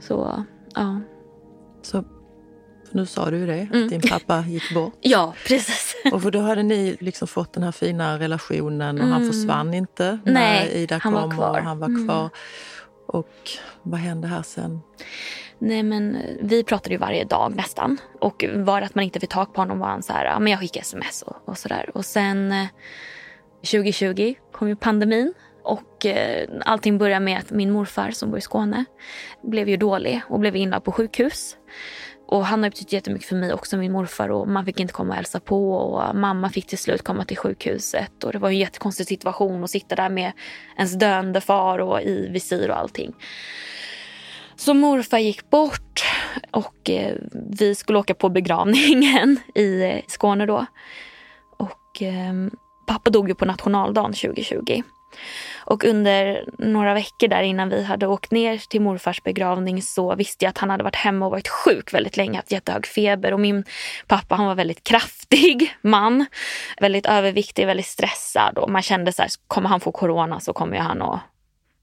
Så, 0.00 0.44
ja. 0.74 1.00
Så 1.82 2.04
nu 2.92 3.06
sa 3.06 3.30
du 3.30 3.38
ju 3.38 3.46
det, 3.46 3.68
mm. 3.72 3.88
din 3.88 4.00
pappa 4.00 4.44
gick 4.48 4.74
bort. 4.74 4.94
Ja, 5.00 5.34
precis. 5.46 5.94
Och 6.12 6.22
för 6.22 6.30
då 6.30 6.40
hade 6.40 6.62
ni 6.62 6.96
liksom 7.00 7.28
fått 7.28 7.52
den 7.52 7.62
här 7.62 7.72
fina 7.72 8.18
relationen 8.18 8.98
och 8.98 9.06
mm. 9.06 9.12
han 9.12 9.32
försvann 9.32 9.74
inte 9.74 10.18
när 10.24 10.32
Nej, 10.32 10.72
Ida 10.74 10.98
han 11.02 11.12
kom 11.12 11.22
var 11.22 11.30
kvar. 11.36 11.58
och 11.58 11.64
han 11.64 11.78
var 11.78 12.06
kvar. 12.06 12.20
Mm. 12.20 12.30
Och 13.06 13.50
vad 13.82 14.00
hände 14.00 14.28
här 14.28 14.42
sen? 14.42 14.80
Nej 15.58 15.82
men 15.82 16.18
vi 16.40 16.64
pratade 16.64 16.94
ju 16.94 16.98
varje 16.98 17.24
dag 17.24 17.56
nästan. 17.56 17.98
Och 18.20 18.44
var 18.54 18.80
det 18.80 18.86
att 18.86 18.94
man 18.94 19.04
inte 19.04 19.20
fick 19.20 19.30
tag 19.30 19.54
på 19.54 19.60
honom 19.60 19.78
var 19.78 19.88
han 19.88 20.02
så 20.02 20.12
här, 20.12 20.24
ja 20.24 20.38
men 20.38 20.50
jag 20.50 20.60
skickar 20.60 20.80
sms 20.80 21.22
och, 21.22 21.36
och 21.44 21.58
sådär. 21.58 21.90
Och 21.94 22.04
sen 22.04 22.54
2020 23.60 24.20
eh, 24.20 24.52
kom 24.52 24.68
ju 24.68 24.76
pandemin 24.76 25.34
Och 25.62 26.06
eh, 26.06 26.48
allting 26.64 26.98
började 26.98 27.24
med 27.24 27.38
att 27.38 27.50
min 27.50 27.70
morfar 27.70 28.10
som 28.10 28.30
bor 28.30 28.38
i 28.38 28.42
Skåne 28.42 28.84
blev 29.42 29.68
ju 29.68 29.76
dålig 29.76 30.20
och 30.28 30.40
blev 30.40 30.56
inlagd 30.56 30.84
på 30.84 30.92
sjukhus. 30.92 31.56
Och 32.28 32.46
han 32.46 32.62
har 32.62 32.70
betytt 32.70 32.92
jättemycket 32.92 33.28
för 33.28 33.36
mig 33.36 33.52
också, 33.52 33.76
min 33.76 33.92
morfar. 33.92 34.28
Och 34.28 34.48
man 34.48 34.64
fick 34.64 34.80
inte 34.80 34.92
komma 34.92 35.08
och 35.08 35.16
hälsa 35.16 35.40
på. 35.40 35.72
Och 35.72 36.16
mamma 36.16 36.50
fick 36.50 36.66
till 36.66 36.78
slut 36.78 37.02
komma 37.02 37.24
till 37.24 37.36
sjukhuset. 37.36 38.24
Och 38.24 38.32
det 38.32 38.38
var 38.38 38.48
en 38.48 38.58
jättekonstig 38.58 39.06
situation 39.06 39.64
att 39.64 39.70
sitta 39.70 39.96
där 39.96 40.08
med 40.08 40.32
ens 40.76 40.92
döende 40.92 41.40
far 41.40 41.78
och 41.78 42.02
i 42.02 42.28
visir 42.28 42.70
och 42.70 42.78
allting. 42.78 43.14
Så 44.56 44.74
morfar 44.74 45.18
gick 45.18 45.50
bort 45.50 46.04
och 46.50 46.90
eh, 46.90 47.16
vi 47.50 47.74
skulle 47.74 47.98
åka 47.98 48.14
på 48.14 48.28
begravningen 48.28 49.40
i 49.54 49.82
eh, 49.82 50.00
Skåne 50.06 50.46
då. 50.46 50.66
Och 51.56 52.02
ehm, 52.02 52.50
pappa 52.86 53.10
dog 53.10 53.28
ju 53.28 53.34
på 53.34 53.44
nationaldagen 53.44 54.12
2020. 54.12 54.82
Och 55.68 55.84
under 55.84 56.44
några 56.58 56.94
veckor 56.94 57.28
där 57.28 57.42
innan 57.42 57.68
vi 57.68 57.82
hade 57.82 58.06
åkt 58.06 58.30
ner 58.30 58.58
till 58.58 58.80
morfars 58.80 59.22
begravning 59.22 59.82
så 59.82 60.14
visste 60.14 60.44
jag 60.44 60.50
att 60.50 60.58
han 60.58 60.70
hade 60.70 60.84
varit 60.84 60.96
hemma 60.96 61.26
och 61.26 61.30
varit 61.30 61.48
sjuk 61.48 61.94
väldigt 61.94 62.16
länge, 62.16 62.38
haft 62.38 62.52
jättehög 62.52 62.86
feber. 62.86 63.32
Och 63.32 63.40
min 63.40 63.64
pappa 64.06 64.34
han 64.34 64.46
var 64.46 64.54
väldigt 64.54 64.84
kraftig 64.84 65.76
man, 65.82 66.26
väldigt 66.80 67.06
överviktig, 67.06 67.66
väldigt 67.66 67.86
stressad. 67.86 68.58
Och 68.58 68.70
man 68.70 68.82
kände 68.82 69.12
så 69.12 69.22
här, 69.22 69.30
kommer 69.48 69.68
han 69.68 69.80
få 69.80 69.92
corona 69.92 70.40
så 70.40 70.52
kommer 70.52 70.78
han 70.78 71.02
att 71.02 71.20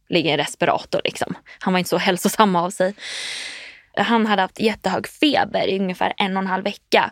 ligga 0.10 0.34
i 0.34 0.38
respirator. 0.38 1.02
Liksom. 1.04 1.34
Han 1.60 1.74
var 1.74 1.78
inte 1.80 1.89
så 1.89 1.98
hälsosam 1.98 2.56
av 2.56 2.69
sig. 2.69 2.93
Han 3.98 4.26
hade 4.26 4.41
haft 4.41 4.60
jättehög 4.60 5.08
feber 5.08 5.67
i 5.67 5.80
ungefär 5.80 6.13
en 6.17 6.38
och 6.38 6.43
en 6.43 6.48
halv 6.48 6.63
vecka. 6.63 7.12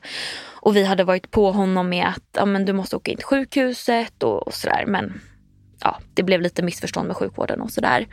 Och 0.62 0.76
vi 0.76 0.86
hade 0.86 1.04
varit 1.04 1.32
på 1.32 1.52
honom 1.52 1.90
med 1.90 2.08
att 2.08 2.24
ja, 2.32 2.46
men 2.46 2.66
du 2.66 2.74
måste 2.74 2.96
åka 2.96 3.12
in 3.12 3.18
till 3.18 3.26
sjukhuset 3.26 4.24
och, 4.24 4.48
och 4.48 4.54
sådär. 4.54 4.84
Men 4.88 5.22
ja, 5.84 5.98
det 6.14 6.24
blev 6.24 6.42
lite 6.42 6.64
missförstånd 6.64 7.08
med 7.08 7.18
sjukvården 7.18 7.62
och 7.62 7.72
sådär. 7.72 8.08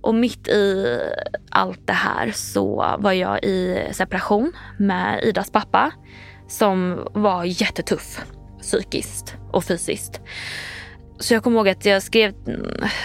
Och 0.00 0.14
mitt 0.14 0.48
i 0.48 0.98
allt 1.50 1.86
det 1.86 1.92
här 1.92 2.30
så 2.34 2.96
var 2.98 3.12
jag 3.12 3.44
i 3.44 3.88
separation 3.92 4.52
med 4.78 5.24
Idas 5.24 5.50
pappa 5.50 5.92
som 6.48 7.06
var 7.12 7.44
jättetuff 7.44 8.24
psykiskt 8.60 9.36
och 9.52 9.64
fysiskt. 9.64 10.20
Så 11.18 11.34
jag 11.34 11.42
kommer 11.42 11.56
ihåg 11.56 11.68
att 11.68 11.84
jag 11.84 12.02
skrev, 12.02 12.34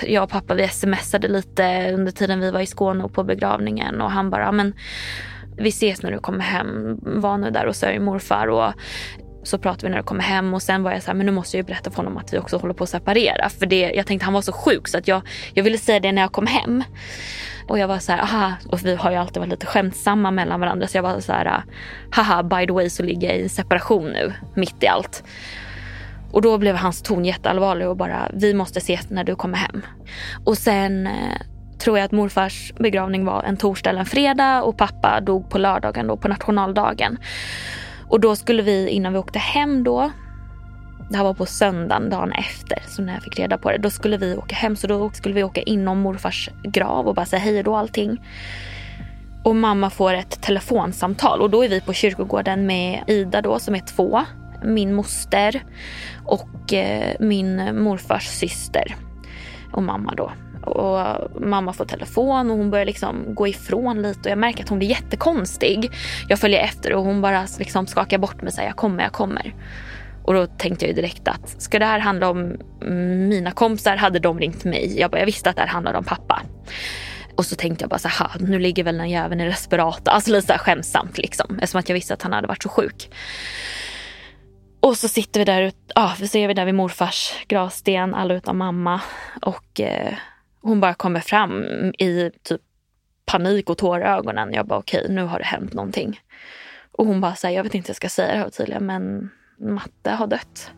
jag 0.04 0.24
och 0.24 0.30
pappa 0.30 0.54
vi 0.54 0.68
smsade 0.68 1.28
lite 1.28 1.92
under 1.94 2.12
tiden 2.12 2.40
vi 2.40 2.52
var 2.52 2.60
i 2.60 2.66
Skåne 2.66 3.04
och 3.04 3.14
på 3.14 3.24
begravningen 3.24 4.02
och 4.02 4.12
han 4.12 4.30
bara, 4.30 4.52
men 4.52 4.74
vi 5.58 5.70
ses 5.70 6.02
när 6.02 6.12
du 6.12 6.20
kommer 6.20 6.40
hem, 6.40 7.00
var 7.02 7.38
nu 7.38 7.50
där 7.50 7.66
och 7.66 7.76
sörj 7.76 8.00
morfar 8.00 8.48
och 8.48 8.74
så 9.44 9.58
pratade 9.58 9.86
vi 9.88 9.90
när 9.90 9.98
du 9.98 10.04
kommer 10.04 10.24
hem 10.24 10.54
och 10.54 10.62
sen 10.62 10.84
var 10.84 10.92
jag 10.92 11.04
så 11.04 11.08
här, 11.08 11.14
men 11.14 11.26
nu 11.26 11.32
måste 11.32 11.58
jag 11.58 11.64
ju 11.64 11.68
berätta 11.68 11.90
för 11.90 11.98
honom 11.98 12.18
att 12.18 12.34
vi 12.34 12.38
också 12.38 12.58
håller 12.58 12.74
på 12.74 12.84
att 12.84 12.90
separera. 12.90 13.50
För 13.50 13.66
det, 13.66 13.92
jag 13.96 14.08
tänkte 14.08 14.26
han 14.26 14.34
var 14.34 14.42
så 14.42 14.52
sjuk 14.52 14.88
så 14.88 14.98
att 14.98 15.08
jag, 15.08 15.22
jag 15.54 15.64
ville 15.64 15.78
säga 15.78 16.00
det 16.00 16.12
när 16.12 16.22
jag 16.22 16.32
kom 16.32 16.48
hem. 16.48 16.84
Och 17.68 17.80
jag 17.80 17.88
var 17.88 18.00
så 18.00 18.12
här, 18.12 18.20
aha, 18.20 18.54
och 18.70 18.86
vi 18.86 18.96
har 18.96 19.12
ju 19.12 19.18
alltid 19.18 19.38
varit 19.38 19.52
lite 19.52 19.66
skämtsamma 19.66 20.32
mellan 20.32 20.60
varandra 20.60 20.88
så 20.88 20.98
jag 20.98 21.04
var 21.04 21.20
så 21.20 21.32
här, 21.32 21.64
haha 22.12 22.44
by 22.44 22.68
the 22.68 22.74
way 22.74 22.90
så 22.90 23.04
ligger 23.04 23.28
jag 23.30 23.38
i 23.38 23.50
separation 23.50 24.10
nu, 24.12 24.34
mitt 24.56 24.84
i 24.84 24.88
allt. 24.88 25.24
Och 26.32 26.42
då 26.42 26.58
blev 26.58 26.76
hans 26.76 27.02
ton 27.02 27.26
jätteallvarlig 27.26 27.88
och 27.88 27.98
bara, 27.98 28.30
vi 28.34 28.54
måste 28.54 28.80
ses 28.80 29.10
när 29.10 29.24
du 29.24 29.36
kommer 29.36 29.58
hem. 29.58 29.82
Och 30.46 30.58
sen 30.58 31.08
eh, 31.08 31.42
tror 31.80 31.98
jag 31.98 32.06
att 32.06 32.12
morfars 32.12 32.74
begravning 32.80 33.26
var 33.26 33.44
en 33.44 33.58
torsdag 33.58 33.90
eller 33.90 34.00
en 34.00 34.06
fredag 34.06 34.64
och 34.64 34.78
pappa 34.78 35.22
dog 35.22 35.50
på 35.50 35.58
lördagen 35.58 36.08
då, 36.08 36.18
på 36.18 36.28
nationaldagen. 36.28 37.18
Och 38.14 38.20
då 38.20 38.36
skulle 38.36 38.62
vi, 38.62 38.90
innan 38.90 39.14
vi 39.14 39.20
åkte 39.20 39.40
hem 39.40 39.84
då, 39.84 40.12
det 41.10 41.18
här 41.18 41.24
var 41.24 41.34
på 41.34 41.46
söndagen 41.46 42.10
dagen 42.10 42.32
efter, 42.32 42.84
så 42.88 43.02
när 43.02 43.14
jag 43.14 43.24
fick 43.24 43.40
reda 43.40 43.58
på 43.58 43.72
det, 43.72 43.78
då 43.78 43.90
skulle 43.90 44.18
vi 44.18 44.36
åka 44.36 44.56
hem. 44.56 44.76
Så 44.76 44.88
då 44.88 45.10
skulle 45.10 45.36
vi 45.36 45.44
åka 45.44 45.62
inom 45.62 46.00
morfars 46.00 46.50
grav 46.64 47.08
och 47.08 47.16
bara 47.16 47.26
säga 47.26 47.40
hej 47.40 47.64
då 47.64 47.76
allting. 47.76 48.22
Och 49.44 49.56
mamma 49.56 49.90
får 49.90 50.14
ett 50.14 50.42
telefonsamtal 50.42 51.42
och 51.42 51.50
då 51.50 51.66
är 51.66 51.70
vi 51.70 51.82
på 51.82 51.94
kyrkogården 51.94 52.66
med 52.66 53.04
Ida 53.08 53.42
då 53.42 53.60
som 53.60 53.76
är 53.76 53.80
två, 53.80 54.22
min 54.64 54.94
moster 54.94 55.64
och 56.26 56.74
eh, 56.74 57.16
min 57.20 57.84
morfars 57.84 58.28
syster 58.28 58.96
och 59.72 59.84
mamma 59.84 60.14
då. 60.16 60.32
Och 60.66 61.32
mamma 61.42 61.74
får 61.74 61.86
telefon 61.86 62.52
och 62.52 62.58
hon 62.58 62.72
börjar 62.72 62.86
liksom 62.86 63.36
gå 63.36 63.48
ifrån 63.48 64.02
lite 64.02 64.20
och 64.20 64.32
jag 64.32 64.38
märker 64.38 64.64
att 64.64 64.70
hon 64.70 64.80
blir 64.80 64.90
jättekonstig. 64.90 65.92
Jag 66.30 66.40
följer 66.40 66.60
efter 66.60 66.94
och 66.94 67.04
hon 67.04 67.22
bara 67.22 67.46
liksom 67.60 67.88
skakar 67.88 68.18
bort 68.18 68.42
mig 68.42 68.48
och 68.48 68.54
säger 68.54 68.70
jag 68.70 68.78
kommer, 68.78 69.04
jag 69.04 69.12
kommer. 69.12 69.54
Och 70.24 70.34
då 70.34 70.48
tänkte 70.48 70.86
jag 70.86 70.96
direkt 70.96 71.28
att 71.28 71.62
ska 71.62 71.80
det 71.80 71.86
här 71.86 72.00
handla 72.00 72.30
om 72.30 72.58
mina 73.30 73.52
kompisar 73.52 73.96
hade 73.96 74.20
de 74.20 74.40
ringt 74.40 74.64
mig. 74.64 75.00
Jag, 75.00 75.12
bara, 75.12 75.20
jag 75.20 75.26
visste 75.26 75.50
att 75.50 75.56
det 75.56 75.62
här 75.62 75.70
handlade 75.70 75.98
om 75.98 76.04
pappa. 76.04 76.42
Och 77.36 77.46
så 77.46 77.56
tänkte 77.56 77.84
jag 77.84 77.90
bara 77.90 78.00
så 78.00 78.08
här, 78.08 78.32
nu 78.40 78.60
ligger 78.60 78.84
väl 78.84 78.98
den 78.98 79.10
jäveln 79.10 79.42
i 79.42 79.46
respirator. 79.46 80.12
Alltså 80.12 80.32
lite 80.32 80.48
så 80.48 80.54
här 80.54 80.60
skämtsamt 80.60 81.18
liksom. 81.18 81.56
Eftersom 81.56 81.80
att 81.80 81.90
jag 81.90 81.94
visste 81.94 82.14
att 82.14 82.22
han 82.22 82.34
hade 82.34 82.48
varit 82.48 82.64
så 82.64 82.70
sjuk. 82.70 83.10
Och 84.80 84.98
så 84.98 85.08
sitter 85.08 85.40
vi 85.40 85.46
där, 85.46 85.72
ja, 85.96 86.14
så 86.28 86.38
är 86.38 86.48
vi 86.48 86.54
där 86.54 86.66
vid 86.66 86.76
morfars 86.76 87.34
gravsten, 87.48 88.16
alla 88.16 88.34
utom 88.34 88.58
mamma. 88.58 89.02
Och 89.42 89.82
eh, 89.82 90.14
hon 90.64 90.80
bara 90.80 90.94
kommer 90.94 91.20
fram 91.20 91.64
i 92.00 92.32
typ 92.44 92.62
panik 93.26 93.70
och 93.70 93.78
tårögonen. 93.78 94.54
Jag 94.54 94.68
bara 94.68 94.80
okej, 94.80 95.02
okay, 95.02 95.16
nu 95.16 95.24
har 95.24 95.40
det 95.40 95.46
hänt 95.46 95.74
någonting. 95.74 96.22
Och 96.92 97.06
hon 97.06 97.22
bara 97.22 97.36
säger, 97.36 97.58
jag 97.58 97.64
vet 97.64 97.76
inte 97.76 97.88
hur 97.88 97.90
jag 97.90 97.96
ska 97.96 98.10
säga 98.10 98.32
det 98.32 98.38
här 98.38 98.50
tydligen, 98.50 98.86
men 98.86 99.30
Matte 99.58 100.12
har 100.12 100.28
dött. 100.28 100.72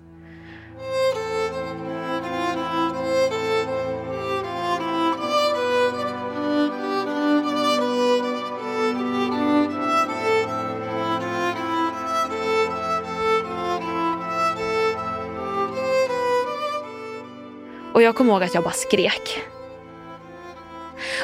Och 17.94 18.02
jag 18.02 18.16
kommer 18.16 18.34
ihåg 18.34 18.44
att 18.44 18.54
jag 18.54 18.64
bara 18.64 18.74
skrek. 18.74 19.55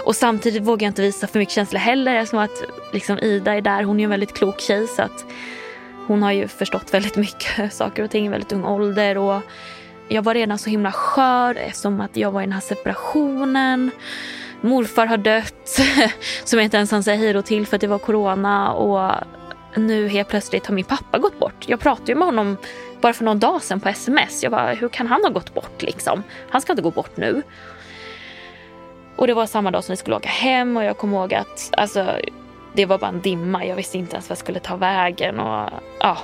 Och 0.03 0.15
samtidigt 0.15 0.63
vågar 0.63 0.86
jag 0.86 0.91
inte 0.91 1.01
visa 1.01 1.27
för 1.27 1.39
mycket 1.39 1.55
känslor 1.55 1.79
heller 1.79 2.15
eftersom 2.15 2.39
att 2.39 2.63
liksom 2.93 3.19
Ida 3.19 3.55
är 3.55 3.62
där. 3.62 3.84
Hon 3.84 3.99
är 3.99 4.03
en 4.03 4.10
väldigt 4.10 4.34
klok 4.34 4.60
tjej 4.60 4.88
så 4.88 5.01
att 5.01 5.25
hon 6.07 6.23
har 6.23 6.31
ju 6.31 6.47
förstått 6.47 6.93
väldigt 6.93 7.15
mycket 7.15 7.73
saker 7.73 8.03
och 8.03 8.12
ting 8.12 8.25
i 8.25 8.29
väldigt 8.29 8.51
ung 8.51 8.65
ålder. 8.65 9.17
Och 9.17 9.41
jag 10.07 10.21
var 10.21 10.34
redan 10.34 10.57
så 10.57 10.69
himla 10.69 10.91
skör 10.91 11.55
eftersom 11.55 12.01
att 12.01 12.17
jag 12.17 12.31
var 12.31 12.41
i 12.41 12.45
den 12.45 12.53
här 12.53 12.62
separationen. 12.62 13.91
Morfar 14.62 15.05
har 15.05 15.17
dött 15.17 15.79
som 16.43 16.60
jag 16.60 16.63
inte 16.63 16.77
ens 16.77 16.91
hann 16.91 17.03
säga 17.03 17.17
hej 17.17 17.43
till 17.43 17.67
för 17.67 17.75
att 17.75 17.81
det 17.81 17.88
var 17.88 17.99
corona. 17.99 18.71
Och 18.71 19.12
nu 19.75 20.07
helt 20.07 20.27
plötsligt 20.27 20.65
har 20.65 20.75
min 20.75 20.86
pappa 20.86 21.17
gått 21.17 21.39
bort. 21.39 21.65
Jag 21.67 21.79
pratade 21.79 22.12
ju 22.12 22.15
med 22.17 22.25
honom 22.25 22.57
bara 23.01 23.13
för 23.13 23.23
någon 23.23 23.39
dag 23.39 23.62
sedan 23.62 23.79
på 23.79 23.89
sms. 23.89 24.43
Jag 24.43 24.51
bara, 24.51 24.73
hur 24.73 24.89
kan 24.89 25.07
han 25.07 25.23
ha 25.23 25.29
gått 25.29 25.53
bort 25.53 25.81
liksom? 25.81 26.23
Han 26.49 26.62
ska 26.62 26.73
inte 26.73 26.84
gå 26.84 26.91
bort 26.91 27.17
nu. 27.17 27.41
Och 29.21 29.27
det 29.27 29.34
var 29.34 29.45
samma 29.45 29.71
dag 29.71 29.84
som 29.84 29.93
vi 29.93 29.97
skulle 29.97 30.15
åka 30.15 30.29
hem 30.29 30.77
och 30.77 30.84
jag 30.84 30.97
kommer 30.97 31.17
ihåg 31.17 31.34
att 31.34 31.69
alltså, 31.77 32.19
det 32.73 32.86
var 32.86 32.97
bara 32.97 33.10
en 33.10 33.21
dimma. 33.21 33.65
Jag 33.65 33.75
visste 33.75 33.97
inte 33.97 34.13
ens 34.13 34.29
vad 34.29 34.31
jag 34.31 34.38
skulle 34.38 34.60
ta 34.60 34.75
vägen 34.75 35.39
och 35.39 35.69
ja. 35.99 36.17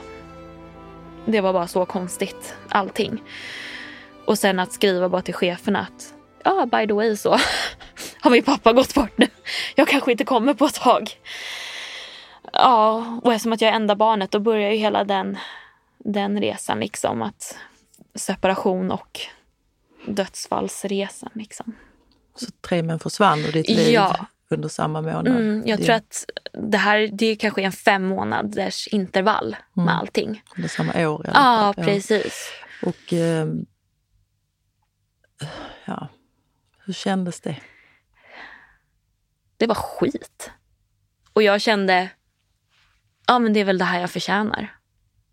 Det 1.25 1.41
var 1.41 1.53
bara 1.53 1.67
så 1.67 1.85
konstigt 1.85 2.55
allting. 2.69 3.23
Och 4.25 4.39
sen 4.39 4.59
att 4.59 4.71
skriva 4.71 5.09
bara 5.09 5.21
till 5.21 5.33
chefen 5.33 5.75
att 5.75 6.13
ja, 6.43 6.65
by 6.65 6.87
the 6.87 6.93
way 6.93 7.17
så 7.17 7.29
har 8.21 8.31
min 8.31 8.43
pappa 8.43 8.73
gått 8.73 8.93
bort 8.93 9.17
nu. 9.17 9.27
Jag 9.75 9.87
kanske 9.87 10.11
inte 10.11 10.25
kommer 10.25 10.53
på 10.53 10.65
ett 10.65 10.75
tag. 10.75 11.11
Ja, 12.53 13.05
och 13.23 13.33
eftersom 13.33 13.53
att 13.53 13.61
jag 13.61 13.71
är 13.71 13.75
enda 13.75 13.95
barnet 13.95 14.31
då 14.31 14.39
börjar 14.39 14.71
ju 14.71 14.77
hela 14.77 15.03
den, 15.03 15.37
den 15.97 16.41
resan 16.41 16.79
liksom. 16.79 17.21
Att 17.21 17.57
separation 18.15 18.91
och 18.91 19.19
dödsfallsresan 20.05 21.31
liksom. 21.33 21.75
Så 22.37 22.51
tre 22.61 22.83
män 22.83 22.99
försvann 22.99 23.39
ur 23.39 23.51
ditt 23.51 23.69
liv 23.69 23.93
ja. 23.93 24.25
under 24.49 24.69
samma 24.69 25.01
månad? 25.01 25.27
Mm, 25.27 25.63
jag 25.65 25.79
det... 25.79 25.85
tror 25.85 25.95
att 25.95 26.25
det 26.53 26.77
här 26.77 27.09
det 27.13 27.25
är 27.25 27.35
kanske 27.35 27.61
en 27.61 27.71
fem 27.71 28.05
månaders 28.05 28.87
intervall 28.87 29.55
mm. 29.77 29.85
med 29.85 29.97
allting. 29.97 30.43
Under 30.55 30.69
samma 30.69 31.07
år? 31.09 31.29
Ja, 31.33 31.73
precis. 31.77 32.51
Och 32.83 33.13
eh, 33.13 33.47
ja, 35.85 36.07
hur 36.85 36.93
kändes 36.93 37.41
det? 37.41 37.55
Det 39.57 39.67
var 39.67 39.75
skit. 39.75 40.51
Och 41.33 41.43
jag 41.43 41.61
kände, 41.61 42.09
ja 43.27 43.39
men 43.39 43.53
det 43.53 43.59
är 43.59 43.65
väl 43.65 43.77
det 43.77 43.85
här 43.85 43.99
jag 43.99 44.11
förtjänar. 44.11 44.73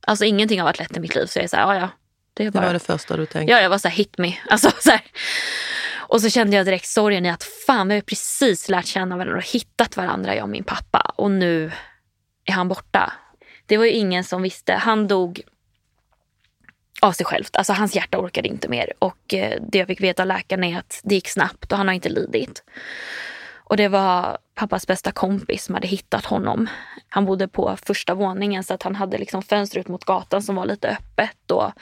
Alltså 0.06 0.24
ingenting 0.24 0.60
har 0.60 0.64
varit 0.64 0.78
lätt 0.78 0.96
i 0.96 1.00
mitt 1.00 1.14
liv 1.14 1.26
så 1.26 1.38
jag 1.38 1.44
är 1.44 1.48
så 1.48 1.56
här, 1.56 1.74
ja 1.74 1.80
ja. 1.80 1.88
Det, 2.34 2.50
bara... 2.50 2.60
det 2.60 2.66
var 2.66 2.72
det 2.72 2.78
första 2.78 3.16
du 3.16 3.26
tänkte? 3.26 3.52
Ja, 3.52 3.60
jag 3.60 3.70
var 3.70 3.78
så 3.78 3.88
här, 3.88 3.96
hit 3.96 4.18
me. 4.18 4.34
Alltså, 4.48 4.70
så 4.80 4.90
här. 4.90 5.02
Och 6.06 6.20
så 6.20 6.30
kände 6.30 6.56
jag 6.56 6.66
direkt 6.66 6.86
sorgen 6.86 7.26
i 7.26 7.30
att 7.30 7.42
fan, 7.66 7.88
vi 7.88 7.94
har 7.94 8.00
precis 8.00 8.68
lärt 8.68 8.86
känna 8.86 9.16
varandra 9.16 9.36
och 9.36 9.44
hittat 9.44 9.96
varandra, 9.96 10.34
jag 10.34 10.42
och 10.42 10.48
min 10.48 10.64
pappa. 10.64 11.12
Och 11.16 11.30
nu 11.30 11.72
är 12.44 12.52
han 12.52 12.68
borta. 12.68 13.12
Det 13.66 13.76
var 13.76 13.84
ju 13.84 13.90
ingen 13.90 14.24
som 14.24 14.42
visste. 14.42 14.72
Han 14.72 15.08
dog 15.08 15.42
av 17.00 17.12
sig 17.12 17.26
självt. 17.26 17.56
Alltså 17.56 17.72
hans 17.72 17.96
hjärta 17.96 18.18
orkade 18.18 18.48
inte 18.48 18.68
mer. 18.68 18.92
Och 18.98 19.34
eh, 19.34 19.62
det 19.68 19.78
jag 19.78 19.86
fick 19.86 20.00
veta 20.00 20.22
av 20.22 20.26
läkaren 20.26 20.64
är 20.64 20.78
att 20.78 21.00
det 21.04 21.14
gick 21.14 21.28
snabbt 21.28 21.72
och 21.72 21.78
han 21.78 21.88
har 21.88 21.94
inte 21.94 22.08
lidit. 22.08 22.62
Och 23.66 23.76
det 23.76 23.88
var 23.88 24.38
pappas 24.54 24.86
bästa 24.86 25.12
kompis 25.12 25.64
som 25.64 25.74
hade 25.74 25.86
hittat 25.86 26.24
honom. 26.24 26.68
Han 27.08 27.24
bodde 27.24 27.48
på 27.48 27.76
första 27.86 28.14
våningen 28.14 28.64
så 28.64 28.74
att 28.74 28.82
han 28.82 28.94
hade 28.94 29.18
liksom 29.18 29.42
fönster 29.42 29.78
ut 29.80 29.88
mot 29.88 30.04
gatan 30.04 30.42
som 30.42 30.56
var 30.56 30.66
lite 30.66 30.88
öppet. 30.88 31.50
Och 31.50 31.72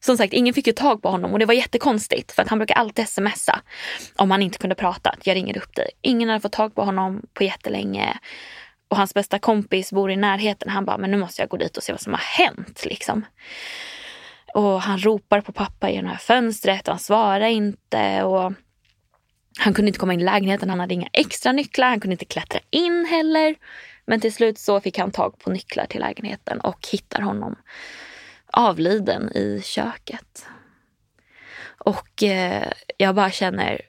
som 0.00 0.16
sagt, 0.16 0.32
ingen 0.32 0.54
fick 0.54 0.66
ju 0.66 0.72
tag 0.72 1.02
på 1.02 1.08
honom 1.08 1.32
och 1.32 1.38
det 1.38 1.46
var 1.46 1.54
jättekonstigt 1.54 2.32
för 2.32 2.42
att 2.42 2.48
han 2.48 2.58
brukar 2.58 2.74
alltid 2.74 3.08
smsa 3.08 3.60
om 4.16 4.30
han 4.30 4.42
inte 4.42 4.58
kunde 4.58 4.74
prata. 4.74 5.14
Jag 5.22 5.34
ringer 5.34 5.58
upp 5.58 5.74
dig. 5.74 5.90
Ingen 6.02 6.28
hade 6.28 6.40
fått 6.40 6.52
tag 6.52 6.74
på 6.74 6.82
honom 6.82 7.22
på 7.34 7.44
jättelänge. 7.44 8.18
Och 8.88 8.96
hans 8.96 9.14
bästa 9.14 9.38
kompis 9.38 9.92
bor 9.92 10.10
i 10.10 10.16
närheten. 10.16 10.68
Han 10.68 10.84
bara, 10.84 10.98
men 10.98 11.10
nu 11.10 11.16
måste 11.16 11.42
jag 11.42 11.48
gå 11.48 11.56
dit 11.56 11.76
och 11.76 11.82
se 11.82 11.92
vad 11.92 12.00
som 12.00 12.12
har 12.12 12.20
hänt. 12.20 12.84
Liksom. 12.84 13.24
Och 14.54 14.82
han 14.82 14.98
ropar 14.98 15.40
på 15.40 15.52
pappa 15.52 15.90
genom 15.90 16.04
det 16.04 16.10
här 16.10 16.18
fönstret 16.18 16.88
och 16.88 16.94
han 16.94 17.00
svarar 17.00 17.48
inte. 17.48 18.22
Och 18.22 18.52
han 19.58 19.74
kunde 19.74 19.88
inte 19.88 19.98
komma 19.98 20.14
in 20.14 20.20
i 20.20 20.24
lägenheten, 20.24 20.70
han 20.70 20.80
hade 20.80 20.94
inga 20.94 21.08
extra 21.12 21.52
nycklar, 21.52 21.88
han 21.88 22.00
kunde 22.00 22.14
inte 22.14 22.24
klättra 22.24 22.60
in 22.70 23.06
heller. 23.10 23.54
Men 24.06 24.20
till 24.20 24.32
slut 24.32 24.58
så 24.58 24.80
fick 24.80 24.98
han 24.98 25.10
tag 25.10 25.38
på 25.38 25.50
nycklar 25.50 25.86
till 25.86 26.00
lägenheten 26.00 26.60
och 26.60 26.88
hittar 26.92 27.20
honom 27.20 27.56
avliden 28.52 29.32
i 29.36 29.60
köket. 29.64 30.46
Och 31.78 32.22
eh, 32.22 32.72
jag 32.96 33.14
bara 33.14 33.30
känner, 33.30 33.80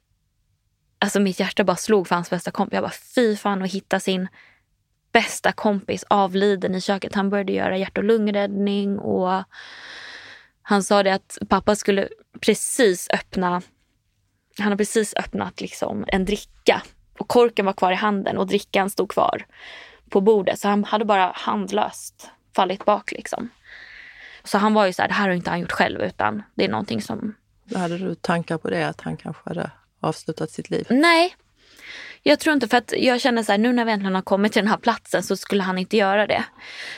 alltså 1.00 1.20
mitt 1.20 1.40
hjärta 1.40 1.64
bara 1.64 1.78
slog 1.78 2.08
för 2.08 2.16
hans 2.16 2.30
bästa 2.30 2.52
kompis. 2.52 2.74
Jag 2.74 2.84
bara 2.84 2.94
fy 3.16 3.36
fan 3.36 3.62
att 3.62 3.72
hitta 3.72 4.00
sin 4.00 4.28
bästa 5.12 5.52
kompis 5.52 6.06
avliden 6.08 6.76
i 6.76 6.82
köket. 6.82 7.16
Han 7.16 7.30
började 7.30 7.54
göra 7.54 7.78
hjärt 7.78 7.98
och 7.98 8.04
lungräddning 8.04 9.00
och 9.00 9.44
han 10.62 10.84
sa 10.84 11.04
det 11.04 11.14
att 11.14 11.38
pappa 11.50 11.76
skulle 11.76 12.10
precis 12.42 13.10
öppna 13.14 13.62
han 14.58 14.72
har 14.72 14.78
precis 14.78 15.14
öppnat 15.16 15.62
liksom 15.62 16.06
en 16.08 16.26
dricka 16.26 16.82
och 17.20 17.28
korken 17.28 17.66
var 17.66 17.74
kvar 17.74 17.92
i 17.92 17.96
handen 17.96 18.38
och 18.38 18.48
drickan 18.48 18.90
stod 18.90 19.12
kvar 19.12 19.46
på 20.10 20.22
bordet. 20.22 20.60
Så 20.60 20.68
han 20.68 20.84
hade 20.84 21.06
bara 21.06 21.32
handlöst 21.36 22.32
fallit 22.56 22.86
bak 22.86 23.12
liksom. 23.12 23.50
Så 24.50 24.58
han 24.58 24.74
var 24.74 24.86
ju 24.86 24.94
så 24.94 25.02
här, 25.02 25.10
det 25.10 25.14
här 25.14 25.28
har 25.28 25.36
inte 25.36 25.50
han 25.50 25.60
gjort 25.60 25.72
själv 25.72 26.02
utan 26.02 26.44
det 26.56 26.66
är 26.66 26.70
någonting 26.70 27.02
som... 27.02 27.36
Hade 27.76 27.98
du 27.98 28.16
tankar 28.16 28.58
på 28.58 28.70
det, 28.70 28.88
att 28.88 29.02
han 29.02 29.18
kanske 29.18 29.50
hade 29.50 29.72
avslutat 30.00 30.52
sitt 30.52 30.70
liv? 30.70 30.88
Nej, 30.90 31.36
jag 32.24 32.40
tror 32.40 32.54
inte 32.54 32.68
för 32.68 32.78
att 32.78 32.94
jag 32.98 33.22
känner 33.22 33.44
så 33.44 33.52
här, 33.52 33.60
nu 33.60 33.74
när 33.74 33.86
vi 33.86 33.92
äntligen 33.92 34.16
har 34.16 34.22
kommit 34.22 34.54
till 34.54 34.62
den 34.62 34.70
här 34.70 34.78
platsen 34.78 35.24
så 35.24 35.36
skulle 35.36 35.64
han 35.64 35.78
inte 35.78 35.98
göra 35.98 36.28
det. 36.28 36.44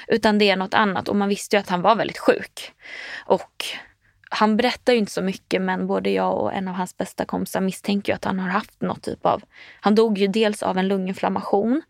Utan 0.07 0.37
det 0.37 0.49
är 0.49 0.55
något 0.55 0.73
annat 0.73 1.09
och 1.09 1.15
man 1.15 1.29
visste 1.29 1.55
ju 1.55 1.59
att 1.59 1.69
han 1.69 1.81
var 1.81 1.95
väldigt 1.95 2.17
sjuk. 2.17 2.73
Och 3.25 3.65
han 4.29 4.57
berättar 4.57 4.93
ju 4.93 4.99
inte 4.99 5.11
så 5.11 5.21
mycket 5.21 5.61
men 5.61 5.87
både 5.87 6.09
jag 6.09 6.37
och 6.37 6.53
en 6.53 6.67
av 6.67 6.73
hans 6.73 6.97
bästa 6.97 7.25
kompisar 7.25 7.61
misstänker 7.61 8.11
ju 8.11 8.15
att 8.15 8.25
han 8.25 8.39
har 8.39 8.49
haft 8.49 8.81
något 8.81 9.03
typ 9.03 9.25
av... 9.25 9.43
Han 9.81 9.95
dog 9.95 10.17
ju 10.17 10.27
dels 10.27 10.63
av 10.63 10.77
en 10.77 10.87
lunginflammation 10.87 11.81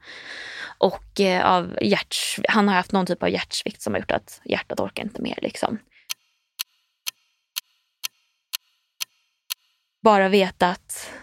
och 0.82 1.20
eh, 1.20 1.46
av 1.46 1.78
hjärts, 1.82 2.40
han 2.48 2.68
har 2.68 2.76
haft 2.76 2.92
någon 2.92 3.06
typ 3.06 3.24
av 3.24 3.30
hjärtsvikt 3.30 3.82
som 3.82 3.94
har 3.94 4.00
gjort 4.00 4.12
att 4.12 4.42
hjärtat 4.46 4.80
orkar 4.80 5.04
inte 5.04 5.22
mer. 5.22 5.40
Liksom. 5.42 5.80
Bara 10.02 10.30
veta 10.30 10.70
att 10.70 11.14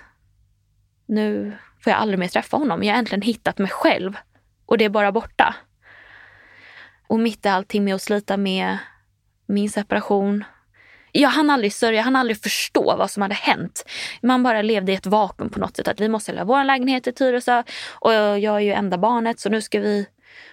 nu 1.06 1.58
får 1.84 1.90
jag 1.90 2.00
aldrig 2.00 2.18
mer 2.18 2.28
träffa 2.28 2.56
honom. 2.56 2.82
Jag 2.82 2.94
har 2.94 2.98
äntligen 2.98 3.22
hittat 3.22 3.58
mig 3.58 3.70
själv 3.70 4.16
och 4.66 4.78
det 4.78 4.84
är 4.84 4.88
bara 4.88 5.12
borta. 5.12 5.54
Och 7.08 7.18
mitt 7.18 7.46
i 7.46 7.48
allting 7.48 7.84
med 7.84 7.94
att 7.94 8.02
slita 8.02 8.36
med 8.36 8.78
min 9.46 9.70
separation, 9.70 10.44
jag 11.12 11.28
hann 11.28 11.50
aldrig 11.50 11.72
sörja, 11.72 11.96
jag 11.96 12.04
hann 12.04 12.16
aldrig 12.16 12.42
förstå 12.42 12.96
vad 12.96 13.10
som 13.10 13.22
hade 13.22 13.34
hänt. 13.34 13.84
Man 14.22 14.42
bara 14.42 14.62
levde 14.62 14.92
i 14.92 14.94
ett 14.94 15.06
vakuum 15.06 15.50
på 15.50 15.60
något 15.60 15.76
sätt. 15.76 15.88
Att 15.88 16.00
vi 16.00 16.08
måste 16.08 16.26
sälja 16.26 16.44
vår 16.44 16.64
lägenhet 16.64 17.06
i 17.06 17.12
Tyresö 17.12 17.62
och 17.90 18.12
jag 18.12 18.56
är 18.56 18.60
ju 18.60 18.72
enda 18.72 18.98
barnet 18.98 19.40
så 19.40 19.48
nu 19.48 19.62
ska 19.62 19.80
vi, 19.80 20.06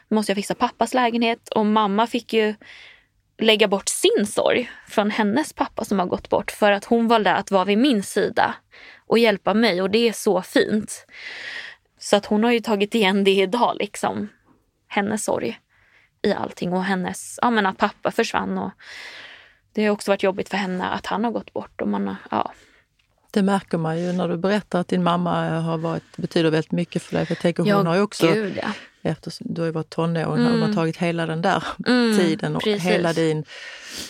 måste 0.07 0.31
jag 0.31 0.37
fixa 0.37 0.55
pappas 0.55 0.93
lägenhet. 0.93 1.49
Och 1.49 1.65
mamma 1.65 2.07
fick 2.07 2.33
ju 2.33 2.55
lägga 3.37 3.67
bort 3.67 3.89
sin 3.89 4.25
sorg 4.27 4.71
från 4.87 5.11
hennes 5.11 5.53
pappa 5.53 5.85
som 5.85 5.99
har 5.99 6.05
gått 6.05 6.29
bort 6.29 6.51
för 6.51 6.71
att 6.71 6.85
hon 6.85 7.07
valde 7.07 7.35
att 7.35 7.51
vara 7.51 7.65
vid 7.65 7.77
min 7.77 8.03
sida 8.03 8.55
och 9.07 9.19
hjälpa 9.19 9.53
mig 9.53 9.81
och 9.81 9.89
det 9.89 10.09
är 10.09 10.13
så 10.13 10.41
fint. 10.41 11.05
Så 11.99 12.15
att 12.15 12.25
hon 12.25 12.43
har 12.43 12.51
ju 12.51 12.59
tagit 12.59 12.95
igen 12.95 13.23
det 13.23 13.31
idag 13.31 13.75
liksom. 13.79 14.29
Hennes 14.87 15.23
sorg 15.23 15.59
i 16.21 16.33
allting 16.33 16.73
och 16.73 16.83
hennes, 16.83 17.39
ja 17.41 17.49
men 17.49 17.65
att 17.65 17.77
pappa 17.77 18.11
försvann 18.11 18.57
och 18.57 18.71
det 19.75 19.85
har 19.85 19.91
också 19.91 20.11
varit 20.11 20.23
jobbigt 20.23 20.49
för 20.49 20.57
henne 20.57 20.85
att 20.89 21.05
han 21.05 21.23
har 21.23 21.31
gått 21.31 21.53
bort. 21.53 21.81
Och 21.81 21.87
man, 21.87 22.15
ja. 22.31 22.51
Det 23.31 23.41
märker 23.43 23.77
man 23.77 23.99
ju 23.99 24.11
när 24.13 24.27
du 24.27 24.37
berättar 24.37 24.79
att 24.79 24.87
din 24.87 25.03
mamma 25.03 25.59
har 25.59 25.77
varit, 25.77 26.03
betyder 26.17 26.51
väldigt 26.51 26.71
mycket 26.71 27.01
för 27.01 27.15
dig. 27.15 27.25
För 27.25 27.31
jag 27.35 27.41
tänker, 27.41 27.63
hon 27.63 27.69
ja, 27.69 27.83
har 27.83 27.95
ju 27.95 28.01
också, 28.01 28.27
gud, 28.27 28.59
ja. 28.61 28.71
eftersom 29.01 29.47
du 29.49 29.61
har 29.61 29.65
ju 29.65 29.71
varit 29.71 29.89
tonåring, 29.89 30.45
mm. 30.45 30.51
hon 30.51 30.61
har 30.61 30.73
tagit 30.73 30.97
hela 30.97 31.25
den 31.25 31.41
där 31.41 31.63
mm, 31.87 32.17
tiden 32.17 32.55
och 32.55 32.63
precis. 32.63 32.83
hela 32.83 33.13
din 33.13 33.45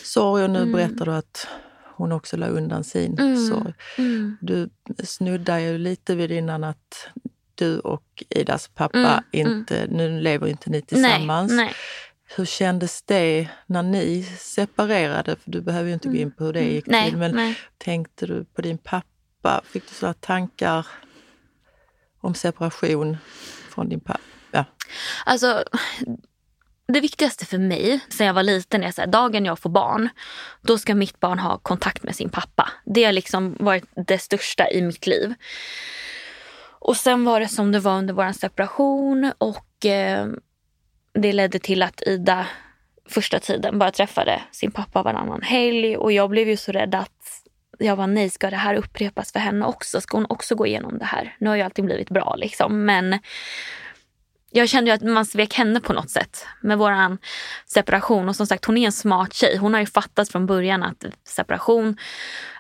sorg. 0.04 0.44
Och 0.44 0.50
nu 0.50 0.60
Mm. 0.60 0.72
berättar 0.72 1.06
du 1.06 1.14
att 1.14 1.48
hon 1.96 2.12
också 2.12 2.38
la 2.38 2.48
undan 2.48 2.84
sin 2.84 3.20
Mm. 3.20 3.48
sorg. 3.48 3.74
Mm. 3.98 4.38
Du 4.42 4.70
snuddar 5.04 5.58
ju 5.60 5.78
lite 5.78 6.16
vid 6.16 6.32
innan 6.32 6.64
att 6.64 7.08
du 7.56 7.80
och 7.80 8.24
Idas 8.30 8.68
pappa 8.68 8.98
Mm, 8.98 9.24
inte, 9.32 9.88
nu 9.90 10.20
lever 10.22 10.48
inte 10.48 10.70
ni 10.70 10.82
tillsammans. 10.82 11.52
Nej, 11.52 11.66
nej. 11.66 11.74
Hur 12.36 12.46
kändes 12.46 13.02
det 13.02 13.48
när 13.66 13.84
ni 13.84 14.24
separerade? 14.40 15.36
För 15.36 15.52
du 15.52 15.62
behöver 15.62 15.88
ju 15.88 15.94
inte 15.94 16.08
gå 16.10 16.16
in 16.16 16.32
på 16.32 16.44
hur 16.44 16.54
det 16.54 16.62
gick 16.64 16.88
Mm. 16.88 17.00
nej, 17.02 17.10
till. 17.10 17.20
Men 17.20 17.32
nej. 17.32 17.58
tänkte 17.78 18.26
du 18.26 18.46
på 18.46 18.62
din 18.62 18.78
pappa? 18.78 19.62
Fick 19.66 19.88
du 19.90 19.96
sådana 19.96 20.14
tankar 20.14 20.88
om 22.22 22.36
separation 22.36 23.18
från 23.70 23.90
din 23.90 24.00
pappa? 24.00 24.20
Ja. 24.52 24.66
Alltså, 25.26 25.64
det 26.88 27.00
viktigaste 27.00 27.46
för 27.46 27.58
mig 27.58 28.00
sen 28.10 28.28
jag 28.28 28.34
var 28.34 28.44
liten 28.44 28.84
är 28.84 29.00
att 29.00 29.12
dagen 29.12 29.46
jag 29.46 29.60
får 29.60 29.70
barn, 29.70 30.10
då 30.62 30.78
ska 30.78 30.96
mitt 30.96 31.20
barn 31.20 31.40
ha 31.40 31.58
kontakt 31.58 32.04
med 32.04 32.16
sin 32.16 32.30
pappa. 32.30 32.70
Det 32.86 33.04
har 33.04 33.12
liksom 33.12 33.56
varit 33.60 33.86
det 34.08 34.20
största 34.20 34.70
i 34.72 34.82
mitt 34.82 35.08
liv. 35.08 35.34
Och 36.80 36.98
sen 36.98 37.24
var 37.26 37.40
det 37.40 37.48
som 37.48 37.72
det 37.72 37.80
var 37.80 37.98
under 37.98 38.14
vår 38.14 38.32
separation 38.32 39.32
och 39.38 39.86
eh, 39.86 40.28
det 41.16 41.34
ledde 41.34 41.60
till 41.60 41.84
att 41.84 42.02
Ida 42.02 42.48
första 43.10 43.40
tiden 43.40 43.80
bara 43.80 43.92
träffade 43.92 44.42
sin 44.52 44.72
pappa 44.72 45.04
varannan 45.04 45.42
helg 45.42 45.98
och 45.98 46.12
jag 46.12 46.30
blev 46.30 46.50
ju 46.50 46.58
så 46.58 46.72
rädd 46.72 46.96
att 46.96 47.12
jag 47.80 47.96
var 47.96 48.08
nej, 48.08 48.30
ska 48.30 48.50
det 48.50 48.56
här 48.56 48.76
upprepas 48.76 49.32
för 49.32 49.40
henne 49.40 49.66
också? 49.66 50.02
Ska 50.02 50.18
hon 50.18 50.26
också 50.30 50.56
gå 50.56 50.68
igenom 50.68 50.98
det 50.98 51.06
här? 51.06 51.36
Nu 51.40 51.50
har 51.50 51.56
ju 51.56 51.62
allting 51.62 51.86
blivit 51.86 52.10
bra 52.10 52.36
liksom 52.38 52.86
men 52.86 53.20
jag 54.52 54.70
kände 54.70 54.92
ju 54.92 54.96
att 54.96 55.02
man 55.02 55.26
svek 55.26 55.54
henne 55.54 55.80
på 55.82 55.94
något 55.94 56.10
sätt 56.10 56.46
med 56.62 56.78
våran 56.78 57.18
separation. 57.66 58.30
Och 58.30 58.36
som 58.36 58.48
sagt, 58.48 58.66
hon 58.66 58.78
är 58.78 58.86
en 58.86 58.92
smart 58.92 59.34
tjej. 59.34 59.58
Hon 59.58 59.74
har 59.74 59.82
ju 59.82 59.86
fattat 59.86 60.30
från 60.30 60.46
början 60.46 60.84
att 60.84 61.06
separation, 61.28 61.98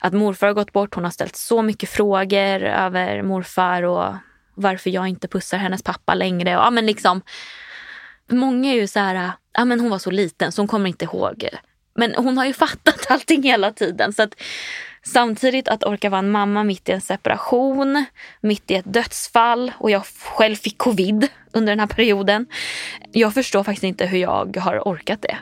att 0.01 0.14
morfar 0.14 0.47
har 0.47 0.53
gått 0.53 0.74
bort. 0.74 0.95
Hon 0.95 1.03
har 1.03 1.12
ställt 1.12 1.36
så 1.36 1.62
mycket 1.62 1.89
frågor 1.89 2.64
över 2.64 3.22
morfar 3.22 3.84
och 3.84 4.16
varför 4.56 4.89
jag 4.89 5.08
inte 5.08 5.28
pussar 5.28 5.58
hennes 5.58 5.84
pappa 5.84 6.14
längre. 6.14 6.49
Ja, 6.49 6.70
men 6.70 6.86
liksom, 6.86 7.22
många 8.32 8.71
är 8.71 8.76
ju 8.76 8.88
så 8.88 8.99
här, 8.99 9.32
ja 9.53 9.65
men 9.65 9.80
hon 9.80 9.89
var 9.89 9.99
så 9.99 10.11
liten 10.11 10.51
så 10.51 10.61
hon 10.61 10.67
kommer 10.67 10.89
inte 10.89 11.05
ihåg. 11.05 11.49
Men 11.95 12.15
hon 12.15 12.38
har 12.38 12.45
ju 12.45 12.53
fattat 12.63 13.05
allting 13.09 13.43
hela 13.43 13.71
tiden. 13.71 14.13
Så 14.13 14.23
att 14.23 14.36
Samtidigt 15.07 15.67
att 15.67 15.84
orka 15.84 16.09
vara 16.09 16.19
en 16.19 16.32
mamma 16.32 16.63
mitt 16.63 16.89
i 16.89 16.91
en 16.91 17.01
separation, 17.01 18.05
mitt 18.41 18.71
i 18.71 18.76
ett 18.76 18.93
dödsfall 18.93 19.71
och 19.78 19.91
jag 19.91 20.05
själv 20.05 20.55
fick 20.55 20.78
covid 20.78 21.28
under 21.53 21.71
den 21.71 21.80
här 21.80 21.88
perioden. 21.88 22.47
Jag 23.11 23.34
förstår 23.34 23.63
faktiskt 23.63 23.84
inte 23.84 24.05
hur 24.05 24.17
jag 24.17 24.57
har 24.57 24.80
orkat 24.80 25.21
det. 25.21 25.38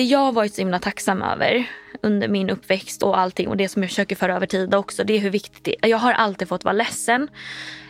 Det 0.00 0.04
jag 0.04 0.18
har 0.18 0.32
varit 0.32 0.54
så 0.54 0.60
himla 0.60 0.78
tacksam 0.78 1.22
över 1.22 1.66
under 2.02 2.28
min 2.28 2.50
uppväxt 2.50 3.02
och 3.02 3.18
allting 3.18 3.48
och 3.48 3.56
det 3.56 3.68
som 3.68 3.82
jag 3.82 3.90
försöker 3.90 4.16
föra 4.16 4.36
över 4.36 4.46
tid 4.46 4.74
också, 4.74 5.04
det 5.04 5.16
är 5.16 5.18
hur 5.18 5.30
viktigt 5.30 5.64
det 5.64 5.76
är. 5.82 5.88
Jag 5.88 5.98
har 5.98 6.12
alltid 6.12 6.48
fått 6.48 6.64
vara 6.64 6.72
ledsen. 6.72 7.28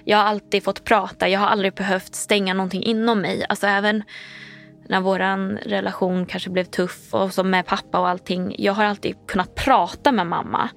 Jag 0.05 0.19
har 0.19 0.25
alltid 0.25 0.65
fått 0.65 0.85
prata. 0.85 1.29
Jag 1.29 1.41
har 1.41 1.47
aldrig 1.47 1.75
behövt 1.75 2.15
stänga 2.15 2.55
någonting 2.55 2.83
inom 2.83 3.21
mig. 3.21 3.47
Alltså 3.49 3.67
även 3.67 4.03
när 4.89 5.01
våran 5.01 5.57
relation 5.57 6.27
kanske 6.27 6.51
blev 6.51 6.65
tuff 6.65 7.15
och 7.15 7.35
som 7.35 7.51
med 7.51 7.67
pappa 7.67 7.99
och 8.01 8.09
allting. 8.09 8.55
Jag 8.59 8.73
har 8.73 8.85
alltid 8.85 9.17
kunnat 9.29 9.55
prata 9.55 10.13
med 10.13 10.27
mamma. 10.27 10.69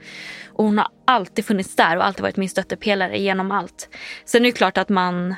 Och 0.48 0.66
hon 0.66 0.78
har 0.78 0.88
alltid 1.06 1.46
funnits 1.46 1.76
där 1.76 1.98
och 1.98 2.06
alltid 2.06 2.22
varit 2.22 2.38
min 2.38 2.50
stöttepelare 2.50 3.18
genom 3.20 3.52
allt. 3.52 3.90
Sen 4.26 4.42
är 4.42 4.46
det 4.46 4.58
klart 4.58 4.78
att 4.78 4.90
man, 4.90 5.36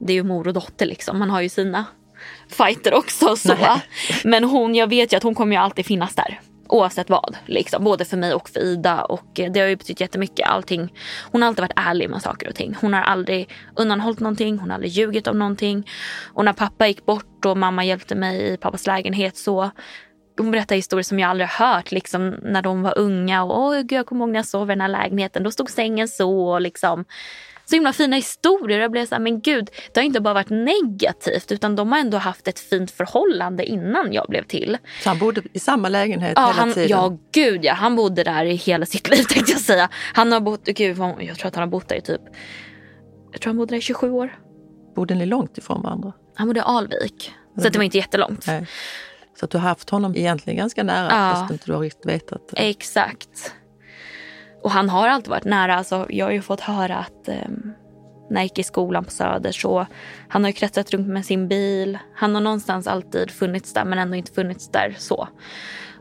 det 0.00 0.12
är 0.12 0.16
ju 0.16 0.22
mor 0.22 0.48
och 0.48 0.54
dotter 0.54 0.86
liksom. 0.86 1.18
Man 1.18 1.30
har 1.30 1.40
ju 1.40 1.48
sina 1.48 1.84
fighter 2.48 2.94
också. 2.94 3.36
Så. 3.36 3.54
Nej. 3.54 3.82
Men 4.24 4.44
hon, 4.44 4.74
jag 4.74 4.86
vet 4.86 5.12
ju 5.12 5.16
att 5.16 5.22
hon 5.22 5.34
kommer 5.34 5.56
ju 5.56 5.62
alltid 5.62 5.86
finnas 5.86 6.14
där. 6.14 6.40
Oavsett 6.68 7.10
vad. 7.10 7.36
Liksom. 7.46 7.84
Både 7.84 8.04
för 8.04 8.16
mig 8.16 8.34
och 8.34 8.48
för 8.48 8.60
Ida. 8.60 9.04
Och 9.04 9.40
eh, 9.40 9.52
det 9.52 9.60
har 9.60 9.66
ju 9.66 9.76
betytt 9.76 10.00
jättemycket. 10.00 10.48
Allting. 10.48 10.92
Hon 11.32 11.42
har 11.42 11.48
alltid 11.48 11.62
varit 11.62 11.78
ärlig 11.88 12.10
med 12.10 12.22
saker 12.22 12.48
och 12.48 12.54
ting. 12.54 12.76
Hon 12.80 12.92
har 12.92 13.00
aldrig 13.00 13.48
undanhållit 13.76 14.20
någonting. 14.20 14.58
Hon 14.58 14.70
har 14.70 14.74
aldrig 14.74 14.92
ljugit 14.92 15.26
om 15.26 15.38
någonting. 15.38 15.90
Och 16.32 16.44
när 16.44 16.52
pappa 16.52 16.86
gick 16.86 17.06
bort 17.06 17.44
och 17.46 17.56
mamma 17.56 17.84
hjälpte 17.84 18.14
mig 18.14 18.52
i 18.52 18.56
pappas 18.56 18.86
lägenhet 18.86 19.36
så 19.36 19.70
hon 20.38 20.50
berättar 20.50 20.76
historier 20.76 21.02
som 21.02 21.18
jag 21.18 21.30
aldrig 21.30 21.48
hört 21.48 21.92
liksom, 21.92 22.30
när 22.42 22.62
de 22.62 22.82
var 22.82 22.98
unga. 22.98 23.42
Och, 23.42 23.58
Åh, 23.58 23.76
gud, 23.76 23.92
jag 23.92 24.06
kommer 24.06 24.24
ihåg 24.24 24.32
när 24.32 24.38
jag 24.38 24.46
sov 24.46 24.70
i 24.70 24.72
den 24.72 24.80
här 24.80 24.88
lägenheten. 24.88 25.42
Då 25.42 25.50
stod 25.50 25.70
sängen 25.70 26.08
så. 26.08 26.48
Och 26.48 26.60
liksom, 26.60 27.04
så 27.64 27.76
himla 27.76 27.92
fina 27.92 28.16
historier. 28.16 28.78
Jag 28.78 28.90
blev 28.90 29.06
så 29.06 29.14
här, 29.14 29.22
men 29.22 29.40
gud, 29.40 29.70
det 29.92 30.00
har 30.00 30.04
inte 30.04 30.20
bara 30.20 30.34
varit 30.34 30.50
negativt 30.50 31.52
utan 31.52 31.76
de 31.76 31.92
har 31.92 31.98
ändå 31.98 32.18
haft 32.18 32.48
ett 32.48 32.58
fint 32.58 32.90
förhållande 32.90 33.64
innan 33.64 34.12
jag 34.12 34.26
blev 34.28 34.42
till. 34.44 34.78
Så 35.02 35.08
han 35.08 35.18
bodde 35.18 35.42
i 35.52 35.58
samma 35.58 35.88
lägenhet 35.88 36.32
ja, 36.36 36.46
hela 36.46 36.52
han, 36.52 36.72
tiden? 36.72 36.88
Ja, 36.88 37.18
gud 37.32 37.64
ja. 37.64 37.74
Han 37.74 37.96
bodde 37.96 38.24
där 38.24 38.44
i 38.44 38.54
hela 38.54 38.86
sitt 38.86 39.08
liv 39.16 39.22
tänkte 39.22 39.52
jag 39.52 39.60
säga. 39.60 39.88
Han 40.14 40.32
har 40.32 40.40
bott, 40.40 40.64
gud, 40.64 40.98
jag 40.98 41.38
tror 41.38 41.46
att 41.46 41.54
han 41.54 41.62
har 41.62 41.70
bott 41.70 41.88
där 41.88 41.96
i 41.96 42.00
typ, 42.00 42.22
jag 43.32 43.40
tror 43.40 43.50
han 43.50 43.56
bodde 43.56 43.70
där 43.74 43.78
i 43.78 43.80
27 43.80 44.10
år. 44.10 44.38
Bodde 44.96 45.14
ni 45.14 45.26
långt 45.26 45.58
ifrån 45.58 45.82
varandra? 45.82 46.12
Han 46.34 46.46
bodde 46.46 46.60
i 46.60 46.62
Alvik. 46.66 47.32
Så 47.56 47.68
det 47.68 47.76
var 47.78 47.84
inte 47.84 47.98
jättelångt. 47.98 48.46
Nej. 48.46 48.66
Så 49.38 49.44
att 49.44 49.50
du 49.50 49.58
har 49.58 49.68
haft 49.68 49.90
honom 49.90 50.16
egentligen 50.16 50.56
ganska 50.56 50.82
nära 50.82 51.08
ja. 51.10 51.34
fast 51.34 51.52
inte 51.52 51.66
du 51.66 51.72
har 51.72 51.80
riktigt 51.80 52.06
vetat 52.06 52.48
det. 52.48 52.68
Exakt. 52.68 53.54
Och 54.64 54.70
han 54.70 54.88
har 54.88 55.08
alltid 55.08 55.30
varit 55.30 55.44
nära. 55.44 55.76
Alltså, 55.76 56.06
jag 56.08 56.26
har 56.26 56.32
ju 56.32 56.42
fått 56.42 56.60
höra 56.60 56.96
att 56.96 57.28
eh, 57.28 57.48
när 58.30 58.40
jag 58.40 58.44
gick 58.44 58.58
i 58.58 58.62
skolan 58.62 59.04
på 59.04 59.10
Söder 59.10 59.52
så 59.52 59.86
han 60.28 60.44
har 60.44 60.48
ju 60.48 60.52
kretsat 60.52 60.90
runt 60.90 61.08
med 61.08 61.26
sin 61.26 61.48
bil. 61.48 61.98
Han 62.14 62.34
har 62.34 62.42
någonstans 62.42 62.86
alltid 62.86 63.30
funnits 63.30 63.72
där 63.72 63.84
men 63.84 63.98
ändå 63.98 64.16
inte 64.16 64.32
funnits 64.32 64.70
där 64.70 64.94
så. 64.98 65.28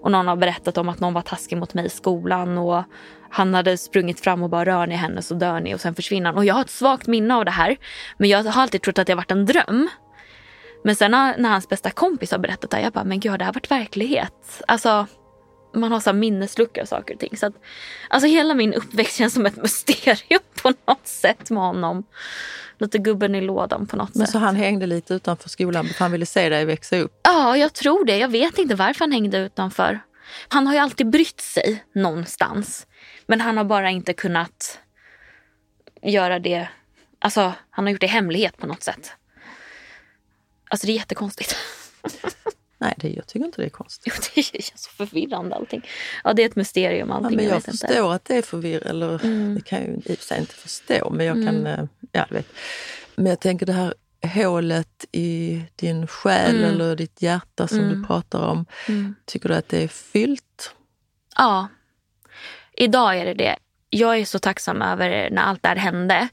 Och 0.01 0.11
någon 0.11 0.27
har 0.27 0.35
berättat 0.35 0.77
om 0.77 0.89
att 0.89 0.99
någon 0.99 1.13
var 1.13 1.21
taskig 1.21 1.57
mot 1.57 1.73
mig 1.73 1.85
i 1.85 1.89
skolan 1.89 2.57
och 2.57 2.83
han 3.29 3.53
hade 3.53 3.77
sprungit 3.77 4.19
fram 4.19 4.43
och 4.43 4.49
bara 4.49 4.65
rör 4.65 4.87
ni 4.87 4.95
henne 4.95 5.21
så 5.21 5.33
dör 5.33 5.59
ni 5.59 5.75
och 5.75 5.81
sen 5.81 5.95
försvinner 5.95 6.25
han. 6.25 6.37
Och 6.37 6.45
jag 6.45 6.53
har 6.53 6.61
ett 6.61 6.69
svagt 6.69 7.07
minne 7.07 7.35
av 7.35 7.45
det 7.45 7.51
här. 7.51 7.77
Men 8.17 8.29
jag 8.29 8.43
har 8.43 8.61
alltid 8.61 8.81
trott 8.81 8.99
att 8.99 9.07
det 9.07 9.13
har 9.13 9.17
varit 9.17 9.31
en 9.31 9.45
dröm. 9.45 9.89
Men 10.83 10.95
sen 10.95 11.11
när, 11.11 11.49
hans 11.49 11.69
bästa 11.69 11.91
kompis 11.91 12.31
har 12.31 12.39
berättat 12.39 12.71
det, 12.71 12.81
jag 12.81 12.93
bara, 12.93 13.03
men 13.03 13.19
gud 13.19 13.31
har 13.31 13.37
det 13.37 13.45
här 13.45 13.53
varit 13.53 13.71
verklighet? 13.71 14.61
Alltså, 14.67 15.07
man 15.73 15.91
har 15.91 15.99
så 15.99 16.13
minnesluckor 16.13 16.81
av 16.81 16.85
saker 16.85 17.13
och 17.13 17.19
ting. 17.19 17.37
Så 17.37 17.45
att, 17.45 17.53
alltså 18.09 18.27
hela 18.27 18.53
min 18.53 18.73
uppväxt 18.73 19.17
känns 19.17 19.33
som 19.33 19.45
ett 19.45 19.55
mysterium 19.55 20.41
på 20.61 20.73
något 20.85 21.07
sätt 21.07 21.49
med 21.49 21.63
honom. 21.63 22.03
Lite 22.77 22.97
gubben 22.97 23.35
i 23.35 23.41
lådan 23.41 23.87
på 23.87 23.95
något 23.95 24.15
Men 24.15 24.25
sätt. 24.25 24.33
Så 24.33 24.39
han 24.39 24.55
hängde 24.55 24.85
lite 24.85 25.13
utanför 25.13 25.49
skolan 25.49 25.87
för 25.87 25.99
han 25.99 26.11
ville 26.11 26.25
se 26.25 26.49
dig 26.49 26.65
växa 26.65 26.97
upp? 26.97 27.19
Ja, 27.23 27.57
jag 27.57 27.73
tror 27.73 28.05
det. 28.05 28.17
Jag 28.17 28.29
vet 28.29 28.57
inte 28.57 28.75
varför 28.75 28.99
han 28.99 29.11
hängde 29.11 29.37
utanför. 29.37 29.99
Han 30.47 30.67
har 30.67 30.73
ju 30.73 30.79
alltid 30.79 31.09
brytt 31.09 31.41
sig 31.41 31.83
någonstans. 31.93 32.87
Men 33.25 33.41
han 33.41 33.57
har 33.57 33.63
bara 33.63 33.89
inte 33.89 34.13
kunnat 34.13 34.79
göra 36.01 36.39
det. 36.39 36.67
Alltså, 37.19 37.53
han 37.69 37.85
har 37.85 37.91
gjort 37.91 38.01
det 38.01 38.05
i 38.05 38.09
hemlighet 38.09 38.57
på 38.57 38.67
något 38.67 38.83
sätt. 38.83 39.11
Alltså 40.69 40.87
det 40.87 40.93
är 40.93 40.95
jättekonstigt. 40.95 41.55
Nej, 42.83 42.93
det, 42.97 43.09
jag 43.09 43.27
tycker 43.27 43.45
inte 43.45 43.61
det 43.61 43.65
är 43.65 43.69
konstigt. 43.69 44.31
Jo, 44.35 44.43
det 44.53 44.57
är 44.57 44.77
så 44.77 44.89
förvirrande 44.89 45.55
allting. 45.55 45.87
Ja, 46.23 46.33
det 46.33 46.41
är 46.43 46.45
ett 46.49 46.55
mysterium 46.55 47.11
allting. 47.11 47.31
Ja, 47.31 47.35
men 47.35 47.45
jag, 47.45 47.55
jag 47.55 47.63
förstår 47.63 47.89
inte. 47.89 48.11
att 48.13 48.25
det 48.25 48.35
är 48.35 48.41
förvirrande. 48.41 48.89
Eller 48.89 49.25
Mm. 49.25 49.55
det 49.55 49.61
kan 49.61 49.79
jag 49.79 49.87
ju 49.87 49.95
i 49.95 50.13
och 50.15 50.17
för 50.19 50.25
sig 50.25 50.39
inte 50.39 50.53
förstå, 50.53 51.09
men 51.09 51.25
jag 51.25 51.37
Mm. 51.37 51.47
kan... 51.47 51.67
eh, 51.67 51.85
Ja, 52.11 52.25
du 52.29 52.35
vet. 52.35 52.47
Men 53.15 53.25
jag 53.25 53.39
tänker 53.39 53.65
det 53.65 53.73
här 53.73 53.93
hålet 54.45 55.05
i 55.11 55.61
din 55.75 56.07
själ 56.07 56.55
Mm. 56.55 56.69
eller 56.69 56.95
ditt 56.95 57.21
hjärta 57.21 57.67
som 57.67 57.79
Mm. 57.79 58.01
du 58.01 58.07
pratar 58.07 58.39
om. 58.47 58.65
Mm. 58.87 59.15
Tycker 59.25 59.49
du 59.49 59.55
att 59.55 59.69
det 59.69 59.83
är 59.83 59.87
fyllt? 59.87 60.75
Ja, 61.37 61.67
idag 62.73 63.17
är 63.19 63.25
det 63.25 63.33
det. 63.33 63.55
Jag 63.89 64.17
är 64.19 64.25
så 64.25 64.39
tacksam 64.39 64.81
över 64.81 65.29
när 65.31 65.41
allt 65.41 65.63
det 65.63 65.69
här 65.69 65.75
hände. 65.75 66.27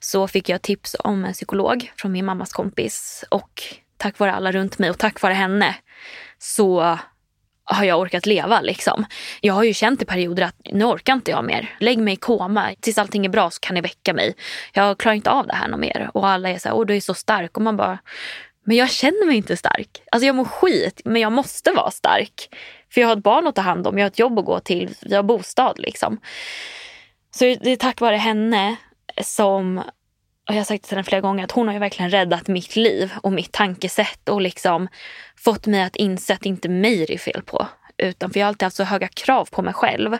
Så 0.00 0.28
fick 0.28 0.48
jag 0.48 0.62
tips 0.62 0.96
om 0.98 1.24
en 1.24 1.32
psykolog 1.32 1.92
från 1.96 2.12
min 2.12 2.24
mammas 2.24 2.52
kompis. 2.52 3.24
Och 3.30 3.62
tack 3.98 4.18
vare 4.18 4.32
alla 4.32 4.52
runt 4.52 4.78
mig 4.78 4.90
och 4.90 4.98
tack 4.98 5.22
vare 5.22 5.34
henne 5.34 5.74
så 6.38 6.98
har 7.64 7.84
jag 7.84 8.00
orkat 8.00 8.26
leva. 8.26 8.60
Liksom. 8.60 9.04
Jag 9.40 9.54
har 9.54 9.62
ju 9.62 9.74
känt 9.74 10.02
i 10.02 10.04
perioder 10.04 10.42
att 10.42 10.56
nu 10.72 10.84
orkar 10.84 11.12
inte 11.12 11.30
jag 11.30 11.44
mer. 11.44 11.76
Lägg 11.80 11.98
mig 11.98 12.14
i 12.14 12.16
koma. 12.16 12.74
Tills 12.80 12.98
allting 12.98 13.24
är 13.26 13.30
bra 13.30 13.50
så 13.50 13.60
kan 13.60 13.74
ni 13.74 13.80
väcka 13.80 14.14
mig. 14.14 14.34
Jag 14.72 14.98
klarar 14.98 15.14
inte 15.14 15.30
av 15.30 15.46
det 15.46 15.54
här 15.54 15.68
något 15.68 15.80
mer. 15.80 16.10
Och 16.14 16.28
alla 16.28 16.48
är 16.48 16.58
så 16.58 16.68
här, 16.68 16.76
åh 16.76 16.86
du 16.86 16.96
är 16.96 17.00
så 17.00 17.14
stark. 17.14 17.56
Och 17.56 17.62
man 17.62 17.76
bara, 17.76 17.98
men 18.64 18.76
jag 18.76 18.90
känner 18.90 19.26
mig 19.26 19.36
inte 19.36 19.56
stark. 19.56 20.02
Alltså 20.12 20.26
jag 20.26 20.34
mår 20.34 20.44
skit, 20.44 21.00
men 21.04 21.22
jag 21.22 21.32
måste 21.32 21.70
vara 21.70 21.90
stark. 21.90 22.48
För 22.90 23.00
jag 23.00 23.08
har 23.08 23.16
ett 23.16 23.22
barn 23.22 23.46
att 23.46 23.54
ta 23.54 23.62
hand 23.62 23.86
om, 23.86 23.98
jag 23.98 24.04
har 24.04 24.10
ett 24.10 24.18
jobb 24.18 24.38
att 24.38 24.44
gå 24.44 24.60
till, 24.60 24.94
vi 25.02 25.14
har 25.14 25.22
bostad 25.22 25.78
liksom. 25.78 26.20
Så 27.30 27.44
det 27.44 27.70
är 27.70 27.76
tack 27.76 28.00
vare 28.00 28.16
henne 28.16 28.76
som, 29.22 29.82
och 30.48 30.54
jag 30.54 30.58
har 30.58 30.64
sagt 30.64 30.82
det 30.82 30.88
till 30.88 30.96
henne 30.96 31.04
flera 31.04 31.20
gånger, 31.20 31.44
att 31.44 31.52
hon 31.52 31.66
har 31.66 31.74
ju 31.74 31.80
verkligen 31.80 32.10
räddat 32.10 32.48
mitt 32.48 32.76
liv 32.76 33.12
och 33.22 33.32
mitt 33.32 33.52
tankesätt 33.52 34.28
och 34.28 34.40
liksom 34.40 34.88
fått 35.36 35.66
mig 35.66 35.82
att 35.82 35.96
inse 35.96 36.34
att 36.34 36.40
det 36.40 36.48
inte 36.48 36.68
är 36.68 36.70
mig 36.70 37.06
det 37.06 37.14
är 37.14 37.18
fel 37.18 37.42
på. 37.42 37.66
Utan 37.96 38.30
för 38.30 38.40
jag 38.40 38.46
har 38.46 38.48
alltid 38.48 38.66
haft 38.66 38.76
så 38.76 38.84
höga 38.84 39.08
krav 39.08 39.48
på 39.50 39.62
mig 39.62 39.74
själv. 39.74 40.18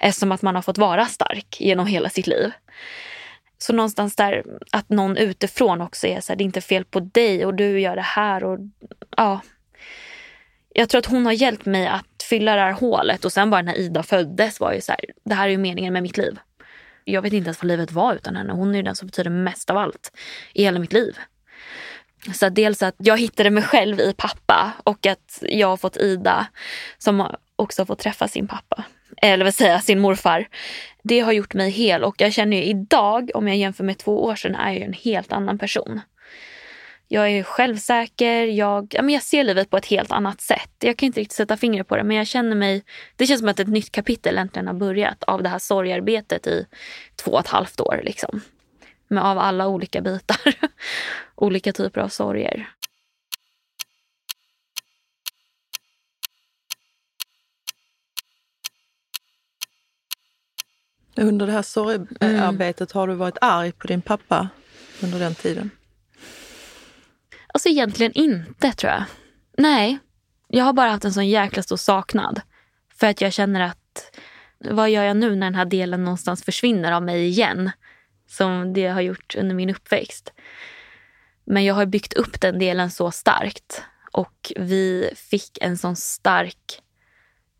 Eftersom 0.00 0.32
att 0.32 0.42
man 0.42 0.54
har 0.54 0.62
fått 0.62 0.78
vara 0.78 1.06
stark 1.06 1.60
genom 1.60 1.86
hela 1.86 2.08
sitt 2.08 2.26
liv. 2.26 2.50
Så 3.58 3.72
någonstans 3.72 4.16
där 4.16 4.44
att 4.72 4.88
någon 4.88 5.16
utifrån 5.16 5.80
också 5.80 6.06
är 6.06 6.20
så 6.20 6.32
här, 6.32 6.36
det 6.36 6.42
är 6.42 6.46
inte 6.46 6.60
fel 6.60 6.84
på 6.84 7.00
dig 7.00 7.46
och 7.46 7.54
du 7.54 7.80
gör 7.80 7.96
det 7.96 8.02
här 8.02 8.44
och 8.44 8.58
ja. 9.16 9.40
Jag 10.74 10.88
tror 10.88 10.98
att 10.98 11.06
hon 11.06 11.26
har 11.26 11.32
hjälpt 11.32 11.66
mig 11.66 11.86
att 11.86 12.22
fylla 12.22 12.54
det 12.54 12.60
här 12.60 12.72
hålet 12.72 13.24
och 13.24 13.32
sen 13.32 13.50
bara 13.50 13.62
när 13.62 13.78
Ida 13.78 14.02
föddes 14.02 14.60
var 14.60 14.72
ju 14.72 14.80
så 14.80 14.92
här, 14.92 15.00
det 15.24 15.34
här 15.34 15.46
är 15.46 15.50
ju 15.50 15.58
meningen 15.58 15.92
med 15.92 16.02
mitt 16.02 16.16
liv. 16.16 16.38
Jag 17.08 17.22
vet 17.22 17.32
inte 17.32 17.46
ens 17.46 17.62
vad 17.62 17.68
livet 17.68 17.92
var 17.92 18.14
utan 18.14 18.36
henne. 18.36 18.52
Hon 18.52 18.70
är 18.70 18.76
ju 18.76 18.82
den 18.82 18.96
som 18.96 19.06
betyder 19.06 19.30
mest 19.30 19.70
av 19.70 19.76
allt 19.76 20.12
i 20.54 20.62
hela 20.62 20.78
mitt 20.78 20.92
liv. 20.92 21.18
Så 22.34 22.46
att 22.46 22.54
dels 22.54 22.82
att 22.82 22.94
jag 22.98 23.20
hittade 23.20 23.50
mig 23.50 23.62
själv 23.62 24.00
i 24.00 24.14
pappa 24.16 24.72
och 24.84 25.06
att 25.06 25.42
jag 25.42 25.68
har 25.68 25.76
fått 25.76 25.96
Ida 25.96 26.46
som 26.98 27.34
också 27.56 27.82
har 27.82 27.86
fått 27.86 27.98
träffa 27.98 28.28
sin 28.28 28.48
pappa. 28.48 28.84
Eller 29.22 29.44
vad 29.44 29.54
säger 29.54 29.72
jag, 29.72 29.84
sin 29.84 30.00
morfar. 30.00 30.48
Det 31.02 31.20
har 31.20 31.32
gjort 31.32 31.54
mig 31.54 31.70
hel 31.70 32.04
och 32.04 32.20
jag 32.20 32.32
känner 32.32 32.56
ju 32.56 32.62
idag, 32.62 33.30
om 33.34 33.48
jag 33.48 33.56
jämför 33.56 33.84
med 33.84 33.98
två 33.98 34.24
år 34.24 34.34
sedan, 34.34 34.54
är 34.54 34.72
jag 34.72 34.82
en 34.82 34.92
helt 34.92 35.32
annan 35.32 35.58
person. 35.58 36.00
Jag 37.08 37.30
är 37.30 37.42
självsäker, 37.42 38.46
jag, 38.46 38.86
ja, 38.90 39.02
men 39.02 39.14
jag 39.14 39.22
ser 39.22 39.44
livet 39.44 39.70
på 39.70 39.76
ett 39.76 39.86
helt 39.86 40.12
annat 40.12 40.40
sätt. 40.40 40.70
Jag 40.78 40.96
kan 40.96 41.06
inte 41.06 41.20
riktigt 41.20 41.36
sätta 41.36 41.56
fingret 41.56 41.88
på 41.88 41.96
det 41.96 42.04
men 42.04 42.16
jag 42.16 42.26
känner 42.26 42.56
mig, 42.56 42.84
det 43.16 43.26
känns 43.26 43.40
som 43.40 43.48
att 43.48 43.60
ett 43.60 43.68
nytt 43.68 43.92
kapitel 43.92 44.38
äntligen 44.38 44.66
har 44.66 44.74
börjat 44.74 45.24
av 45.24 45.42
det 45.42 45.48
här 45.48 45.58
sorgarbetet 45.58 46.46
i 46.46 46.66
två 47.16 47.30
och 47.30 47.40
ett 47.40 47.46
halvt 47.46 47.80
år. 47.80 48.00
Liksom. 48.04 48.40
Med 49.08 49.24
av 49.24 49.38
alla 49.38 49.68
olika 49.68 50.00
bitar. 50.00 50.54
olika 51.34 51.72
typer 51.72 52.00
av 52.00 52.08
sorger. 52.08 52.68
Under 61.16 61.46
det 61.46 61.52
här 61.52 61.62
sorgearbetet, 61.62 62.92
har 62.92 63.08
du 63.08 63.14
varit 63.14 63.38
arg 63.40 63.72
på 63.72 63.86
din 63.86 64.02
pappa 64.02 64.48
under 65.02 65.18
den 65.18 65.34
tiden? 65.34 65.70
Alltså 67.56 67.68
egentligen 67.68 68.12
inte 68.12 68.72
tror 68.72 68.92
jag. 68.92 69.04
Nej, 69.58 69.98
jag 70.48 70.64
har 70.64 70.72
bara 70.72 70.90
haft 70.90 71.04
en 71.04 71.12
sån 71.12 71.28
jäkla 71.28 71.62
stor 71.62 71.76
saknad. 71.76 72.40
För 72.94 73.06
att 73.06 73.20
jag 73.20 73.32
känner 73.32 73.60
att 73.60 74.16
vad 74.58 74.90
gör 74.90 75.02
jag 75.04 75.16
nu 75.16 75.36
när 75.36 75.46
den 75.46 75.54
här 75.54 75.64
delen 75.64 76.04
någonstans 76.04 76.44
försvinner 76.44 76.92
av 76.92 77.02
mig 77.02 77.26
igen? 77.26 77.70
Som 78.28 78.72
det 78.72 78.86
har 78.86 79.00
gjort 79.00 79.34
under 79.38 79.54
min 79.54 79.70
uppväxt. 79.70 80.32
Men 81.44 81.64
jag 81.64 81.74
har 81.74 81.86
byggt 81.86 82.12
upp 82.12 82.40
den 82.40 82.58
delen 82.58 82.90
så 82.90 83.10
starkt. 83.10 83.82
Och 84.12 84.52
vi 84.56 85.10
fick 85.16 85.58
en 85.60 85.78
sån 85.78 85.96
stark 85.96 86.82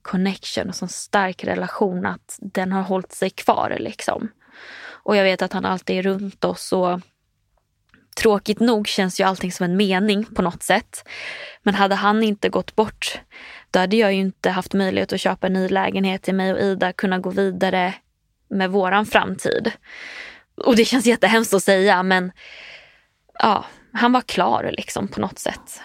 connection 0.03 0.69
och 0.69 0.75
sån 0.75 0.89
stark 0.89 1.45
relation 1.45 2.07
att 2.07 2.39
den 2.41 2.73
har 2.73 2.83
hållit 2.83 3.13
sig 3.13 3.31
kvar. 3.31 3.77
Liksom. 3.79 4.29
Och 4.89 5.17
jag 5.17 5.25
vet 5.25 5.43
att 5.43 5.53
han 5.53 5.65
alltid 5.65 5.99
är 5.99 6.03
runt 6.03 6.45
oss. 6.45 6.73
och 6.73 7.01
Tråkigt 8.21 8.61
nog 8.61 8.89
känns 8.89 9.21
ju 9.21 9.25
allting 9.25 9.53
som 9.53 9.65
en 9.65 9.77
mening 9.77 10.25
på 10.25 10.43
något 10.43 10.63
sätt. 10.63 11.09
Men 11.63 11.75
hade 11.75 11.95
han 11.95 12.23
inte 12.23 12.49
gått 12.49 12.77
bort, 12.77 13.21
då 13.71 13.79
hade 13.79 13.97
jag 13.97 14.13
ju 14.15 14.21
inte 14.21 14.51
haft 14.51 14.75
möjlighet 14.75 15.13
att 15.13 15.21
köpa 15.21 15.47
en 15.47 15.53
ny 15.53 15.69
lägenhet 15.69 16.23
till 16.23 16.35
mig 16.35 16.53
och 16.53 16.61
Ida, 16.61 16.93
kunna 16.93 17.19
gå 17.19 17.31
vidare 17.31 17.95
med 18.49 18.71
våran 18.71 19.07
framtid. 19.07 19.73
Och 20.65 20.77
det 20.77 20.85
känns 20.85 21.07
jättehemskt 21.07 21.55
att 21.55 21.63
säga, 21.63 22.03
men 22.03 22.33
ja, 23.39 23.65
han 23.93 24.13
var 24.13 24.21
klar 24.21 24.71
liksom 24.77 25.09
på 25.09 25.21
något 25.21 25.39
sätt. 25.39 25.81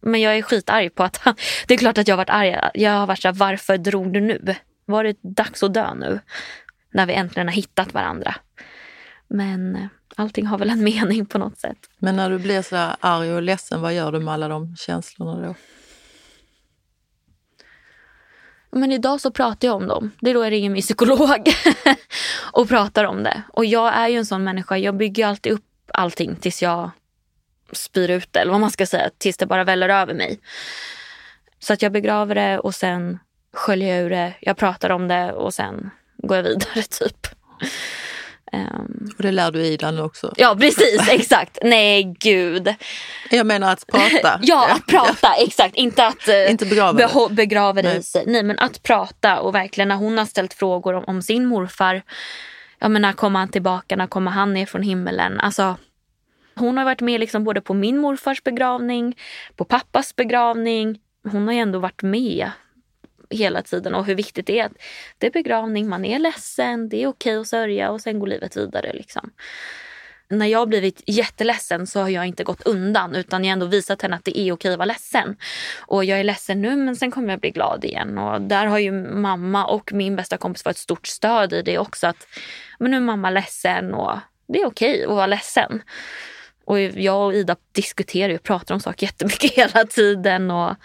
Men 0.00 0.20
jag 0.20 0.36
är 0.36 0.42
skitarg 0.42 0.90
på 0.90 1.02
att 1.02 1.16
han, 1.16 1.34
det 1.66 1.74
är 1.74 1.78
klart 1.78 1.98
att 1.98 2.08
jag 2.08 2.12
har 2.12 2.24
varit 2.24 2.30
arg. 2.30 2.70
Jag 2.74 2.92
har 2.92 3.06
varit 3.06 3.22
så 3.22 3.28
här, 3.28 3.34
varför 3.34 3.78
drog 3.78 4.12
du 4.12 4.20
nu? 4.20 4.54
Var 4.84 5.04
det 5.04 5.16
dags 5.22 5.62
att 5.62 5.74
dö 5.74 5.94
nu? 5.94 6.20
När 6.94 7.06
vi 7.06 7.12
äntligen 7.12 7.48
har 7.48 7.54
hittat 7.54 7.94
varandra. 7.94 8.34
Men 9.28 9.76
eh, 9.76 9.86
allting 10.16 10.46
har 10.46 10.58
väl 10.58 10.70
en 10.70 10.84
mening 10.84 11.26
på 11.26 11.38
något 11.38 11.58
sätt. 11.58 11.78
Men 11.98 12.16
när 12.16 12.30
du 12.30 12.38
blir 12.38 12.62
så 12.62 12.76
här 12.76 12.96
arg 13.00 13.34
och 13.34 13.42
ledsen, 13.42 13.80
vad 13.80 13.94
gör 13.94 14.12
du 14.12 14.20
med 14.20 14.34
alla 14.34 14.48
de 14.48 14.76
känslorna 14.76 15.46
då? 15.46 15.54
Men 18.70 18.92
idag 18.92 19.20
så 19.20 19.30
pratar 19.30 19.68
jag 19.68 19.76
om 19.76 19.86
dem. 19.86 20.10
Det 20.20 20.30
är 20.30 20.34
då 20.34 20.44
jag 20.44 20.50
ringer 20.50 20.70
min 20.70 20.82
psykolog 20.82 21.48
och 22.52 22.68
pratar 22.68 23.04
om 23.04 23.22
det. 23.22 23.42
Och 23.52 23.64
jag 23.64 23.94
är 23.94 24.08
ju 24.08 24.16
en 24.16 24.26
sån 24.26 24.44
människa. 24.44 24.76
Jag 24.76 24.96
bygger 24.96 25.26
alltid 25.26 25.52
upp 25.52 25.64
allting 25.94 26.36
tills 26.36 26.62
jag 26.62 26.90
spyr 27.72 28.10
ut 28.10 28.32
det. 28.32 28.40
Eller 28.40 28.52
vad 28.52 28.60
man 28.60 28.70
ska 28.70 28.86
säga. 28.86 29.10
Tills 29.18 29.36
det 29.36 29.46
bara 29.46 29.64
väller 29.64 29.88
över 29.88 30.14
mig. 30.14 30.40
Så 31.58 31.72
att 31.72 31.82
jag 31.82 31.92
begraver 31.92 32.34
det 32.34 32.58
och 32.58 32.74
sen 32.74 33.18
sköljer 33.52 33.96
jag 33.96 34.04
ur 34.04 34.10
det. 34.10 34.34
Jag 34.40 34.56
pratar 34.56 34.90
om 34.90 35.08
det 35.08 35.32
och 35.32 35.54
sen 35.54 35.90
går 36.16 36.36
jag 36.36 36.44
vidare 36.44 36.82
typ. 36.90 37.26
Och 39.16 39.22
det 39.22 39.32
lär 39.32 39.50
du 39.50 39.60
Ida 39.66 39.90
nu 39.90 40.02
också? 40.02 40.32
Ja 40.36 40.56
precis, 40.60 41.08
exakt. 41.08 41.58
Nej 41.62 42.14
gud. 42.18 42.74
Jag 43.30 43.46
menar 43.46 43.72
att 43.72 43.86
prata. 43.86 44.38
ja, 44.42 44.68
att 44.70 44.86
prata, 44.86 45.34
exakt. 45.34 45.74
Inte 45.74 46.06
att 46.06 46.28
uh, 46.28 46.50
Inte 46.50 46.66
begrava, 46.66 47.28
det. 47.28 47.34
begrava 47.34 47.82
det 47.82 47.94
i 47.96 48.02
sig. 48.02 48.24
Nej, 48.26 48.42
men 48.42 48.58
att 48.58 48.82
prata 48.82 49.40
och 49.40 49.54
verkligen 49.54 49.88
när 49.88 49.96
hon 49.96 50.18
har 50.18 50.24
ställt 50.24 50.54
frågor 50.54 50.94
om, 50.94 51.04
om 51.04 51.22
sin 51.22 51.46
morfar. 51.46 52.02
Ja, 52.78 52.88
men 52.88 53.02
när 53.02 53.12
kommer 53.12 53.38
han 53.38 53.48
tillbaka? 53.48 53.96
När 53.96 54.06
kommer 54.06 54.30
han 54.30 54.52
ner 54.52 54.66
från 54.66 54.82
himmelen? 54.82 55.40
Alltså, 55.40 55.76
hon 56.54 56.78
har 56.78 56.84
varit 56.84 57.00
med 57.00 57.20
liksom 57.20 57.44
både 57.44 57.60
på 57.60 57.74
min 57.74 57.98
morfars 57.98 58.42
begravning, 58.42 59.16
på 59.56 59.64
pappas 59.64 60.16
begravning. 60.16 60.98
Hon 61.32 61.46
har 61.46 61.54
ju 61.54 61.60
ändå 61.60 61.78
varit 61.78 62.02
med 62.02 62.50
hela 63.32 63.62
tiden 63.62 63.94
och 63.94 64.06
hur 64.06 64.14
viktigt 64.14 64.46
det 64.46 64.58
är 64.58 64.66
att 64.66 64.72
det 65.18 65.26
är 65.26 65.30
begravning, 65.30 65.88
man 65.88 66.04
är 66.04 66.18
ledsen, 66.18 66.88
det 66.88 67.02
är 67.02 67.06
okej 67.06 67.36
att 67.36 67.48
sörja 67.48 67.90
och 67.90 68.00
sen 68.00 68.18
går 68.18 68.26
livet 68.26 68.56
vidare. 68.56 68.92
Liksom. 68.92 69.30
När 70.28 70.46
jag 70.46 70.58
har 70.58 70.66
blivit 70.66 71.02
jätteledsen 71.06 71.86
så 71.86 72.00
har 72.00 72.08
jag 72.08 72.26
inte 72.26 72.44
gått 72.44 72.62
undan 72.62 73.14
utan 73.14 73.44
jag 73.44 73.50
har 73.50 73.52
ändå 73.52 73.66
visat 73.66 74.02
henne 74.02 74.16
att 74.16 74.24
det 74.24 74.38
är 74.38 74.52
okej 74.52 74.72
att 74.72 74.78
vara 74.78 74.86
ledsen. 74.86 75.36
Och 75.80 76.04
jag 76.04 76.20
är 76.20 76.24
ledsen 76.24 76.62
nu 76.62 76.76
men 76.76 76.96
sen 76.96 77.10
kommer 77.10 77.30
jag 77.30 77.40
bli 77.40 77.50
glad 77.50 77.84
igen. 77.84 78.18
Och 78.18 78.40
där 78.40 78.66
har 78.66 78.78
ju 78.78 78.92
mamma 78.92 79.66
och 79.66 79.92
min 79.92 80.16
bästa 80.16 80.36
kompis 80.36 80.64
varit 80.64 80.76
ett 80.76 80.80
stort 80.80 81.06
stöd 81.06 81.52
i 81.52 81.62
det 81.62 81.78
också. 81.78 82.06
att 82.06 82.26
men 82.78 82.90
Nu 82.90 82.96
är 82.96 83.00
mamma 83.00 83.30
ledsen 83.30 83.94
och 83.94 84.18
det 84.46 84.60
är 84.60 84.66
okej 84.66 85.04
att 85.04 85.10
vara 85.10 85.26
ledsen. 85.26 85.82
Och 86.64 86.80
jag 86.80 87.26
och 87.26 87.34
Ida 87.34 87.56
diskuterar 87.72 88.34
och 88.34 88.42
pratar 88.42 88.74
om 88.74 88.80
saker 88.80 89.06
jättemycket 89.06 89.52
hela 89.56 89.84
tiden. 89.84 90.50
Och 90.50 90.76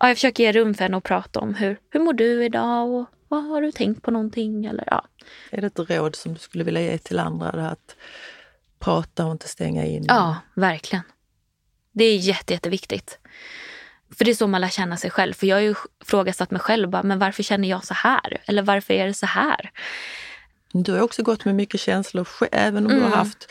ja, 0.00 0.08
jag 0.08 0.16
försöker 0.16 0.42
ge 0.42 0.52
rum 0.52 0.74
för 0.74 0.82
henne 0.82 0.96
att 0.96 1.04
prata 1.04 1.40
om 1.40 1.54
hur, 1.54 1.78
hur 1.90 2.00
mår 2.00 2.12
du 2.12 2.44
idag 2.44 2.90
och 2.90 3.06
vad 3.28 3.44
har 3.44 3.62
du 3.62 3.72
tänkt 3.72 4.02
på 4.02 4.10
någonting? 4.10 4.64
Eller, 4.64 4.84
ja. 4.90 5.04
Är 5.50 5.60
det 5.60 5.66
ett 5.66 5.90
råd 5.90 6.16
som 6.16 6.34
du 6.34 6.40
skulle 6.40 6.64
vilja 6.64 6.80
ge 6.80 6.98
till 6.98 7.18
andra? 7.18 7.52
Det 7.52 7.68
att 7.68 7.96
prata 8.78 9.26
och 9.26 9.32
inte 9.32 9.48
stänga 9.48 9.84
in? 9.86 10.04
Ja, 10.08 10.36
verkligen. 10.54 11.04
Det 11.92 12.04
är 12.04 12.16
jätte, 12.16 12.52
jätteviktigt. 12.52 13.18
För 14.16 14.24
det 14.24 14.30
är 14.30 14.34
så 14.34 14.46
man 14.46 14.60
lär 14.60 14.68
känna 14.68 14.96
sig 14.96 15.10
själv. 15.10 15.32
För 15.32 15.46
jag 15.46 15.56
har 15.56 15.60
ju 15.60 15.74
ifrågasatt 16.02 16.50
mig 16.50 16.60
själv. 16.60 16.88
Bara, 16.88 17.02
men 17.02 17.18
varför 17.18 17.42
känner 17.42 17.68
jag 17.68 17.84
så 17.84 17.94
här? 17.94 18.42
Eller 18.46 18.62
varför 18.62 18.94
är 18.94 19.06
det 19.06 19.14
så 19.14 19.26
här? 19.26 19.70
Du 20.72 20.92
har 20.92 21.00
också 21.00 21.22
gått 21.22 21.44
med 21.44 21.54
mycket 21.54 21.80
känslor 21.80 22.28
även 22.52 22.86
om 22.86 22.92
mm. 22.92 22.96
du 22.96 23.02
har 23.02 23.12
mm. 23.12 23.18
haft 23.18 23.50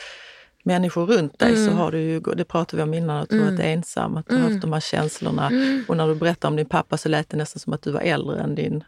människor 0.64 1.06
runt 1.06 1.38
dig 1.38 1.52
mm. 1.52 1.66
så 1.66 1.72
har 1.72 1.92
du 1.92 2.00
ju, 2.00 2.20
det 2.20 2.44
pratade 2.44 2.76
vi 2.76 2.82
om 2.82 2.94
innan, 2.94 3.16
att 3.22 3.28
du 3.28 3.36
mm. 3.36 3.50
varit 3.54 3.64
ensam, 3.64 4.16
att 4.16 4.28
du 4.28 4.36
mm. 4.36 4.50
haft 4.50 4.60
de 4.60 4.72
här 4.72 4.80
känslorna. 4.80 5.46
Mm. 5.46 5.84
Och 5.88 5.96
när 5.96 6.08
du 6.08 6.14
berättade 6.14 6.50
om 6.50 6.56
din 6.56 6.68
pappa 6.68 6.96
så 6.96 7.08
lät 7.08 7.30
det 7.30 7.36
nästan 7.36 7.60
som 7.60 7.72
att 7.72 7.82
du 7.82 7.90
var 7.90 8.00
äldre 8.00 8.40
än 8.40 8.54
din 8.54 8.84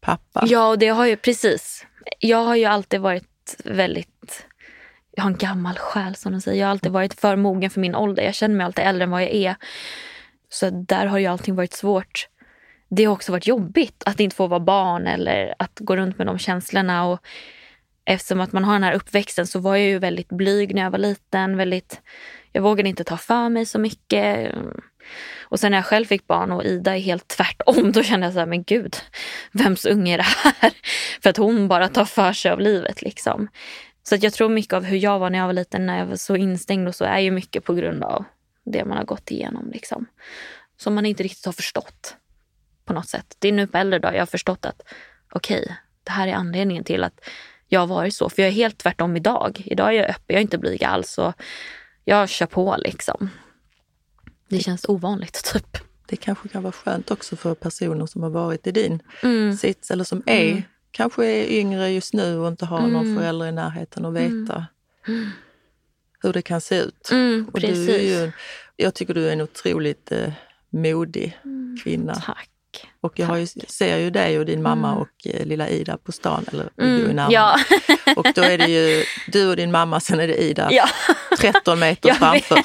pappa. 0.00 0.44
Ja, 0.46 0.68
och 0.68 0.78
det 0.78 0.88
har 0.88 1.06
ju 1.06 1.16
precis. 1.16 1.86
Jag 2.18 2.44
har 2.44 2.56
ju 2.56 2.64
alltid 2.64 3.00
varit 3.00 3.56
väldigt 3.64 4.46
jag 5.16 5.22
har 5.22 5.30
en 5.30 5.36
gammal 5.36 5.78
själ 5.78 6.14
som 6.14 6.32
de 6.32 6.40
säger. 6.40 6.60
Jag 6.60 6.66
har 6.66 6.70
alltid 6.70 6.92
varit 6.92 7.20
för 7.20 7.36
mogen 7.36 7.70
för 7.70 7.80
min 7.80 7.94
ålder. 7.94 8.22
Jag 8.22 8.34
känner 8.34 8.54
mig 8.54 8.64
alltid 8.64 8.84
äldre 8.84 9.04
än 9.04 9.10
vad 9.10 9.22
jag 9.22 9.30
är. 9.30 9.56
Så 10.48 10.70
där 10.70 11.06
har 11.06 11.18
ju 11.18 11.26
allting 11.26 11.54
varit 11.54 11.72
svårt. 11.72 12.28
Det 12.88 13.04
har 13.04 13.12
också 13.12 13.32
varit 13.32 13.46
jobbigt 13.46 14.02
att 14.06 14.20
inte 14.20 14.36
få 14.36 14.46
vara 14.46 14.60
barn 14.60 15.06
eller 15.06 15.54
att 15.58 15.78
gå 15.80 15.96
runt 15.96 16.18
med 16.18 16.26
de 16.26 16.38
känslorna. 16.38 17.06
Och 17.06 17.20
eftersom 18.04 18.40
att 18.40 18.52
man 18.52 18.64
har 18.64 18.72
den 18.72 18.82
här 18.82 18.92
uppväxten 18.92 19.46
så 19.46 19.58
var 19.58 19.76
jag 19.76 19.86
ju 19.86 19.98
väldigt 19.98 20.28
blyg 20.28 20.74
när 20.74 20.82
jag 20.82 20.90
var 20.90 20.98
liten. 20.98 21.56
Väldigt, 21.56 22.00
jag 22.52 22.62
vågade 22.62 22.88
inte 22.88 23.04
ta 23.04 23.16
för 23.16 23.48
mig 23.48 23.66
så 23.66 23.78
mycket. 23.78 24.54
Och 25.40 25.60
sen 25.60 25.70
när 25.70 25.78
jag 25.78 25.86
själv 25.86 26.04
fick 26.04 26.26
barn 26.26 26.52
och 26.52 26.64
Ida 26.64 26.96
är 26.96 27.00
helt 27.00 27.28
tvärtom, 27.28 27.92
då 27.92 28.02
kände 28.02 28.26
jag 28.26 28.32
så 28.32 28.38
här, 28.38 28.46
men 28.46 28.62
gud, 28.62 28.96
vems 29.52 29.84
unge 29.84 30.14
är 30.14 30.18
det 30.18 30.22
här? 30.22 30.72
För 31.22 31.30
att 31.30 31.36
hon 31.36 31.68
bara 31.68 31.88
tar 31.88 32.04
för 32.04 32.32
sig 32.32 32.50
av 32.50 32.60
livet 32.60 33.02
liksom. 33.02 33.48
Så 34.02 34.14
att 34.14 34.22
jag 34.22 34.32
tror 34.32 34.48
mycket 34.48 34.72
av 34.72 34.84
hur 34.84 34.96
jag 34.96 35.18
var 35.18 35.30
när 35.30 35.38
jag 35.38 35.46
var 35.46 35.52
liten, 35.52 35.86
när 35.86 35.98
jag 35.98 36.06
var 36.06 36.16
så 36.16 36.36
instängd 36.36 36.88
och 36.88 36.94
så, 36.94 37.04
är 37.04 37.18
ju 37.18 37.30
mycket 37.30 37.64
på 37.64 37.74
grund 37.74 38.04
av 38.04 38.24
det 38.64 38.84
man 38.84 38.96
har 38.96 39.04
gått 39.04 39.30
igenom. 39.30 39.70
Liksom. 39.70 40.06
Som 40.76 40.94
man 40.94 41.06
inte 41.06 41.22
riktigt 41.22 41.46
har 41.46 41.52
förstått 41.52 42.16
på 42.84 42.92
något 42.92 43.08
sätt. 43.08 43.36
Det 43.38 43.48
är 43.48 43.52
nu 43.52 43.66
på 43.66 43.78
äldre 43.78 43.98
dag 43.98 44.14
jag 44.14 44.20
har 44.20 44.26
förstått 44.26 44.66
att 44.66 44.82
okej, 45.32 45.62
okay, 45.62 45.74
det 46.04 46.10
här 46.12 46.28
är 46.28 46.32
anledningen 46.32 46.84
till 46.84 47.04
att 47.04 47.20
jag 47.72 47.80
har 47.80 47.86
varit 47.86 48.14
så. 48.14 48.28
För 48.28 48.42
jag 48.42 48.48
är 48.48 48.52
helt 48.52 48.78
tvärtom 48.78 49.16
idag. 49.16 49.62
Idag 49.66 49.88
är 49.88 49.92
jag 49.92 50.10
öppen, 50.10 50.24
jag 50.26 50.36
är 50.36 50.42
inte 50.42 50.58
blyg 50.58 50.84
alls. 50.84 51.18
Och 51.18 51.34
jag 52.04 52.28
kör 52.28 52.46
på 52.46 52.76
liksom. 52.78 53.28
Det 54.48 54.58
känns 54.60 54.84
ovanligt 54.88 55.44
typ. 55.52 55.78
Det 56.06 56.16
kanske 56.16 56.48
kan 56.48 56.62
vara 56.62 56.72
skönt 56.72 57.10
också 57.10 57.36
för 57.36 57.54
personer 57.54 58.06
som 58.06 58.22
har 58.22 58.30
varit 58.30 58.66
i 58.66 58.72
din 58.72 59.02
mm. 59.22 59.56
sits 59.56 59.90
eller 59.90 60.04
som 60.04 60.22
är, 60.26 60.50
mm. 60.50 60.62
kanske 60.90 61.26
är 61.26 61.46
yngre 61.46 61.90
just 61.90 62.14
nu 62.14 62.38
och 62.38 62.48
inte 62.48 62.66
har 62.66 62.78
mm. 62.78 62.92
någon 62.92 63.16
förälder 63.16 63.46
i 63.46 63.52
närheten 63.52 64.04
att 64.04 64.14
veta 64.14 64.66
mm. 65.08 65.30
hur 66.22 66.32
det 66.32 66.42
kan 66.42 66.60
se 66.60 66.80
ut. 66.80 67.10
Mm, 67.12 67.48
och 67.52 67.60
du 67.60 67.94
är 67.94 68.02
ju, 68.02 68.32
jag 68.76 68.94
tycker 68.94 69.14
du 69.14 69.28
är 69.28 69.32
en 69.32 69.40
otroligt 69.40 70.12
eh, 70.12 70.32
modig 70.70 71.38
mm. 71.44 71.78
kvinna. 71.84 72.14
Tack. 72.14 72.51
Och 73.00 73.18
jag 73.18 73.40
ju, 73.40 73.46
ser 73.46 73.98
ju 73.98 74.10
dig 74.10 74.38
och 74.38 74.46
din 74.46 74.62
mamma 74.62 74.88
mm. 74.88 75.00
och 75.00 75.26
eh, 75.26 75.46
lilla 75.46 75.68
Ida 75.68 75.96
på 75.96 76.12
stan, 76.12 76.44
eller 76.52 76.68
mm. 76.78 76.98
du 76.98 77.20
är. 77.20 77.26
Ja. 77.30 77.58
och 78.16 78.26
då 78.34 78.42
är 78.42 78.58
det 78.58 78.66
ju 78.66 79.04
du 79.26 79.50
och 79.50 79.56
din 79.56 79.72
mamma, 79.72 80.00
sen 80.00 80.20
är 80.20 80.28
det 80.28 80.42
Ida 80.42 80.68
ja. 80.70 80.88
13 81.38 81.78
meter 81.78 82.08
jag 82.08 82.16
framför. 82.16 82.58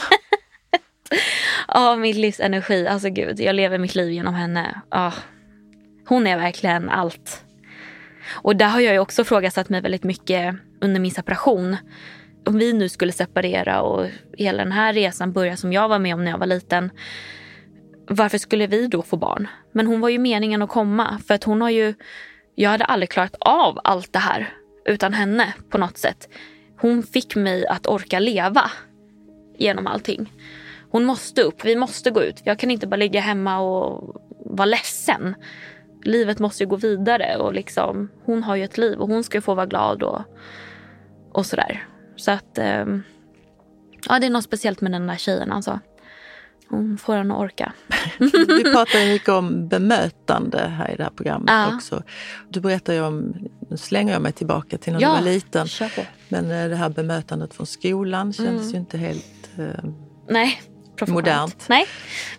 Ja, 1.67 1.93
oh, 1.93 1.97
min 1.97 2.21
livs 2.21 2.39
energi. 2.39 2.87
Alltså 2.87 3.09
gud, 3.09 3.39
jag 3.39 3.55
lever 3.55 3.77
mitt 3.77 3.95
liv 3.95 4.11
genom 4.11 4.33
henne. 4.33 4.81
Oh. 4.91 5.13
Hon 6.07 6.27
är 6.27 6.37
verkligen 6.37 6.89
allt. 6.89 7.43
Och 8.29 8.55
där 8.55 8.67
har 8.67 8.79
jag 8.79 8.93
ju 8.93 8.99
också 8.99 9.23
frågasatt 9.23 9.69
mig 9.69 9.81
väldigt 9.81 10.03
mycket 10.03 10.55
under 10.81 10.99
min 10.99 11.11
separation. 11.11 11.77
Om 12.45 12.57
vi 12.57 12.73
nu 12.73 12.89
skulle 12.89 13.11
separera 13.11 13.81
och 13.81 14.05
hela 14.37 14.63
den 14.63 14.71
här 14.71 14.93
resan 14.93 15.33
börja 15.33 15.57
som 15.57 15.73
jag 15.73 15.89
var 15.89 15.99
med 15.99 16.13
om 16.13 16.23
när 16.23 16.31
jag 16.31 16.37
var 16.37 16.45
liten 16.45 16.91
varför 18.09 18.37
skulle 18.37 18.67
vi 18.67 18.87
då 18.87 19.01
få 19.01 19.17
barn? 19.17 19.47
Men 19.71 19.87
hon 19.87 20.01
var 20.01 20.09
ju 20.09 20.19
meningen 20.19 20.61
att 20.61 20.69
komma 20.69 21.19
för 21.27 21.33
att 21.33 21.43
hon 21.43 21.61
har 21.61 21.69
ju, 21.69 21.93
jag 22.55 22.69
hade 22.69 22.85
aldrig 22.85 23.09
klarat 23.09 23.35
av 23.39 23.79
allt 23.83 24.13
det 24.13 24.19
här 24.19 24.53
utan 24.85 25.13
henne 25.13 25.53
på 25.69 25.77
något 25.77 25.97
sätt. 25.97 26.29
Hon 26.79 27.03
fick 27.03 27.35
mig 27.35 27.67
att 27.67 27.87
orka 27.87 28.19
leva 28.19 28.71
genom 29.57 29.87
allting. 29.87 30.33
Hon 30.89 31.05
måste 31.05 31.41
upp, 31.41 31.65
vi 31.65 31.75
måste 31.75 32.11
gå 32.11 32.23
ut. 32.23 32.41
Jag 32.43 32.59
kan 32.59 32.71
inte 32.71 32.87
bara 32.87 32.95
ligga 32.95 33.21
hemma 33.21 33.59
och 33.59 34.21
vara 34.45 34.65
ledsen. 34.65 35.35
Livet 36.03 36.39
måste 36.39 36.63
ju 36.63 36.69
gå 36.69 36.75
vidare 36.75 37.37
och 37.37 37.53
liksom, 37.53 38.09
hon 38.25 38.43
har 38.43 38.55
ju 38.55 38.63
ett 38.63 38.77
liv 38.77 38.99
och 38.99 39.07
hon 39.07 39.23
ska 39.23 39.41
få 39.41 39.53
vara 39.53 39.65
glad 39.65 40.03
och, 40.03 40.21
och 41.31 41.45
sådär. 41.45 41.87
Så 42.15 42.31
att, 42.31 42.57
eh, 42.57 42.85
ja 44.07 44.19
det 44.19 44.25
är 44.25 44.29
något 44.29 44.43
speciellt 44.43 44.81
med 44.81 44.91
den 44.91 45.07
där 45.07 45.15
tjejen 45.15 45.51
alltså. 45.51 45.79
Hon 46.69 46.97
får 46.97 47.15
en 47.15 47.31
att 47.31 47.37
orka. 47.37 47.73
Vi 48.47 48.63
pratar 48.63 49.13
mycket 49.13 49.29
om 49.29 49.67
bemötande 49.67 50.59
här 50.59 50.93
i 50.93 50.95
det 50.95 51.03
här 51.03 51.09
programmet 51.09 51.49
ja. 51.51 51.75
också. 51.75 52.03
Du 52.49 52.61
berättar 52.61 52.93
ju 52.93 53.01
om, 53.01 53.35
nu 53.69 53.77
slänger 53.77 54.13
jag 54.13 54.21
mig 54.21 54.31
tillbaka 54.31 54.77
till 54.77 54.93
när 54.93 55.01
ja, 55.01 55.09
du 55.09 55.15
var 55.15 55.21
liten. 55.21 55.67
Men 56.29 56.51
eh, 56.51 56.69
det 56.69 56.75
här 56.75 56.89
bemötandet 56.89 57.53
från 57.53 57.67
skolan 57.67 58.33
kändes 58.33 58.61
mm. 58.61 58.73
ju 58.73 58.77
inte 58.77 58.97
helt 58.97 59.49
eh, 59.57 59.89
Nej, 60.29 60.61
modernt. 61.07 61.65
Nej, 61.69 61.85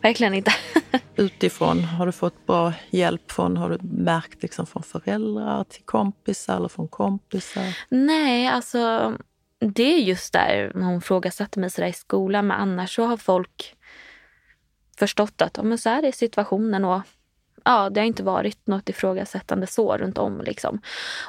verkligen 0.02 0.34
inte. 0.34 0.52
Utifrån, 1.16 1.84
har 1.84 2.06
du 2.06 2.12
fått 2.12 2.46
bra 2.46 2.72
hjälp 2.90 3.32
från, 3.32 3.56
har 3.56 3.70
du 3.70 3.78
märkt 3.82 4.42
liksom 4.42 4.66
från 4.66 4.82
föräldrar 4.82 5.64
till 5.64 5.82
kompisar 5.84 6.56
eller 6.56 6.68
från 6.68 6.88
kompisar? 6.88 7.78
Nej, 7.88 8.48
alltså 8.48 9.12
det 9.60 9.94
är 9.94 9.98
just 9.98 10.32
där 10.32 10.72
hon 10.74 11.00
frågasatte 11.00 11.60
mig 11.60 11.70
sådär 11.70 11.88
i 11.88 11.92
skolan. 11.92 12.46
Men 12.46 12.60
annars 12.60 12.94
så 12.94 13.04
har 13.04 13.16
folk 13.16 13.74
förstått 14.98 15.42
att 15.42 15.56
ja, 15.56 15.62
men 15.62 15.78
så 15.78 15.88
här 15.88 16.02
är 16.02 16.12
situationen 16.12 16.84
och 16.84 17.02
ja, 17.64 17.90
det 17.90 18.00
har 18.00 18.06
inte 18.06 18.22
varit 18.22 18.66
något 18.66 18.88
ifrågasättande 18.88 19.66
så 19.66 19.96
runt 19.96 20.18
om. 20.18 20.40
Liksom. 20.40 20.80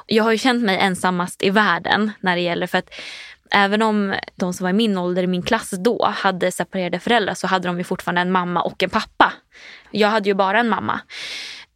Jag 0.06 0.24
har 0.24 0.32
ju 0.32 0.38
känt 0.38 0.62
mig 0.62 0.78
ensammast 0.78 1.42
i 1.42 1.50
världen 1.50 2.10
när 2.20 2.36
det 2.36 2.42
gäller 2.42 2.66
för 2.66 2.78
att 2.78 2.90
även 3.50 3.82
om 3.82 4.14
de 4.34 4.52
som 4.52 4.64
var 4.64 4.70
i 4.70 4.72
min 4.72 4.98
ålder 4.98 5.22
i 5.22 5.26
min 5.26 5.42
klass 5.42 5.70
då 5.70 6.06
hade 6.14 6.52
separerade 6.52 6.98
föräldrar 6.98 7.34
så 7.34 7.46
hade 7.46 7.68
de 7.68 7.78
ju 7.78 7.84
fortfarande 7.84 8.20
en 8.20 8.32
mamma 8.32 8.62
och 8.62 8.82
en 8.82 8.90
pappa. 8.90 9.32
Jag 9.90 10.08
hade 10.08 10.28
ju 10.28 10.34
bara 10.34 10.60
en 10.60 10.68
mamma. 10.68 11.00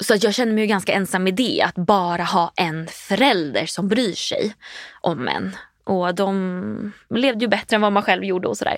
Så 0.00 0.14
jag 0.20 0.34
känner 0.34 0.52
mig 0.52 0.66
ganska 0.66 0.92
ensam 0.92 1.26
i 1.26 1.30
det, 1.30 1.62
att 1.62 1.74
bara 1.74 2.22
ha 2.22 2.52
en 2.56 2.86
förälder 2.86 3.66
som 3.66 3.88
bryr 3.88 4.14
sig 4.14 4.54
om 5.00 5.28
en. 5.28 5.56
Och 5.84 6.14
de 6.14 6.92
levde 7.10 7.44
ju 7.44 7.48
bättre 7.48 7.76
än 7.76 7.82
vad 7.82 7.92
man 7.92 8.02
själv 8.02 8.24
gjorde 8.24 8.48
och 8.48 8.56
sådär. 8.56 8.76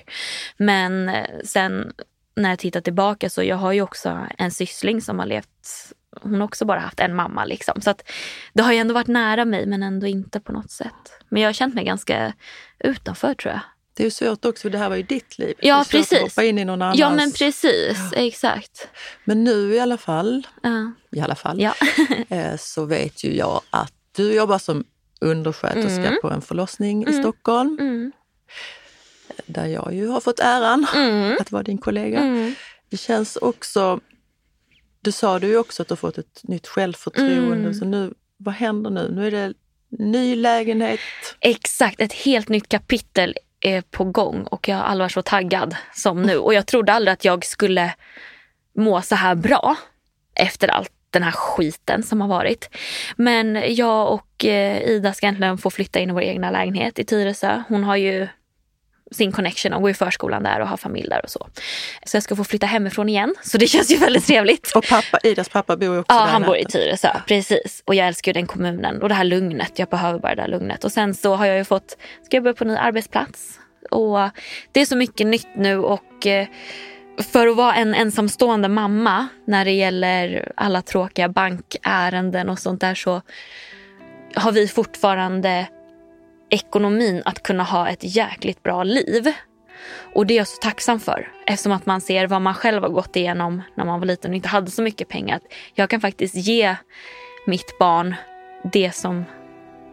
Men 0.57 1.09
eh, 1.09 1.25
sen 1.43 1.93
när 2.37 2.49
jag 2.49 2.59
tittar 2.59 2.81
tillbaka 2.81 3.29
så 3.29 3.43
jag 3.43 3.55
har 3.55 3.71
ju 3.71 3.81
också 3.81 4.27
en 4.37 4.51
syssling 4.51 5.01
som 5.01 5.19
har 5.19 5.25
levt 5.25 5.93
hon 6.21 6.35
har 6.35 6.43
också 6.43 6.65
bara 6.65 6.79
haft 6.79 6.99
en 6.99 7.15
mamma. 7.15 7.45
Liksom. 7.45 7.81
Så 7.81 7.89
att 7.89 8.09
det 8.53 8.63
har 8.63 8.73
ju 8.73 8.79
ändå 8.79 8.93
varit 8.93 9.07
nära 9.07 9.45
mig 9.45 9.65
men 9.65 9.83
ändå 9.83 10.07
inte 10.07 10.39
på 10.39 10.51
något 10.51 10.71
sätt. 10.71 10.93
Men 11.29 11.41
jag 11.41 11.49
har 11.49 11.53
känt 11.53 11.75
mig 11.75 11.85
ganska 11.85 12.33
utanför 12.79 13.33
tror 13.33 13.53
jag. 13.53 13.61
Det 13.93 14.03
är 14.03 14.05
ju 14.05 14.11
svårt 14.11 14.45
också, 14.45 14.69
det 14.69 14.77
här 14.77 14.89
var 14.89 14.95
ju 14.95 15.03
ditt 15.03 15.37
liv. 15.37 15.53
Ja, 15.59 15.75
det 15.75 15.97
är 15.97 15.99
precis. 15.99 16.13
att 16.17 16.21
hoppa 16.21 16.43
in 16.43 16.59
i 16.59 16.65
någon 16.65 16.81
annans. 16.81 16.99
Ja 16.99 17.09
men 17.09 17.31
precis, 17.31 17.97
ja. 18.11 18.17
exakt. 18.17 18.87
Men 19.23 19.43
nu 19.43 19.73
i 19.73 19.79
alla 19.79 19.97
fall, 19.97 20.47
ja. 20.63 20.91
i 21.11 21.19
alla 21.19 21.35
fall 21.35 21.61
ja. 21.61 21.73
Eh, 22.29 22.57
så 22.57 22.85
vet 22.85 23.23
ju 23.23 23.35
jag 23.35 23.61
att 23.69 23.93
du 24.15 24.33
jobbar 24.33 24.57
som 24.57 24.83
undersköterska 25.21 26.07
mm. 26.07 26.19
på 26.21 26.29
en 26.29 26.41
förlossning 26.41 27.03
mm. 27.03 27.15
i 27.15 27.21
Stockholm. 27.21 27.77
Mm. 27.79 28.11
Där 29.45 29.65
jag 29.65 29.93
ju 29.93 30.07
har 30.07 30.19
fått 30.21 30.39
äran 30.39 30.87
Mm. 30.95 31.37
att 31.39 31.51
vara 31.51 31.63
din 31.63 31.77
kollega. 31.77 32.19
Mm. 32.19 32.55
Det 32.89 32.97
känns 32.97 33.35
också, 33.35 33.99
du 35.01 35.11
sa 35.11 35.39
du 35.39 35.47
ju 35.47 35.57
också 35.57 35.81
att 35.81 35.87
du 35.87 35.91
har 35.91 35.97
fått 35.97 36.17
ett 36.17 36.41
nytt 36.43 36.67
självförtroende. 36.67 37.55
Mm. 37.55 37.73
Så 37.73 37.85
nu, 37.85 38.13
vad 38.37 38.53
händer 38.53 38.89
nu? 38.89 39.11
Nu 39.15 39.27
är 39.27 39.31
det 39.31 39.53
ny 39.89 40.35
lägenhet. 40.35 40.99
Exakt, 41.39 42.01
ett 42.01 42.13
helt 42.13 42.49
nytt 42.49 42.69
kapitel 42.69 43.35
är 43.59 43.81
på 43.81 44.03
gång 44.03 44.43
och 44.43 44.67
jag 44.67 44.75
har 44.75 44.83
aldrig 44.83 45.03
varit 45.03 45.11
så 45.11 45.21
taggad 45.21 45.75
som 45.93 46.21
nu. 46.21 46.37
Och 46.37 46.53
jag 46.53 46.65
trodde 46.67 46.93
aldrig 46.93 47.13
att 47.13 47.25
jag 47.25 47.45
skulle 47.45 47.93
må 48.75 49.01
så 49.01 49.15
här 49.15 49.35
bra 49.35 49.75
efter 50.35 50.67
allt 50.67 50.91
den 51.09 51.23
här 51.23 51.31
skiten 51.31 52.03
som 52.03 52.21
har 52.21 52.27
varit. 52.27 52.69
Men 53.15 53.75
jag 53.75 54.13
och 54.13 54.45
eh, 54.45 54.81
Ida 54.81 55.13
ska 55.13 55.27
äntligen 55.27 55.57
få 55.57 55.69
flytta 55.69 55.99
in 55.99 56.09
i 56.09 56.13
vår 56.13 56.21
egna 56.21 56.51
lägenhet 56.51 56.99
i 56.99 57.03
Tyresö. 57.05 57.63
Hon 57.67 57.83
har 57.83 57.95
ju 57.95 58.27
sin 59.11 59.31
connection 59.31 59.73
och 59.73 59.81
går 59.81 59.91
i 59.91 59.93
förskolan 59.93 60.43
där 60.43 60.59
och 60.59 60.67
har 60.67 60.77
familj 60.77 61.09
där 61.09 61.21
och 61.23 61.29
så. 61.29 61.47
Så 62.05 62.15
jag 62.15 62.23
ska 62.23 62.35
få 62.35 62.43
flytta 62.43 62.65
hemifrån 62.65 63.09
igen. 63.09 63.35
Så 63.43 63.57
det 63.57 63.67
känns 63.67 63.91
ju 63.91 63.97
väldigt 63.99 64.27
trevligt. 64.27 64.71
Och 64.75 64.85
pappa, 64.87 65.19
Idas 65.23 65.49
pappa 65.49 65.77
bor 65.77 65.93
ju 65.93 65.99
också 65.99 66.15
Ja, 66.15 66.25
där 66.25 66.31
han 66.31 66.43
bor 66.43 66.57
i 66.57 66.65
Tyresö. 66.65 67.09
Precis. 67.27 67.83
Och 67.85 67.95
jag 67.95 68.07
älskar 68.07 68.29
ju 68.29 68.33
den 68.33 68.47
kommunen 68.47 69.01
och 69.01 69.09
det 69.09 69.15
här 69.15 69.23
lugnet. 69.23 69.79
Jag 69.79 69.87
behöver 69.87 70.19
bara 70.19 70.35
det 70.35 70.41
där 70.41 70.49
lugnet. 70.49 70.83
Och 70.83 70.91
sen 70.91 71.13
så 71.13 71.35
har 71.35 71.45
jag 71.45 71.57
ju 71.57 71.63
fått, 71.63 71.97
ska 72.23 72.37
jag 72.37 72.43
börja 72.43 72.53
på 72.53 72.63
en 72.63 72.67
ny 72.67 72.75
arbetsplats. 72.75 73.59
Och 73.91 74.19
det 74.71 74.81
är 74.81 74.85
så 74.85 74.95
mycket 74.95 75.27
nytt 75.27 75.47
nu 75.55 75.77
och 75.77 76.27
eh, 76.27 76.47
för 77.31 77.47
att 77.47 77.55
vara 77.55 77.75
en 77.75 77.93
ensamstående 77.93 78.67
mamma 78.67 79.27
när 79.45 79.65
det 79.65 79.71
gäller 79.71 80.51
alla 80.55 80.81
tråkiga 80.81 81.29
bankärenden 81.29 82.49
och 82.49 82.59
sånt 82.59 82.81
där 82.81 82.95
så 82.95 83.21
har 84.35 84.51
vi 84.51 84.67
fortfarande 84.67 85.67
ekonomin 86.49 87.21
att 87.25 87.43
kunna 87.43 87.63
ha 87.63 87.89
ett 87.89 88.15
jäkligt 88.15 88.63
bra 88.63 88.83
liv. 88.83 89.33
Och 90.13 90.25
det 90.25 90.33
är 90.33 90.37
jag 90.37 90.47
så 90.47 90.57
tacksam 90.61 90.99
för 90.99 91.31
eftersom 91.45 91.71
att 91.71 91.85
man 91.85 92.01
ser 92.01 92.27
vad 92.27 92.41
man 92.41 92.53
själv 92.53 92.83
har 92.83 92.89
gått 92.89 93.15
igenom 93.15 93.61
när 93.75 93.85
man 93.85 93.99
var 93.99 94.07
liten 94.07 94.31
och 94.31 94.35
inte 94.35 94.47
hade 94.47 94.71
så 94.71 94.81
mycket 94.81 95.07
pengar. 95.07 95.39
Jag 95.73 95.89
kan 95.89 96.01
faktiskt 96.01 96.35
ge 96.35 96.75
mitt 97.45 97.79
barn 97.79 98.15
det 98.73 98.91
som 98.95 99.25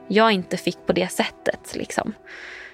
jag 0.09 0.33
inte 0.33 0.57
fick 0.57 0.87
på 0.87 0.93
det 0.93 1.13
sättet. 1.13 1.75
Liksom. 1.75 2.13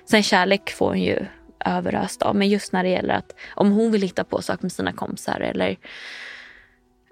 Sen 0.05 0.22
kärlek 0.22 0.70
får 0.70 0.87
hon 0.87 1.01
ju 1.01 1.26
överöst 1.64 2.22
av. 2.22 2.37
Men 2.37 2.49
just 2.49 2.72
när 2.72 2.83
det 2.83 2.89
gäller 2.89 3.14
att 3.14 3.35
om 3.55 3.72
hon 3.72 3.93
vill 3.93 4.03
hitta 4.03 4.24
på 4.24 4.43
saker 4.43 4.62
med 4.62 4.72
sina 4.72 4.93
kompisar 4.93 5.41
eller 5.41 5.76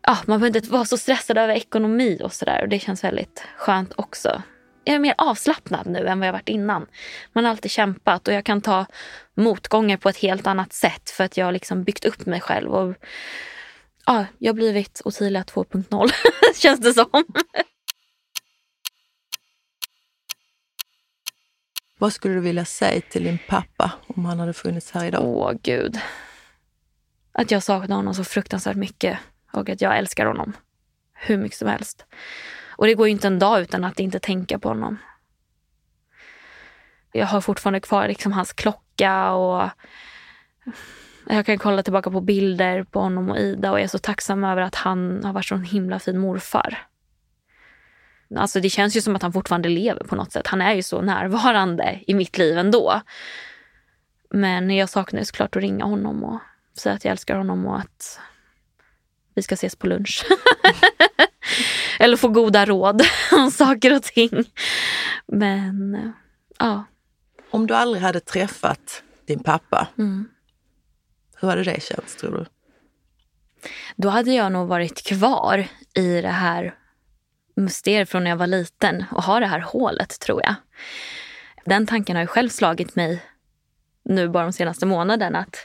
ja, 0.03 0.19
man 0.27 0.41
behöver 0.41 0.59
inte 0.59 0.73
vara 0.73 0.85
så 0.85 0.97
stressad 0.97 1.39
över 1.39 1.55
ekonomi 1.55 2.21
och 2.25 2.33
sådär. 2.33 2.63
Och 2.63 2.69
det 2.69 2.79
känns 2.79 3.05
väldigt 3.05 3.45
skönt 3.57 3.93
också. 3.97 4.43
Jag 4.89 4.95
är 4.95 4.99
mer 4.99 5.15
avslappnad 5.19 5.87
nu 5.87 6.07
än 6.07 6.19
vad 6.19 6.29
jag 6.29 6.33
varit 6.33 6.49
innan. 6.49 6.87
Man 7.33 7.45
har 7.45 7.51
alltid 7.51 7.71
kämpat 7.71 8.29
och 8.29 8.35
jag 8.35 8.45
kan 8.45 8.61
ta 8.61 8.87
motgångar 9.35 9.97
på 9.97 10.09
ett 10.09 10.17
helt 10.17 10.47
annat 10.47 10.73
sätt 10.73 11.11
för 11.11 11.25
att 11.25 11.37
jag 11.37 11.45
har 11.45 11.53
liksom 11.53 11.85
byggt 11.85 12.05
upp 12.05 12.27
mig 12.27 12.41
själv. 12.41 12.71
Och, 12.71 12.95
ja, 14.07 14.27
jag 14.39 14.49
har 14.53 14.55
blivit 14.55 15.03
Ottilia 15.05 15.43
2.0 15.43 16.11
känns 16.55 16.81
det 16.81 16.95
som. 16.95 17.25
Vad 21.99 22.13
skulle 22.13 22.35
du 22.35 22.41
vilja 22.41 22.65
säga 22.65 23.01
till 23.01 23.25
din 23.25 23.39
pappa 23.49 23.93
om 24.07 24.25
han 24.25 24.41
hade 24.41 24.53
funnits 24.53 24.91
här 24.91 25.07
idag? 25.07 25.25
Åh 25.25 25.53
gud. 25.63 25.99
Att 27.33 27.51
jag 27.51 27.63
saknar 27.63 27.97
honom 27.97 28.15
så 28.15 28.25
fruktansvärt 28.25 28.77
mycket 28.77 29.19
och 29.53 29.69
att 29.69 29.81
jag 29.81 29.99
älskar 29.99 30.27
honom 30.27 30.53
hur 31.13 31.37
mycket 31.37 31.59
som 31.59 31.69
helst. 31.69 32.05
Och 32.79 32.87
det 32.87 32.95
går 32.95 33.07
ju 33.07 33.13
inte 33.13 33.27
en 33.27 33.39
dag 33.39 33.61
utan 33.61 33.85
att 33.85 34.01
inte 34.01 34.19
tänka 34.21 34.59
på 34.59 34.69
honom. 34.69 34.99
Jag 37.13 37.27
har 37.27 37.41
fortfarande 37.41 37.81
kvar 37.81 38.09
liksom 38.09 38.33
hans 38.33 38.53
klocka 38.53 39.33
och 39.33 39.71
jag 41.29 41.47
kan 41.47 41.59
kolla 41.59 41.83
tillbaka 41.83 42.11
på 42.11 42.21
bilder 42.21 42.83
på 42.83 43.01
honom 43.01 43.31
och 43.31 43.39
Ida 43.39 43.71
och 43.71 43.79
jag 43.79 43.85
är 43.85 43.89
så 43.89 43.99
tacksam 43.99 44.45
över 44.45 44.63
att 44.63 44.75
han 44.75 45.25
har 45.25 45.33
varit 45.33 45.47
så 45.47 45.55
en 45.55 45.65
himla 45.65 45.99
fin 45.99 46.19
morfar. 46.19 46.79
Alltså 48.37 48.61
det 48.61 48.71
känns 48.71 48.97
ju 48.97 49.01
som 49.01 49.17
att 49.17 49.23
han 49.23 49.33
fortfarande 49.33 49.69
lever 49.69 50.05
på 50.05 50.17
något 50.17 50.33
sätt. 50.33 50.47
Han 50.47 50.61
är 50.61 50.75
ju 50.75 50.83
så 50.83 51.01
närvarande 51.01 52.01
i 52.07 52.15
mitt 52.15 52.39
liv 52.39 52.59
ändå. 52.59 53.03
Men 54.31 54.71
jag 54.71 54.89
saknar 54.89 55.21
ju 55.21 55.25
såklart 55.25 55.57
att 55.57 55.63
ringa 55.63 55.85
honom 55.85 56.25
och 56.25 56.41
säga 56.75 56.95
att 56.95 57.05
jag 57.05 57.13
älskar 57.13 57.37
honom 57.37 57.67
och 57.67 57.79
att 57.79 58.21
vi 59.35 59.43
ska 59.43 59.55
ses 59.55 59.77
på 59.77 59.87
lunch. 59.87 60.27
Eller 61.99 62.17
få 62.17 62.29
goda 62.29 62.65
råd 62.67 63.03
om 63.33 63.51
saker 63.51 63.97
och 63.97 64.03
ting. 64.03 64.45
Men 65.27 66.13
ja. 66.59 66.85
Om 67.51 67.67
du 67.67 67.75
aldrig 67.75 68.03
hade 68.03 68.21
träffat 68.21 69.03
din 69.27 69.43
pappa, 69.43 69.89
Mm. 69.99 70.29
hur 71.41 71.49
hade 71.49 71.65
det 71.65 71.83
känts 71.83 72.17
tror 72.17 72.31
du? 72.33 72.47
Då 73.97 74.09
hade 74.09 74.33
jag 74.33 74.53
nog 74.53 74.69
varit 74.69 75.07
kvar 75.07 75.67
i 75.95 76.21
det 76.21 76.29
här 76.29 76.75
mysteriet 77.57 78.09
från 78.11 78.25
när 78.25 78.31
jag 78.31 78.37
var 78.37 78.47
liten 78.47 79.05
och 79.11 79.23
ha 79.23 79.41
det 79.41 79.47
här 79.47 79.61
hålet 79.61 80.21
tror 80.21 80.41
jag. 80.45 80.55
Den 81.65 81.87
tanken 81.87 82.17
har 82.17 82.23
ju 82.23 82.27
själv 82.27 82.49
slagit 82.49 82.97
mig 82.97 83.23
nu 84.05 84.29
bara 84.29 84.43
de 84.45 84.53
senaste 84.53 84.87
månaderna. 84.87 85.39
Att 85.39 85.57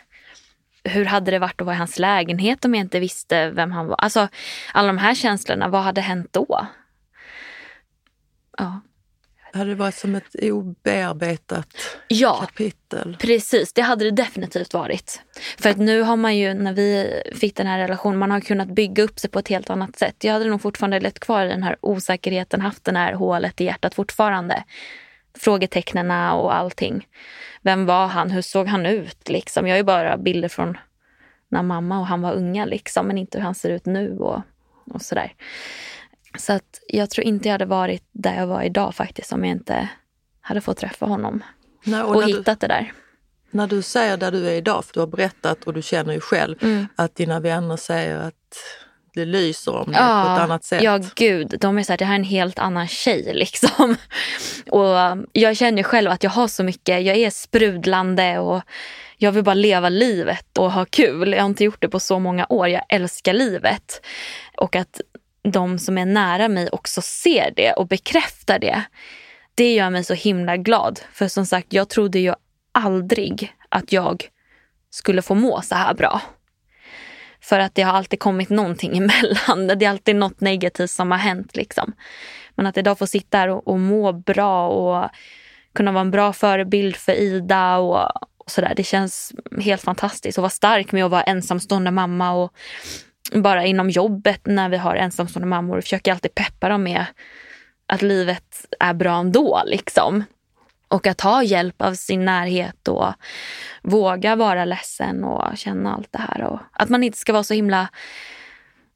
hur 0.84 1.06
hade 1.06 1.32
det 1.32 1.40
varit 1.40 1.62
att 1.62 1.66
vara 1.66 1.76
i 1.76 1.80
hans 1.80 2.00
lägenhet 2.00 2.66
om 2.66 2.76
jag 2.76 2.82
inte 2.82 3.00
visste 3.00 3.50
vem 3.50 3.72
han 3.72 3.88
var? 3.88 3.96
Alltså 3.96 4.28
alla 4.74 4.88
de 4.88 4.98
här 4.98 5.16
känslorna, 5.16 5.68
vad 5.68 5.82
hade 5.82 6.02
hänt 6.02 6.28
då? 6.32 6.68
Ja. 8.58 8.82
Hade 9.54 9.70
det 9.70 9.76
varit 9.76 9.96
som 9.96 10.16
ett 10.16 10.36
obearbetat 10.42 11.68
Ja, 12.08 12.36
kapitel? 12.36 13.18
Precis, 13.20 13.74
det 13.74 13.82
hade 13.82 14.06
det 14.06 14.12
definitivt 14.12 14.74
varit. 14.74 15.22
För 15.58 15.70
att 15.70 15.78
nu 15.78 16.02
har 16.02 16.16
man 16.16 16.38
ju, 16.38 16.54
när 16.54 16.74
vi 16.74 17.22
fick 17.36 17.56
den 17.56 17.68
här 17.68 17.80
relationen, 17.80 18.20
man 18.20 18.32
har 18.32 18.40
kunnat 18.40 18.68
bygga 18.68 19.04
upp 19.04 19.20
sig 19.20 19.30
på 19.30 19.40
ett 19.40 19.48
helt 19.48 19.70
annat 19.70 19.96
sätt. 19.96 20.24
Jag 20.24 20.34
hade 20.34 20.46
nog 20.46 20.62
fortfarande 20.62 21.00
lett 21.00 21.20
kvar 21.20 21.46
i 21.46 21.50
den 21.50 21.64
här 21.64 21.78
osäkerheten, 21.82 22.62
haft 22.62 22.84
det 22.84 22.98
här 22.98 23.14
hålet 23.14 23.62
i 23.62 23.66
hjärtat 23.66 23.96
fortfarande. 23.96 24.64
Frågetecknena 25.38 26.34
och 26.34 26.56
allting. 26.56 27.08
Vem 27.62 27.86
var 27.86 28.08
han? 28.08 28.32
Hur 28.32 28.42
såg 28.42 28.68
han 28.68 28.86
ut? 28.86 29.30
Liksom. 29.30 29.68
Jag 29.68 29.74
har 29.74 29.78
ju 29.78 29.84
bara 29.84 30.18
bilder 30.18 30.50
från 30.50 30.78
när 31.50 31.64
mamma 31.64 32.00
och 32.00 32.08
han 32.08 32.22
var 32.22 32.34
unga, 32.34 32.66
liksom, 32.66 33.08
men 33.08 33.18
inte 33.18 33.38
hur 33.38 33.46
han 33.46 33.56
ser 33.56 33.70
ut 33.70 33.86
nu 33.86 34.18
och, 34.18 34.42
och 34.94 35.02
sådär. 35.02 35.34
Så 36.38 36.54
att 36.54 36.80
jag 36.88 37.10
tror 37.10 37.26
inte 37.28 37.48
jag 37.48 37.54
hade 37.54 37.66
varit 37.66 38.04
där 38.12 38.36
jag 38.36 38.48
var 38.48 38.62
idag 38.62 38.96
faktiskt 38.96 39.34
om 39.34 39.44
jag 39.46 39.52
inte 39.52 39.90
hade 40.42 40.62
fått 40.62 40.78
träffa 40.78 41.06
honom 41.06 41.44
Nej, 41.84 42.02
och 42.02 42.10
och 42.16 42.22
när, 42.22 42.28
du, 42.28 42.38
hittat 42.38 42.60
det 42.60 42.68
där. 42.68 42.94
när 43.52 43.68
du 43.68 43.82
säger 43.82 44.18
där 44.18 44.32
du 44.32 44.48
är 44.48 44.54
idag, 44.54 44.86
för 44.86 44.94
du 44.94 45.00
har 45.00 45.08
berättat 45.08 45.64
och 45.64 45.74
du 45.74 45.82
känner 45.82 46.14
ju 46.14 46.20
själv 46.20 46.56
Mm. 46.64 46.88
att 46.96 47.16
dina 47.16 47.40
vänner 47.40 47.78
säger 47.78 48.18
att 48.18 48.58
det 49.14 49.26
lyser 49.26 49.72
om 49.76 49.92
dig 49.92 49.96
på 49.96 50.34
ett 50.34 50.42
annat 50.42 50.64
sätt. 50.64 50.84
Ja, 50.84 51.00
gud. 51.16 51.56
De 51.60 51.78
är 51.78 51.84
så 51.84 51.92
här, 51.92 51.98
det 51.98 52.06
här 52.06 52.14
är 52.14 52.20
en 52.20 52.24
helt 52.24 52.60
annan 52.60 52.88
tjej 52.88 53.32
liksom. 53.34 53.96
Och 54.70 55.26
jag 55.32 55.58
känner 55.58 55.84
själv 55.84 56.12
att 56.12 56.24
jag 56.24 56.32
har 56.32 56.48
så 56.48 56.64
mycket, 56.64 57.06
jag 57.06 57.18
är 57.18 57.30
sprudlande 57.30 58.40
och 58.40 58.62
jag 59.18 59.32
vill 59.32 59.44
bara 59.44 59.54
leva 59.54 59.90
livet 59.90 60.58
och 60.58 60.72
ha 60.72 60.86
kul. 60.86 61.32
Jag 61.34 61.40
har 61.40 61.50
inte 61.50 61.64
gjort 61.64 61.82
det 61.82 61.90
på 61.90 62.00
så 62.00 62.20
många 62.20 62.46
år. 62.50 62.68
Jag 62.68 62.84
älskar 62.90 63.34
livet. 63.34 64.06
Och 64.58 64.76
att 64.76 65.02
de 65.44 65.80
som 65.80 65.98
är 65.98 66.06
nära 66.06 66.48
mig 66.48 66.70
också 66.72 67.02
ser 67.02 67.54
det 67.56 67.74
och 67.74 67.88
bekräftar 67.88 68.60
det. 68.60 68.84
Det 69.56 69.74
gör 69.74 69.90
mig 69.90 70.04
så 70.04 70.14
himla 70.14 70.58
glad. 70.58 71.00
För 71.14 71.28
som 71.28 71.46
sagt, 71.46 71.74
jag 71.74 71.90
trodde 71.90 72.20
ju 72.20 72.34
aldrig 72.72 73.54
att 73.70 73.92
jag 73.92 74.30
skulle 74.90 75.22
få 75.22 75.36
må 75.36 75.62
så 75.62 75.76
här 75.76 75.94
bra. 75.94 76.22
För 77.44 77.60
att 77.60 77.76
det 77.76 77.82
har 77.82 77.94
alltid 77.94 78.20
kommit 78.20 78.50
någonting 78.50 78.98
emellan. 78.98 79.68
Det 79.68 79.86
är 79.86 79.90
alltid 79.90 80.16
något 80.16 80.42
negativt 80.42 80.92
som 80.92 81.12
har 81.12 81.18
hänt. 81.18 81.56
Liksom. 81.56 81.94
Men 82.56 82.68
att 82.68 82.78
idag 82.78 83.00
få 83.00 83.08
sitta 83.08 83.38
här 83.38 83.50
och, 83.50 83.68
och 83.68 83.80
må 83.80 84.12
bra 84.14 84.68
och 84.68 85.10
kunna 85.76 85.92
vara 85.92 86.02
en 86.02 86.12
bra 86.12 86.34
förebild 86.34 86.96
för 86.96 87.14
Ida 87.14 87.78
och, 87.78 88.00
och 88.38 88.52
sådär. 88.52 88.74
Det 88.76 88.84
känns 88.84 89.34
helt 89.62 89.82
fantastiskt. 89.82 90.38
att 90.38 90.42
vara 90.42 90.50
stark 90.50 90.92
med 90.92 91.06
att 91.06 91.12
vara 91.12 91.24
ensamstående 91.24 91.92
mamma 91.92 92.32
och 92.32 92.54
bara 93.34 93.66
inom 93.66 93.90
jobbet 93.90 94.42
när 94.46 94.70
vi 94.70 94.78
har 94.78 94.96
ensamstående 94.96 95.48
mammor 95.48 95.82
försöker 95.82 96.12
jag 96.12 96.16
alltid 96.16 96.36
peppa 96.36 96.70
dem 96.70 96.84
med 96.84 97.06
att 97.88 98.02
livet 98.02 98.66
är 98.80 98.94
bra 98.94 99.20
ändå. 99.20 99.62
Liksom. 99.66 100.24
Och 100.94 101.08
att 101.08 101.22
ha 101.22 101.44
hjälp 101.44 101.82
av 101.82 101.94
sin 101.94 102.26
närhet 102.26 102.88
och 102.88 103.14
våga 103.82 104.36
vara 104.36 104.66
ledsen 104.66 105.24
och 105.24 105.58
känna 105.58 105.94
allt 105.94 106.12
det 106.12 106.20
här. 106.20 106.42
Och 106.44 106.60
att 106.72 106.90
man 106.90 107.04
inte 107.04 107.18
ska 107.18 107.34
vara 107.34 107.44
så 107.44 107.54
himla 107.54 107.90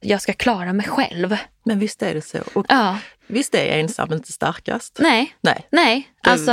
jag 0.00 0.22
ska 0.22 0.32
klara 0.32 0.72
mig 0.72 0.86
själv. 0.88 1.36
Men 1.64 1.78
visst 1.78 2.02
är 2.02 2.14
det 2.14 2.22
så. 2.22 2.38
Och 2.54 2.66
Ja, 2.68 2.98
visst 3.26 3.54
är 3.54 3.78
ensam 3.78 4.12
inte 4.12 4.32
starkast? 4.32 4.98
nej, 5.00 5.34
Nej. 5.40 5.66
nej. 5.70 6.08
Alltså, 6.22 6.52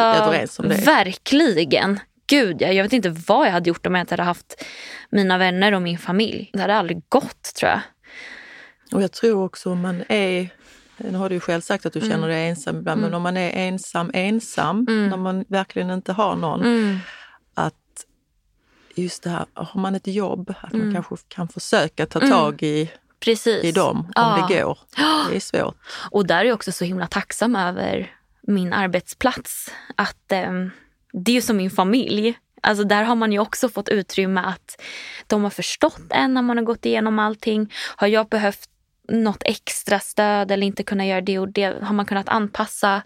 verkligen. 0.85 1.99
Gud, 2.27 2.61
jag, 2.61 2.73
jag 2.73 2.83
vet 2.83 2.93
inte 2.93 3.09
vad 3.09 3.47
jag 3.47 3.51
hade 3.51 3.67
gjort 3.69 3.85
om 3.87 3.95
jag 3.95 4.01
inte 4.03 4.13
hade 4.13 4.23
haft 4.23 4.63
mina 5.09 5.37
vänner 5.37 5.71
och 5.71 5.81
min 5.81 5.97
familj. 5.97 6.49
Det 6.53 6.61
hade 6.61 6.75
aldrig 6.75 7.01
gått 7.09 7.53
tror 7.55 7.71
jag. 7.71 7.81
Och 8.91 9.03
jag 9.03 9.11
tror 9.11 9.43
också 9.45 9.71
om 9.71 9.81
man 9.81 10.03
är, 10.09 10.49
nu 10.97 11.17
har 11.17 11.29
du 11.29 11.35
ju 11.35 11.39
själv 11.39 11.61
sagt 11.61 11.85
att 11.85 11.93
du 11.93 11.99
Mm. 11.99 12.11
känner 12.11 12.27
dig 12.27 12.47
ensam 12.49 12.77
ibland, 12.77 13.01
men 13.01 13.13
om 13.13 13.21
man 13.21 13.37
är 13.37 13.51
ensam 13.67 14.11
ensam, 14.13 14.85
när 14.89 15.17
man 15.17 15.45
verkligen 15.47 15.89
inte 15.89 16.13
har 16.13 16.35
någon, 16.35 16.61
Mm. 16.61 16.97
att 17.53 17.73
just 18.95 19.23
det 19.23 19.29
här, 19.29 19.45
har 19.53 19.81
man 19.81 19.95
ett 19.95 20.07
jobb, 20.07 20.53
att 20.61 20.73
Mm. 20.73 20.85
man 20.85 20.95
kanske 20.95 21.15
kan 21.27 21.47
försöka 21.47 22.05
ta 22.05 22.19
tag 22.19 22.63
i, 22.63 22.91
Precis. 23.19 23.63
i 23.63 23.71
dem 23.71 23.97
om 23.99 24.11
Ja. 24.15 24.47
det 24.49 24.55
går. 24.61 24.77
Det 25.29 25.35
är 25.35 25.39
svårt. 25.39 25.75
Och 26.11 26.27
där 26.27 26.37
är 26.39 26.43
jag 26.45 26.55
också 26.55 26.71
så 26.71 26.85
himla 26.85 27.07
tacksam 27.07 27.55
över 27.55 28.11
min 28.41 28.73
arbetsplats. 28.73 29.71
Att 29.95 30.31
eh, 30.31 30.51
Det 31.17 31.31
är 31.31 31.35
ju 31.35 31.41
som 31.41 31.57
min 31.57 31.71
familj. 31.71 32.37
Alltså 32.61 32.83
där 32.83 33.03
har 33.03 33.15
man 33.15 33.31
ju 33.31 33.39
också 33.39 33.69
fått 33.69 33.89
utrymme 33.89 34.41
att 34.41 34.81
de 35.27 35.43
har 35.43 35.49
förstått 35.49 36.01
en 36.09 36.33
när 36.33 36.41
man 36.41 36.57
har 36.57 36.63
gått 36.63 36.85
igenom 36.85 37.19
allting. 37.19 37.73
Har 37.95 38.07
jag 38.07 38.27
behövt 38.29 38.69
något 39.07 39.43
extra 39.45 39.99
stöd 39.99 40.51
eller 40.51 40.67
inte 40.67 40.83
kunna 40.83 41.05
göra 41.05 41.21
det 41.21 41.39
och 41.39 41.49
det 41.49 41.83
har 41.83 41.93
man 41.93 42.05
kunnat 42.05 42.29
anpassa. 42.29 43.01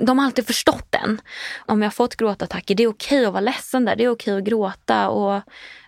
De 0.00 0.18
har 0.18 0.26
alltid 0.26 0.46
förstått 0.46 0.86
den. 0.90 1.20
Om 1.58 1.82
jag 1.82 1.86
har 1.86 1.92
fått 1.92 2.16
gråtattacker, 2.16 2.74
det 2.74 2.82
är 2.82 2.88
okej 2.88 3.26
att 3.26 3.32
vara 3.32 3.40
ledsen 3.40 3.84
där. 3.84 3.96
Det 3.96 4.04
är 4.04 4.08
okej 4.08 4.36
att 4.36 4.44
gråta. 4.44 5.08
Och 5.08 5.42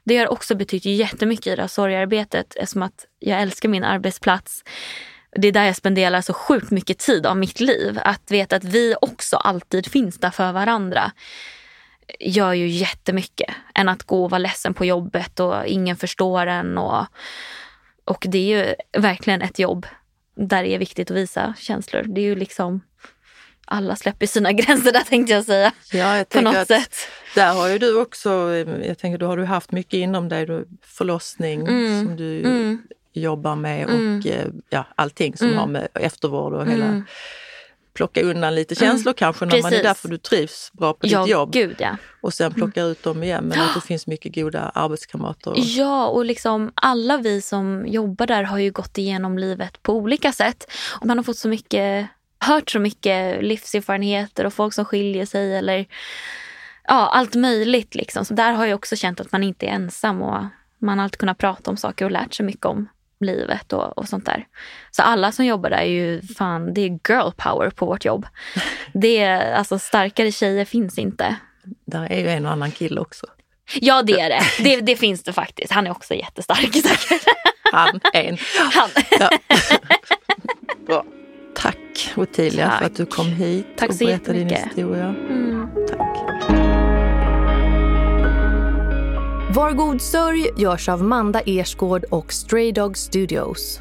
det 0.04 0.16
har 0.16 0.28
också 0.28 0.54
betytt 0.54 0.84
jättemycket 0.84 1.46
i 1.46 1.56
det 1.56 1.62
här 1.62 1.68
sorgarbetet 1.68 2.56
eftersom 2.56 2.82
att 2.82 3.06
jag 3.18 3.42
älskar 3.42 3.68
min 3.68 3.84
arbetsplats. 3.84 4.64
Det 5.36 5.48
är 5.48 5.52
där 5.52 5.64
jag 5.64 5.76
spenderar 5.76 6.20
så 6.20 6.32
sjukt 6.32 6.70
mycket 6.70 6.98
tid 6.98 7.26
av 7.26 7.36
mitt 7.36 7.60
liv. 7.60 7.98
Att 8.04 8.30
veta 8.30 8.56
att 8.56 8.64
vi 8.64 8.94
också 9.00 9.36
alltid 9.36 9.86
finns 9.86 10.18
där 10.18 10.30
för 10.30 10.52
varandra 10.52 11.12
gör 12.20 12.52
ju 12.52 12.68
jättemycket 12.68 13.54
än 13.74 13.88
att 13.88 14.02
gå 14.02 14.24
och 14.24 14.30
vara 14.30 14.38
ledsen 14.38 14.74
på 14.74 14.84
jobbet 14.84 15.40
och 15.40 15.66
ingen 15.66 15.96
förstår 15.96 16.46
en. 16.46 16.78
Och, 16.78 17.06
och 18.08 18.26
det 18.28 18.38
är 18.38 18.66
ju 18.66 18.74
verkligen 19.00 19.42
ett 19.42 19.58
jobb 19.58 19.86
där 20.34 20.62
det 20.62 20.74
är 20.74 20.78
viktigt 20.78 21.10
att 21.10 21.16
visa 21.16 21.54
känslor. 21.58 22.02
Det 22.02 22.20
är 22.20 22.22
ju 22.24 22.34
liksom 22.34 22.80
alla 23.64 23.96
släpper 23.96 24.26
sina 24.26 24.52
gränser 24.60 24.92
där 24.92 25.00
tänkte 25.00 25.32
jag 25.32 25.44
säga. 25.44 25.72
Ja, 25.92 26.16
jag 26.16 26.28
På 26.28 26.40
något 26.40 26.56
att 26.56 26.68
sätt. 26.68 26.94
Där 27.34 27.54
har 27.54 27.68
ju 27.68 27.78
du 27.78 28.00
också, 28.00 28.30
jag 28.84 28.98
tänker, 28.98 29.18
då 29.18 29.26
har 29.26 29.36
du 29.36 29.44
haft 29.44 29.72
mycket 29.72 29.94
inom 29.94 30.28
dig, 30.28 30.46
förlossning 30.82 31.60
Mm. 31.66 32.04
som 32.06 32.16
du 32.16 32.40
Mm. 32.40 32.82
jobbar 33.12 33.56
med 33.56 33.88
Mm. 33.88 34.18
och 34.18 34.26
eh, 34.26 34.46
ja, 34.70 34.84
allting 34.94 35.36
som 35.36 35.46
Mm. 35.46 35.58
har 35.58 35.66
med 35.66 35.88
eftervård 35.94 36.52
och 36.54 36.66
hela 36.66 36.84
Mm. 36.84 37.04
Plocka 37.98 38.22
undan 38.22 38.54
lite 38.54 38.74
känslor 38.74 39.12
kanske 39.12 39.44
när 39.44 39.52
man 39.52 39.58
är 39.58 39.70
Precis. 39.70 39.82
där 39.82 39.94
för 39.94 40.08
du 40.08 40.18
trivs 40.18 40.70
bra 40.72 40.92
på 40.92 41.06
Ja, 41.06 41.22
ditt 41.22 41.30
jobb 41.30 41.52
gud 41.52 41.76
ja. 41.78 41.96
och 42.20 42.34
sen 42.34 42.54
plocka 42.54 42.82
ut 42.82 43.02
dem 43.02 43.22
igen. 43.22 43.44
Men 43.44 43.60
att 43.60 43.74
det 43.74 43.80
finns 43.86 44.06
mycket 44.06 44.34
goda 44.34 44.60
arbetskamrater. 44.74 45.50
Och, 45.50 45.58
Ja, 45.58 46.06
och 46.06 46.24
liksom 46.24 46.72
alla 46.74 47.16
vi 47.16 47.40
som 47.40 47.84
jobbar 47.86 48.26
där 48.26 48.42
har 48.42 48.58
ju 48.58 48.70
gått 48.70 48.98
igenom 48.98 49.38
livet 49.38 49.82
på 49.82 49.92
olika 49.92 50.32
sätt. 50.32 50.70
Och 51.00 51.06
man 51.06 51.18
har 51.18 51.24
fått 51.24 51.38
så 51.38 51.48
mycket, 51.48 52.06
hört 52.38 52.70
så 52.70 52.78
mycket 52.78 53.44
livserfarenheter 53.44 54.46
och 54.46 54.52
folk 54.52 54.74
som 54.74 54.84
skiljer 54.84 55.26
sig 55.26 55.56
eller 55.56 55.86
ja, 56.88 57.10
allt 57.14 57.34
möjligt. 57.34 57.94
Liksom. 57.94 58.24
Så 58.24 58.34
där 58.34 58.52
har 58.52 58.66
jag 58.66 58.76
också 58.76 58.96
känt 58.96 59.20
att 59.20 59.32
man 59.32 59.42
inte 59.42 59.66
är 59.66 59.70
ensam 59.70 60.22
och 60.22 60.44
man 60.80 60.98
har 60.98 61.04
alltid 61.04 61.18
kunnat 61.18 61.38
prata 61.38 61.70
om 61.70 61.76
saker 61.76 62.04
och 62.04 62.10
lärt 62.10 62.34
sig 62.34 62.46
mycket 62.46 62.66
om 62.66 62.88
livet 63.20 63.72
och, 63.72 63.98
och 63.98 64.08
sånt 64.08 64.26
där. 64.26 64.46
Så 64.90 65.02
alla 65.02 65.32
som 65.32 65.44
jobbar 65.44 65.70
där 65.70 65.76
är 65.76 65.84
ju 65.84 66.22
fan, 66.22 66.74
det 66.74 66.80
är 66.80 66.88
girl 67.08 67.30
power 67.36 67.70
på 67.70 67.86
vårt 67.86 68.04
jobb. 68.04 68.26
Det 68.92 69.18
är, 69.18 69.52
alltså 69.52 69.78
starkare 69.78 70.32
tjejer 70.32 70.64
finns 70.64 70.98
inte. 70.98 71.36
Där 71.86 72.12
är 72.12 72.20
ju 72.20 72.28
en 72.28 72.46
och 72.46 72.52
annan 72.52 72.70
kille 72.70 73.00
också. 73.00 73.26
Ja 73.74 74.02
det 74.02 74.20
är 74.20 74.28
det. 74.28 74.42
Det, 74.64 74.80
det 74.80 74.96
finns 74.96 75.22
det 75.22 75.32
faktiskt. 75.32 75.72
Han 75.72 75.86
är 75.86 75.90
också 75.90 76.14
jättestark 76.14 76.72
säkert. 76.74 77.24
Han, 77.72 78.00
en. 78.12 78.38
Han. 78.72 78.90
Ja. 79.20 79.30
Bra. 80.86 81.04
Tack 81.54 82.12
Ottilia 82.16 82.70
för 82.78 82.86
att 82.86 82.96
du 82.96 83.06
kom 83.06 83.26
hit 83.26 83.66
Tack 83.76 83.90
och 83.90 83.96
berättade 83.96 84.38
din 84.38 84.48
historia. 84.48 85.04
Mm. 85.04 85.68
Tack. 85.88 86.67
Var 89.58 89.72
god 89.72 90.00
sörj 90.00 90.50
görs 90.56 90.88
av 90.88 91.04
Manda 91.04 91.40
Ersgård 91.40 92.04
och 92.04 92.32
Stray 92.32 92.72
Dog 92.72 92.98
Studios. 92.98 93.80